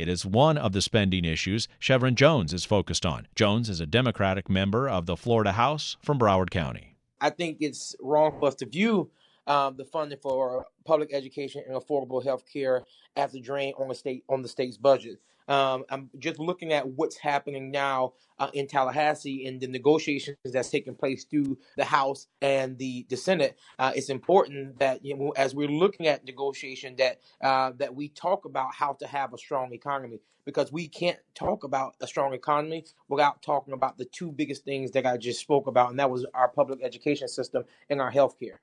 It 0.00 0.08
is 0.08 0.24
one 0.24 0.56
of 0.56 0.72
the 0.72 0.80
spending 0.80 1.26
issues 1.26 1.68
Shevrin 1.78 2.14
Jones 2.14 2.54
is 2.54 2.64
focused 2.64 3.04
on. 3.04 3.28
Jones 3.34 3.68
is 3.68 3.80
a 3.80 3.86
Democratic 3.86 4.48
member 4.48 4.88
of 4.88 5.04
the 5.04 5.14
Florida 5.14 5.52
House 5.52 5.98
from 6.02 6.18
Broward 6.18 6.48
County. 6.48 6.96
I 7.20 7.28
think 7.28 7.58
it's 7.60 7.94
wrong 8.00 8.34
for 8.38 8.48
us 8.48 8.54
to 8.56 8.66
view 8.66 9.10
um, 9.46 9.76
the 9.76 9.84
funding 9.84 10.18
for 10.22 10.64
public 10.86 11.12
education 11.12 11.62
and 11.68 11.76
affordable 11.76 12.24
health 12.24 12.44
care 12.50 12.82
as 13.14 13.34
a 13.34 13.40
drain 13.40 13.74
on 13.78 13.88
the 13.88 13.94
state 13.94 14.24
on 14.30 14.40
the 14.40 14.48
state's 14.48 14.78
budget. 14.78 15.18
Um, 15.50 15.84
I'm 15.90 16.08
just 16.20 16.38
looking 16.38 16.72
at 16.72 16.86
what's 16.86 17.16
happening 17.18 17.72
now 17.72 18.12
uh, 18.38 18.50
in 18.54 18.68
Tallahassee 18.68 19.46
and 19.46 19.60
the 19.60 19.66
negotiations 19.66 20.36
that's 20.44 20.70
taking 20.70 20.94
place 20.94 21.24
through 21.24 21.58
the 21.76 21.84
House 21.84 22.28
and 22.40 22.78
the, 22.78 23.04
the 23.08 23.16
Senate. 23.16 23.58
Uh, 23.76 23.90
it's 23.94 24.10
important 24.10 24.78
that 24.78 25.04
you 25.04 25.16
know, 25.16 25.30
as 25.30 25.52
we're 25.52 25.68
looking 25.68 26.06
at 26.06 26.24
negotiation, 26.24 26.94
that 26.96 27.18
uh, 27.42 27.72
that 27.78 27.92
we 27.92 28.08
talk 28.10 28.44
about 28.44 28.72
how 28.72 28.92
to 28.92 29.08
have 29.08 29.34
a 29.34 29.38
strong 29.38 29.72
economy 29.74 30.20
because 30.44 30.72
we 30.72 30.86
can't 30.86 31.18
talk 31.34 31.64
about 31.64 31.96
a 32.00 32.06
strong 32.06 32.32
economy 32.32 32.84
without 33.08 33.42
talking 33.42 33.74
about 33.74 33.98
the 33.98 34.04
two 34.04 34.30
biggest 34.30 34.64
things 34.64 34.92
that 34.92 35.04
I 35.04 35.16
just 35.16 35.40
spoke 35.40 35.66
about, 35.66 35.90
and 35.90 35.98
that 35.98 36.10
was 36.10 36.24
our 36.32 36.48
public 36.48 36.78
education 36.80 37.26
system 37.26 37.64
and 37.90 38.00
our 38.00 38.10
health 38.10 38.38
care. 38.38 38.60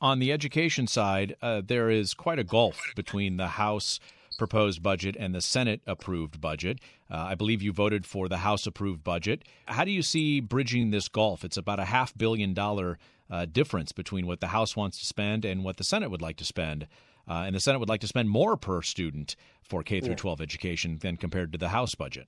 On 0.00 0.18
the 0.18 0.32
education 0.32 0.86
side, 0.86 1.36
uh, 1.42 1.60
there 1.62 1.90
is 1.90 2.14
quite 2.14 2.38
a 2.38 2.44
gulf 2.44 2.80
between 2.96 3.36
the 3.36 3.48
House 3.48 4.00
proposed 4.40 4.82
budget 4.82 5.14
and 5.20 5.34
the 5.34 5.40
Senate 5.42 5.82
approved 5.86 6.40
budget. 6.40 6.78
Uh, 7.10 7.26
I 7.28 7.34
believe 7.34 7.60
you 7.60 7.74
voted 7.74 8.06
for 8.06 8.26
the 8.26 8.38
House 8.38 8.66
approved 8.66 9.04
budget. 9.04 9.44
How 9.66 9.84
do 9.84 9.90
you 9.90 10.00
see 10.00 10.40
bridging 10.40 10.90
this 10.90 11.08
gulf? 11.08 11.44
It's 11.44 11.58
about 11.58 11.78
a 11.78 11.84
half 11.84 12.16
billion 12.16 12.54
dollar 12.54 12.98
uh, 13.30 13.44
difference 13.44 13.92
between 13.92 14.26
what 14.26 14.40
the 14.40 14.46
House 14.46 14.74
wants 14.74 14.98
to 14.98 15.04
spend 15.04 15.44
and 15.44 15.62
what 15.62 15.76
the 15.76 15.84
Senate 15.84 16.10
would 16.10 16.22
like 16.22 16.38
to 16.38 16.46
spend. 16.46 16.88
Uh, 17.28 17.44
and 17.44 17.54
the 17.54 17.60
Senate 17.60 17.80
would 17.80 17.90
like 17.90 18.00
to 18.00 18.06
spend 18.06 18.30
more 18.30 18.56
per 18.56 18.80
student 18.80 19.36
for 19.62 19.82
K 19.82 20.00
through 20.00 20.14
12 20.14 20.40
education 20.40 20.96
than 21.02 21.18
compared 21.18 21.52
to 21.52 21.58
the 21.58 21.68
House 21.68 21.94
budget. 21.94 22.26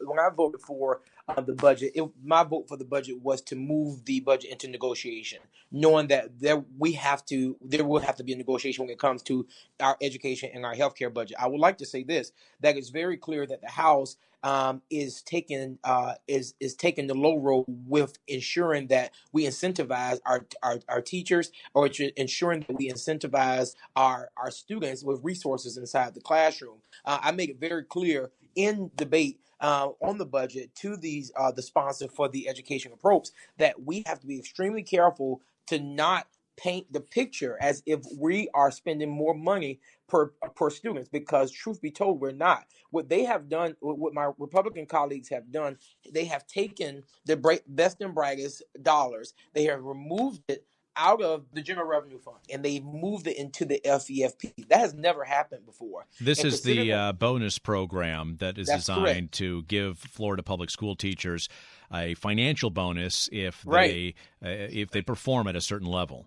When 0.00 0.18
I 0.18 0.28
voted 0.34 0.60
for 0.60 1.00
uh, 1.28 1.40
the 1.40 1.54
budget, 1.54 1.92
it, 1.94 2.08
my 2.22 2.44
vote 2.44 2.68
for 2.68 2.76
the 2.76 2.84
budget 2.84 3.20
was 3.22 3.40
to 3.42 3.56
move 3.56 4.04
the 4.04 4.20
budget 4.20 4.50
into 4.50 4.68
negotiation, 4.68 5.40
knowing 5.72 6.06
that 6.08 6.38
there 6.38 6.64
we 6.78 6.92
have 6.92 7.24
to 7.26 7.56
there 7.60 7.84
will 7.84 8.00
have 8.00 8.16
to 8.16 8.24
be 8.24 8.32
a 8.32 8.36
negotiation 8.36 8.84
when 8.84 8.92
it 8.92 8.98
comes 8.98 9.22
to 9.24 9.46
our 9.80 9.96
education 10.00 10.50
and 10.54 10.64
our 10.64 10.74
healthcare 10.74 11.12
budget. 11.12 11.36
I 11.40 11.48
would 11.48 11.60
like 11.60 11.78
to 11.78 11.86
say 11.86 12.04
this: 12.04 12.32
that 12.60 12.76
it's 12.76 12.90
very 12.90 13.16
clear 13.16 13.46
that 13.46 13.60
the 13.60 13.68
House 13.68 14.16
um, 14.42 14.82
is 14.90 15.22
taking 15.22 15.78
uh, 15.82 16.14
is 16.28 16.54
is 16.60 16.74
taking 16.74 17.08
the 17.08 17.14
low 17.14 17.36
road 17.36 17.64
with 17.66 18.18
ensuring 18.28 18.86
that 18.88 19.10
we 19.32 19.44
incentivize 19.44 20.18
our 20.24 20.46
our, 20.62 20.78
our 20.88 21.00
teachers 21.02 21.50
or 21.74 21.90
ensuring 22.16 22.64
that 22.68 22.76
we 22.76 22.88
incentivize 22.88 23.74
our 23.96 24.30
our 24.36 24.50
students 24.52 25.02
with 25.02 25.20
resources 25.24 25.76
inside 25.76 26.14
the 26.14 26.20
classroom. 26.20 26.78
Uh, 27.04 27.18
I 27.20 27.32
make 27.32 27.50
it 27.50 27.60
very 27.60 27.82
clear 27.82 28.30
in 28.56 28.90
debate 28.96 29.40
uh, 29.60 29.88
on 30.02 30.18
the 30.18 30.26
budget 30.26 30.74
to 30.74 30.96
these 30.96 31.32
uh, 31.36 31.52
the 31.52 31.62
sponsor 31.62 32.08
for 32.08 32.28
the 32.28 32.48
education 32.48 32.92
approach 32.92 33.28
that 33.58 33.80
we 33.82 34.02
have 34.06 34.20
to 34.20 34.26
be 34.26 34.38
extremely 34.38 34.82
careful 34.82 35.40
to 35.66 35.78
not 35.78 36.26
paint 36.56 36.90
the 36.92 37.00
picture 37.00 37.58
as 37.60 37.82
if 37.86 38.00
we 38.18 38.48
are 38.54 38.70
spending 38.70 39.10
more 39.10 39.34
money 39.34 39.78
per 40.08 40.28
per 40.54 40.70
students 40.70 41.08
because 41.08 41.50
truth 41.50 41.80
be 41.80 41.90
told 41.90 42.20
we're 42.20 42.32
not. 42.32 42.66
What 42.90 43.08
they 43.08 43.24
have 43.24 43.48
done 43.48 43.76
what 43.80 44.14
my 44.14 44.30
republican 44.38 44.86
colleagues 44.86 45.28
have 45.28 45.50
done 45.52 45.76
they 46.12 46.24
have 46.24 46.46
taken 46.46 47.02
the 47.26 47.60
best 47.68 48.00
and 48.00 48.14
brightest 48.14 48.62
dollars. 48.82 49.34
They 49.54 49.64
have 49.64 49.82
removed 49.82 50.42
it 50.48 50.64
out 50.96 51.22
of 51.22 51.44
the 51.52 51.62
general 51.62 51.86
revenue 51.86 52.18
fund 52.18 52.38
and 52.50 52.64
they 52.64 52.80
moved 52.80 53.26
it 53.26 53.36
into 53.36 53.64
the 53.64 53.80
FEFP. 53.84 54.68
That 54.68 54.80
has 54.80 54.94
never 54.94 55.24
happened 55.24 55.66
before. 55.66 56.06
This 56.20 56.38
and 56.38 56.48
is 56.48 56.62
the 56.62 56.92
uh, 56.92 57.12
bonus 57.12 57.58
program 57.58 58.36
that 58.38 58.58
is 58.58 58.68
designed 58.68 59.04
correct. 59.04 59.32
to 59.34 59.62
give 59.64 59.98
Florida 59.98 60.42
public 60.42 60.70
school 60.70 60.96
teachers 60.96 61.48
a 61.92 62.14
financial 62.14 62.70
bonus 62.70 63.28
if 63.32 63.62
they 63.62 64.14
uh, 64.44 64.48
if 64.48 64.90
they 64.90 65.02
perform 65.02 65.46
at 65.46 65.56
a 65.56 65.60
certain 65.60 65.88
level. 65.88 66.26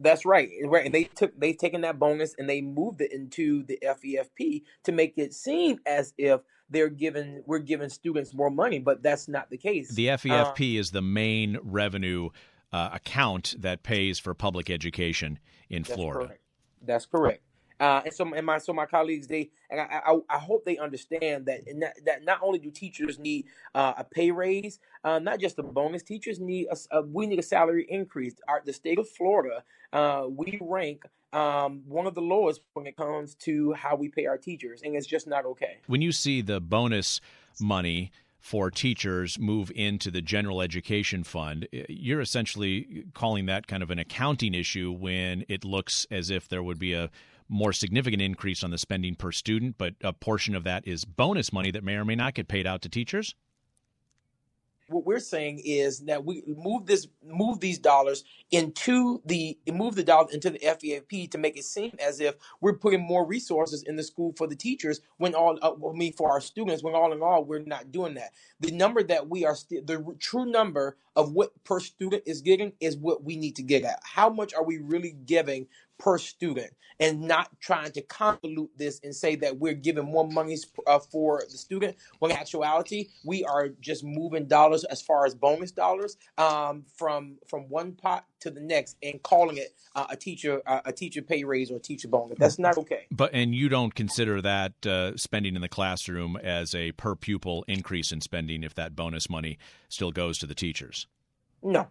That's 0.00 0.24
right. 0.24 0.48
Right. 0.64 0.84
And 0.84 0.94
they 0.94 1.04
took 1.04 1.38
they've 1.38 1.56
taken 1.56 1.80
that 1.82 1.98
bonus 1.98 2.34
and 2.38 2.48
they 2.48 2.60
moved 2.60 3.00
it 3.00 3.12
into 3.12 3.64
the 3.64 3.78
FEFP 3.82 4.62
to 4.84 4.92
make 4.92 5.14
it 5.16 5.34
seem 5.34 5.78
as 5.86 6.14
if 6.16 6.40
they're 6.70 6.88
giving 6.88 7.42
we're 7.46 7.58
giving 7.58 7.88
students 7.88 8.32
more 8.34 8.50
money, 8.50 8.78
but 8.78 9.02
that's 9.02 9.28
not 9.28 9.50
the 9.50 9.56
case. 9.56 9.94
The 9.94 10.08
FEFP 10.08 10.76
uh, 10.76 10.80
is 10.80 10.90
the 10.90 11.02
main 11.02 11.58
revenue 11.62 12.30
uh, 12.72 12.90
account 12.92 13.54
that 13.58 13.82
pays 13.82 14.18
for 14.18 14.34
public 14.34 14.70
education 14.70 15.38
in 15.68 15.82
That's 15.82 15.94
Florida. 15.94 16.26
Correct. 16.26 16.42
That's 16.82 17.06
correct. 17.06 17.42
Uh, 17.80 18.02
and 18.04 18.12
so, 18.12 18.34
and 18.34 18.44
my 18.44 18.58
so 18.58 18.72
my 18.72 18.86
colleagues, 18.86 19.28
they 19.28 19.50
and 19.70 19.80
I, 19.80 20.00
I, 20.04 20.18
I 20.28 20.38
hope 20.38 20.64
they 20.64 20.78
understand 20.78 21.46
that, 21.46 21.60
that 21.78 21.94
that 22.04 22.24
not 22.24 22.40
only 22.42 22.58
do 22.58 22.70
teachers 22.70 23.20
need 23.20 23.46
uh, 23.74 23.94
a 23.98 24.04
pay 24.04 24.32
raise, 24.32 24.80
uh, 25.04 25.20
not 25.20 25.38
just 25.38 25.58
a 25.60 25.62
bonus. 25.62 26.02
Teachers 26.02 26.40
need 26.40 26.66
a, 26.72 26.76
a, 26.96 27.02
we 27.02 27.26
need 27.26 27.38
a 27.38 27.42
salary 27.42 27.86
increase. 27.88 28.34
Our 28.48 28.62
the 28.64 28.72
state 28.72 28.98
of 28.98 29.08
Florida, 29.08 29.62
uh, 29.92 30.26
we 30.28 30.58
rank 30.60 31.04
um, 31.32 31.82
one 31.86 32.06
of 32.08 32.16
the 32.16 32.20
lowest 32.20 32.62
when 32.74 32.86
it 32.86 32.96
comes 32.96 33.36
to 33.36 33.72
how 33.74 33.94
we 33.94 34.08
pay 34.08 34.26
our 34.26 34.38
teachers, 34.38 34.82
and 34.82 34.96
it's 34.96 35.06
just 35.06 35.28
not 35.28 35.44
okay. 35.44 35.78
When 35.86 36.02
you 36.02 36.10
see 36.10 36.42
the 36.42 36.60
bonus 36.60 37.20
money 37.60 38.10
for 38.40 38.70
teachers 38.70 39.38
move 39.38 39.70
into 39.74 40.10
the 40.10 40.22
general 40.22 40.62
education 40.62 41.24
fund. 41.24 41.66
Eh, 41.72 41.84
you're 41.88 42.20
essentially 42.20 43.04
calling 43.14 43.46
that 43.46 43.66
kind 43.66 43.82
of 43.82 43.90
an 43.90 43.98
accounting 43.98 44.54
issue 44.54 44.92
when 44.92 45.44
it 45.48 45.64
looks 45.64 46.06
as 46.10 46.30
if 46.30 46.48
there 46.48 46.62
would 46.62 46.78
be 46.78 46.92
a 46.92 47.10
more 47.48 47.72
significant 47.72 48.22
increase 48.22 48.62
on 48.62 48.70
the 48.70 48.78
spending 48.78 49.14
per 49.14 49.32
student, 49.32 49.76
but 49.78 49.94
a 50.02 50.12
portion 50.12 50.54
of 50.54 50.64
that 50.64 50.86
is 50.86 51.04
bonus 51.04 51.52
money 51.52 51.70
that 51.70 51.82
may 51.82 51.94
or 51.94 52.04
may 52.04 52.14
not 52.14 52.34
get 52.34 52.46
paid 52.48 52.66
out 52.66 52.82
to 52.82 52.88
teachers? 52.88 53.34
What 54.88 55.06
we're 55.06 55.20
saying 55.20 55.60
is 55.64 56.00
that 56.00 56.24
we 56.24 56.42
move 56.46 56.86
this 56.86 57.08
move 57.26 57.60
these 57.60 57.78
dollars 57.78 58.24
into 58.52 59.22
the 59.26 59.58
move 59.72 59.96
the 59.96 60.04
dollars 60.04 60.34
into 60.34 60.50
the 60.50 60.60
FEFP 60.60 61.30
to 61.30 61.38
make 61.38 61.56
it 61.58 61.64
seem 61.64 61.92
as 62.04 62.20
if 62.20 62.36
we're 62.60 62.74
putting 62.78 63.00
more 63.00 63.26
resources 63.26 63.82
in 63.84 63.96
the 63.96 64.02
school 64.04 64.34
for 64.38 64.46
the 64.46 64.56
teachers 64.56 65.00
when 65.18 65.34
all 65.34 65.58
uh, 65.62 65.72
I 65.72 65.92
mean 65.94 66.12
for 66.14 66.30
our 66.30 66.40
students 66.40 66.82
when 66.84 66.94
all 66.94 67.12
in 67.12 67.22
all 67.22 67.44
we're 67.44 67.60
not 67.60 67.92
doing 67.92 68.14
that. 68.14 68.32
The 68.60 68.72
number 68.72 69.02
that 69.04 69.28
we 69.28 69.44
are 69.44 69.56
st- 69.56 69.86
the 69.86 70.04
true 70.20 70.46
number 70.46 70.96
of 71.16 71.32
what 71.32 71.50
per 71.64 71.80
student 71.80 72.24
is 72.26 72.42
getting 72.42 72.72
is 72.80 72.96
what 72.96 73.24
we 73.24 73.36
need 73.36 73.56
to 73.56 73.64
get 73.64 73.84
at. 73.84 74.00
How 74.04 74.30
much 74.30 74.54
are 74.54 74.64
we 74.64 74.78
really 74.78 75.16
giving 75.26 75.66
per 75.98 76.18
student 76.18 76.72
and 77.00 77.20
not 77.20 77.48
trying 77.60 77.90
to 77.92 78.02
convolute 78.02 78.68
this 78.76 79.00
and 79.04 79.14
say 79.14 79.36
that 79.36 79.56
we're 79.56 79.74
giving 79.74 80.04
more 80.04 80.26
money 80.26 80.56
uh, 80.86 80.98
for 80.98 81.42
the 81.50 81.56
student 81.56 81.96
when 82.18 82.30
in 82.30 82.36
actuality 82.36 83.08
we 83.24 83.44
are 83.44 83.68
just 83.80 84.04
moving 84.04 84.46
dollars 84.46 84.84
as 84.84 85.00
far 85.00 85.26
as 85.26 85.34
bonus 85.34 85.70
dollars 85.70 86.16
um, 86.38 86.84
from 86.96 87.36
from 87.46 87.68
one 87.68 87.92
pot 87.92 88.24
to 88.40 88.50
the 88.50 88.60
next 88.60 88.96
and 89.02 89.22
calling 89.22 89.56
it 89.56 89.74
uh, 89.94 90.06
a 90.10 90.16
teacher 90.16 90.62
uh, 90.66 90.80
a 90.84 90.92
teacher 90.92 91.22
pay 91.22 91.44
raise 91.44 91.70
or 91.70 91.76
a 91.76 91.80
teacher 91.80 92.08
bonus. 92.08 92.38
That's 92.38 92.58
not 92.58 92.78
okay. 92.78 93.06
But 93.10 93.30
and 93.32 93.54
you 93.54 93.68
don't 93.68 93.94
consider 93.94 94.40
that 94.42 94.86
uh, 94.86 95.16
spending 95.16 95.54
in 95.54 95.62
the 95.62 95.68
classroom 95.68 96.36
as 96.36 96.74
a 96.74 96.92
per 96.92 97.14
pupil 97.14 97.64
increase 97.68 98.12
in 98.12 98.20
spending 98.20 98.62
if 98.62 98.74
that 98.74 98.94
bonus 98.94 99.28
money 99.28 99.58
still 99.88 100.12
goes 100.12 100.38
to 100.38 100.46
the 100.46 100.54
teachers? 100.54 101.06
No 101.62 101.88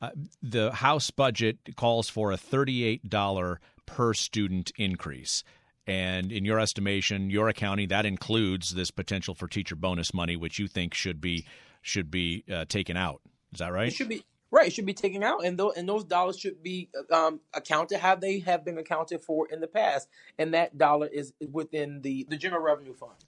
uh, 0.00 0.10
the 0.42 0.72
House 0.72 1.10
budget 1.10 1.58
calls 1.76 2.08
for 2.08 2.32
a 2.32 2.36
$38 2.36 3.56
per 3.86 4.14
student 4.14 4.72
increase. 4.76 5.42
And 5.86 6.30
in 6.30 6.44
your 6.44 6.60
estimation, 6.60 7.30
your 7.30 7.48
accounting 7.48 7.88
that 7.88 8.04
includes 8.04 8.74
this 8.74 8.90
potential 8.90 9.34
for 9.34 9.48
teacher 9.48 9.74
bonus 9.74 10.12
money, 10.12 10.36
which 10.36 10.58
you 10.58 10.68
think 10.68 10.94
should 10.94 11.20
be 11.20 11.46
should 11.80 12.10
be 12.10 12.44
uh, 12.52 12.66
taken 12.66 12.96
out. 12.96 13.22
Is 13.52 13.60
that 13.60 13.72
right? 13.72 13.88
It 13.88 13.94
should 13.94 14.10
be 14.10 14.22
right. 14.50 14.66
It 14.66 14.74
should 14.74 14.84
be 14.84 14.92
taken 14.92 15.22
out, 15.22 15.46
and 15.46 15.58
those 15.58 15.72
and 15.76 15.88
those 15.88 16.04
dollars 16.04 16.38
should 16.38 16.62
be 16.62 16.90
um, 17.10 17.40
accounted 17.54 18.00
how 18.00 18.16
they 18.16 18.40
have 18.40 18.66
been 18.66 18.76
accounted 18.76 19.22
for 19.22 19.48
in 19.48 19.60
the 19.60 19.66
past, 19.66 20.08
and 20.38 20.52
that 20.52 20.76
dollar 20.76 21.06
is 21.06 21.32
within 21.50 22.02
the 22.02 22.26
the 22.28 22.36
general 22.36 22.62
revenue 22.62 22.92
fund. 22.92 23.24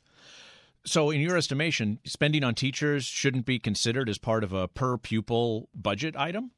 So, 0.84 1.10
in 1.10 1.20
your 1.20 1.36
estimation, 1.36 1.98
spending 2.04 2.42
on 2.42 2.54
teachers 2.54 3.04
shouldn't 3.04 3.44
be 3.44 3.58
considered 3.58 4.08
as 4.08 4.18
part 4.18 4.44
of 4.44 4.52
a 4.52 4.68
per 4.68 4.96
pupil 4.96 5.68
budget 5.74 6.16
item? 6.16 6.52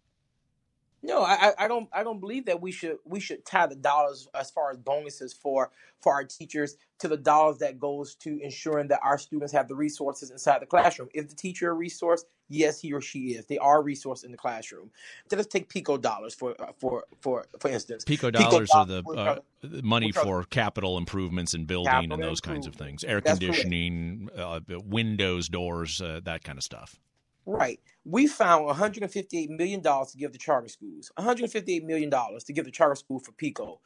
No, 1.04 1.22
I, 1.22 1.52
I 1.58 1.66
don't 1.66 1.88
I 1.92 2.04
don't 2.04 2.20
believe 2.20 2.46
that 2.46 2.60
we 2.60 2.70
should 2.70 2.98
we 3.04 3.18
should 3.18 3.44
tie 3.44 3.66
the 3.66 3.74
dollars 3.74 4.28
as 4.34 4.50
far 4.52 4.70
as 4.70 4.78
bonuses 4.78 5.32
for 5.32 5.70
for 6.00 6.12
our 6.12 6.24
teachers 6.24 6.76
to 7.00 7.08
the 7.08 7.16
dollars 7.16 7.58
that 7.58 7.80
goes 7.80 8.14
to 8.16 8.38
ensuring 8.40 8.86
that 8.88 9.00
our 9.02 9.18
students 9.18 9.52
have 9.52 9.66
the 9.66 9.74
resources 9.74 10.30
inside 10.30 10.60
the 10.60 10.66
classroom. 10.66 11.08
If 11.12 11.28
the 11.28 11.34
teacher 11.34 11.70
a 11.70 11.74
resource? 11.74 12.24
Yes, 12.48 12.78
he 12.78 12.92
or 12.92 13.00
she 13.00 13.30
is. 13.30 13.46
They 13.46 13.58
are 13.58 13.78
a 13.78 13.82
resource 13.82 14.22
in 14.24 14.30
the 14.30 14.36
classroom. 14.36 14.90
So 15.28 15.36
let's 15.36 15.48
take 15.48 15.68
PECO 15.68 16.00
dollars 16.00 16.34
for 16.34 16.54
uh, 16.60 16.72
for 16.78 17.04
for 17.20 17.46
for 17.58 17.68
instance. 17.68 18.04
PECO 18.04 18.30
dollars 18.30 18.70
are 18.70 18.86
the 18.86 19.02
uh, 19.02 19.38
money 19.82 20.12
for 20.12 20.44
capital 20.44 20.98
improvements 20.98 21.54
in 21.54 21.64
building 21.64 22.12
and 22.12 22.22
those 22.22 22.40
kinds 22.40 22.68
of 22.68 22.76
things, 22.76 23.02
air 23.02 23.20
That's 23.20 23.40
conditioning, 23.40 24.28
uh, 24.36 24.60
windows, 24.68 25.48
doors, 25.48 26.00
uh, 26.00 26.20
that 26.24 26.44
kind 26.44 26.58
of 26.58 26.62
stuff. 26.62 27.00
Right. 27.46 27.80
We 28.04 28.26
found 28.26 28.66
158 28.66 29.50
million 29.50 29.80
dollars 29.80 30.12
to 30.12 30.18
give 30.18 30.32
the 30.32 30.38
charter 30.38 30.68
schools. 30.68 31.10
158 31.16 31.84
million 31.84 32.10
dollars 32.10 32.44
to 32.44 32.52
give 32.52 32.64
the 32.64 32.70
charter 32.70 32.94
school 32.94 33.20
for 33.20 33.32
PECO 33.32 33.78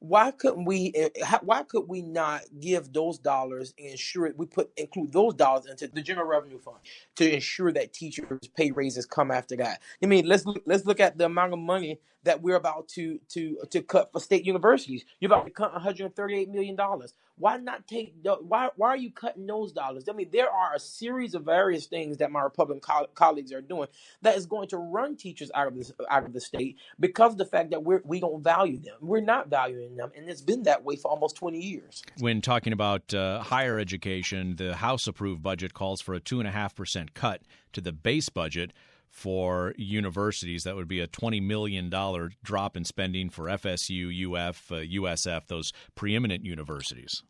why 0.00 0.30
couldn't 0.30 0.64
we 0.66 0.92
eh, 0.94 1.08
why 1.42 1.62
could 1.62 1.88
we 1.88 2.02
not 2.02 2.42
give 2.60 2.92
those 2.92 3.18
dollars 3.18 3.72
and 3.78 3.90
ensure 3.90 4.32
we 4.36 4.46
put 4.46 4.70
include 4.76 5.12
those 5.12 5.34
dollars 5.34 5.66
into 5.66 5.88
the 5.88 6.02
general 6.02 6.26
revenue 6.26 6.58
fund 6.58 6.76
to 7.16 7.32
ensure 7.32 7.72
that 7.72 7.92
teachers 7.92 8.48
pay 8.54 8.70
raises 8.70 9.06
come 9.06 9.30
after 9.30 9.56
that 9.56 9.80
i 10.02 10.06
mean 10.06 10.26
let's 10.26 10.44
look, 10.44 10.62
let's 10.66 10.84
look 10.84 11.00
at 11.00 11.16
the 11.16 11.24
amount 11.24 11.52
of 11.54 11.58
money 11.58 11.98
that 12.22 12.42
we're 12.42 12.56
about 12.56 12.86
to 12.88 13.18
to 13.28 13.56
to 13.70 13.82
cut 13.82 14.12
for 14.12 14.20
state 14.20 14.44
universities 14.44 15.04
you're 15.20 15.32
about 15.32 15.46
to 15.46 15.50
cut 15.50 15.72
138 15.72 16.50
million 16.50 16.76
dollars 16.76 17.14
why 17.36 17.56
not 17.56 17.86
take 17.88 18.22
the, 18.22 18.34
why 18.34 18.68
why 18.76 18.88
are 18.88 18.96
you 18.96 19.10
cutting 19.10 19.46
those 19.46 19.72
dollars? 19.72 20.04
I 20.08 20.12
mean, 20.12 20.28
there 20.32 20.50
are 20.50 20.74
a 20.74 20.78
series 20.78 21.34
of 21.34 21.44
various 21.44 21.86
things 21.86 22.18
that 22.18 22.30
my 22.30 22.42
Republican 22.42 22.80
co- 22.80 23.08
colleagues 23.14 23.52
are 23.52 23.60
doing 23.60 23.88
that 24.22 24.36
is 24.36 24.46
going 24.46 24.68
to 24.68 24.76
run 24.76 25.16
teachers 25.16 25.50
out 25.54 25.66
of 25.66 25.74
this 25.74 25.92
out 26.08 26.24
of 26.24 26.32
the 26.32 26.40
state 26.40 26.76
because 27.00 27.32
of 27.32 27.38
the 27.38 27.44
fact 27.44 27.70
that 27.70 27.82
we're 27.82 28.02
we 28.04 28.20
don't 28.20 28.42
value 28.42 28.78
them. 28.78 28.96
We're 29.00 29.20
not 29.20 29.48
valuing 29.48 29.96
them, 29.96 30.12
and 30.16 30.28
it's 30.28 30.42
been 30.42 30.62
that 30.64 30.84
way 30.84 30.96
for 30.96 31.10
almost 31.10 31.36
twenty 31.36 31.60
years. 31.60 32.02
When 32.18 32.40
talking 32.40 32.72
about 32.72 33.12
uh, 33.12 33.40
higher 33.40 33.78
education, 33.78 34.56
the 34.56 34.76
House 34.76 35.06
approved 35.06 35.42
budget 35.42 35.74
calls 35.74 36.00
for 36.00 36.14
a 36.14 36.20
two 36.20 36.38
and 36.38 36.48
a 36.48 36.52
half 36.52 36.74
percent 36.74 37.14
cut 37.14 37.42
to 37.72 37.80
the 37.80 37.92
base 37.92 38.28
budget 38.28 38.72
for 39.14 39.74
universities. 39.78 40.64
That 40.64 40.74
would 40.74 40.88
be 40.88 40.98
a 40.98 41.06
$20 41.06 41.40
million 41.40 41.88
drop 42.42 42.76
in 42.76 42.84
spending 42.84 43.30
for 43.30 43.44
FSU, 43.44 44.10
UF, 44.10 44.72
uh, 44.72 44.74
USF, 44.74 45.46
those 45.46 45.72
preeminent 45.94 46.44
universities. 46.44 47.22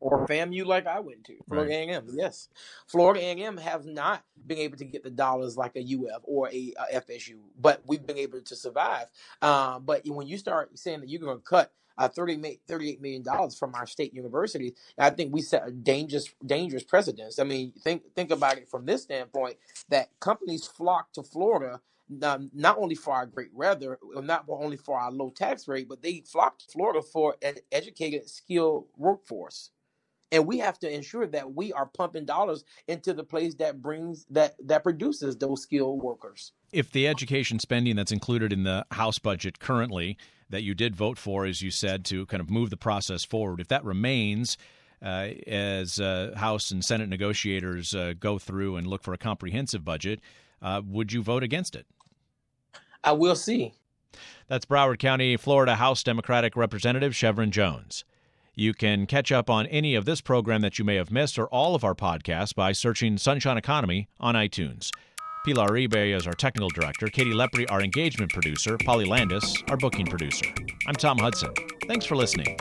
Or 0.00 0.26
FAMU, 0.26 0.66
like 0.66 0.86
I 0.86 0.98
went 0.98 1.24
to, 1.24 1.36
Florida 1.48 1.74
right. 1.74 1.88
A&M. 1.90 2.08
Yes, 2.12 2.48
Florida 2.88 3.20
A&M 3.20 3.56
have 3.56 3.86
not 3.86 4.24
been 4.46 4.58
able 4.58 4.76
to 4.78 4.84
get 4.84 5.04
the 5.04 5.10
dollars 5.10 5.56
like 5.56 5.76
a 5.76 5.80
UF 5.80 6.22
or 6.24 6.48
a, 6.48 6.74
a 6.92 7.00
FSU, 7.00 7.38
but 7.58 7.82
we've 7.86 8.06
been 8.06 8.18
able 8.18 8.40
to 8.40 8.56
survive. 8.56 9.06
Uh, 9.40 9.78
but 9.78 10.02
when 10.06 10.26
you 10.26 10.38
start 10.38 10.76
saying 10.76 11.00
that 11.00 11.08
you're 11.08 11.20
going 11.20 11.38
to 11.38 11.42
cut 11.42 11.72
uh, 11.98 12.08
30, 12.08 12.60
$38 12.68 13.00
million 13.00 13.24
from 13.50 13.74
our 13.74 13.86
state 13.86 14.14
universities. 14.14 14.72
I 14.98 15.10
think 15.10 15.34
we 15.34 15.42
set 15.42 15.66
a 15.66 15.70
dangerous, 15.70 16.32
dangerous 16.44 16.84
precedence. 16.84 17.38
I 17.38 17.44
mean, 17.44 17.72
think, 17.82 18.02
think 18.14 18.30
about 18.30 18.56
it 18.56 18.68
from 18.70 18.86
this 18.86 19.02
standpoint 19.02 19.56
that 19.90 20.08
companies 20.20 20.66
flock 20.66 21.12
to 21.14 21.22
Florida 21.22 21.80
um, 22.22 22.50
not 22.54 22.78
only 22.78 22.94
for 22.94 23.14
our 23.14 23.26
great 23.26 23.52
weather, 23.52 23.98
not 24.14 24.44
only 24.48 24.76
for 24.76 24.98
our 24.98 25.12
low 25.12 25.30
tax 25.30 25.68
rate, 25.68 25.88
but 25.88 26.02
they 26.02 26.22
flock 26.26 26.58
to 26.58 26.64
Florida 26.66 27.02
for 27.02 27.36
an 27.42 27.56
educated, 27.70 28.28
skilled 28.28 28.86
workforce. 28.96 29.70
And 30.30 30.46
we 30.46 30.58
have 30.58 30.78
to 30.80 30.94
ensure 30.94 31.26
that 31.26 31.54
we 31.54 31.72
are 31.72 31.86
pumping 31.86 32.26
dollars 32.26 32.64
into 32.86 33.14
the 33.14 33.24
place 33.24 33.54
that 33.56 33.80
brings 33.80 34.26
that 34.30 34.56
that 34.66 34.82
produces 34.82 35.36
those 35.36 35.62
skilled 35.62 36.02
workers. 36.02 36.52
If 36.70 36.92
the 36.92 37.08
education 37.08 37.58
spending 37.58 37.96
that's 37.96 38.12
included 38.12 38.52
in 38.52 38.64
the 38.64 38.84
House 38.90 39.18
budget 39.18 39.58
currently 39.58 40.18
that 40.50 40.62
you 40.62 40.74
did 40.74 40.96
vote 40.96 41.18
for, 41.18 41.44
as 41.44 41.62
you 41.62 41.70
said, 41.70 42.04
to 42.06 42.26
kind 42.26 42.40
of 42.40 42.50
move 42.50 42.70
the 42.70 42.76
process 42.76 43.24
forward. 43.24 43.60
If 43.60 43.68
that 43.68 43.84
remains, 43.84 44.56
uh, 45.02 45.30
as 45.46 46.00
uh, 46.00 46.32
House 46.36 46.70
and 46.70 46.84
Senate 46.84 47.08
negotiators 47.08 47.94
uh, 47.94 48.14
go 48.18 48.38
through 48.38 48.76
and 48.76 48.86
look 48.86 49.02
for 49.02 49.14
a 49.14 49.18
comprehensive 49.18 49.84
budget, 49.84 50.20
uh, 50.62 50.82
would 50.84 51.12
you 51.12 51.22
vote 51.22 51.42
against 51.42 51.76
it? 51.76 51.86
I 53.04 53.12
will 53.12 53.36
see. 53.36 53.74
That's 54.48 54.64
Broward 54.64 54.98
County, 54.98 55.36
Florida 55.36 55.76
House 55.76 56.02
Democratic 56.02 56.56
Representative 56.56 57.12
Shevrin 57.12 57.50
Jones. 57.50 58.04
You 58.54 58.74
can 58.74 59.06
catch 59.06 59.30
up 59.30 59.48
on 59.48 59.66
any 59.66 59.94
of 59.94 60.04
this 60.04 60.20
program 60.20 60.62
that 60.62 60.80
you 60.80 60.84
may 60.84 60.96
have 60.96 61.12
missed 61.12 61.38
or 61.38 61.46
all 61.46 61.76
of 61.76 61.84
our 61.84 61.94
podcasts 61.94 62.52
by 62.52 62.72
searching 62.72 63.16
Sunshine 63.16 63.56
Economy 63.56 64.08
on 64.18 64.34
iTunes. 64.34 64.90
Pilar 65.44 65.68
Uribe 65.68 66.16
is 66.16 66.26
our 66.26 66.32
technical 66.32 66.68
director, 66.68 67.06
Katie 67.06 67.32
Lepri, 67.32 67.70
our 67.70 67.80
engagement 67.80 68.32
producer, 68.32 68.76
Polly 68.78 69.04
Landis, 69.04 69.62
our 69.68 69.76
booking 69.76 70.06
producer. 70.06 70.46
I'm 70.86 70.94
Tom 70.94 71.18
Hudson. 71.18 71.52
Thanks 71.86 72.04
for 72.04 72.16
listening. 72.16 72.58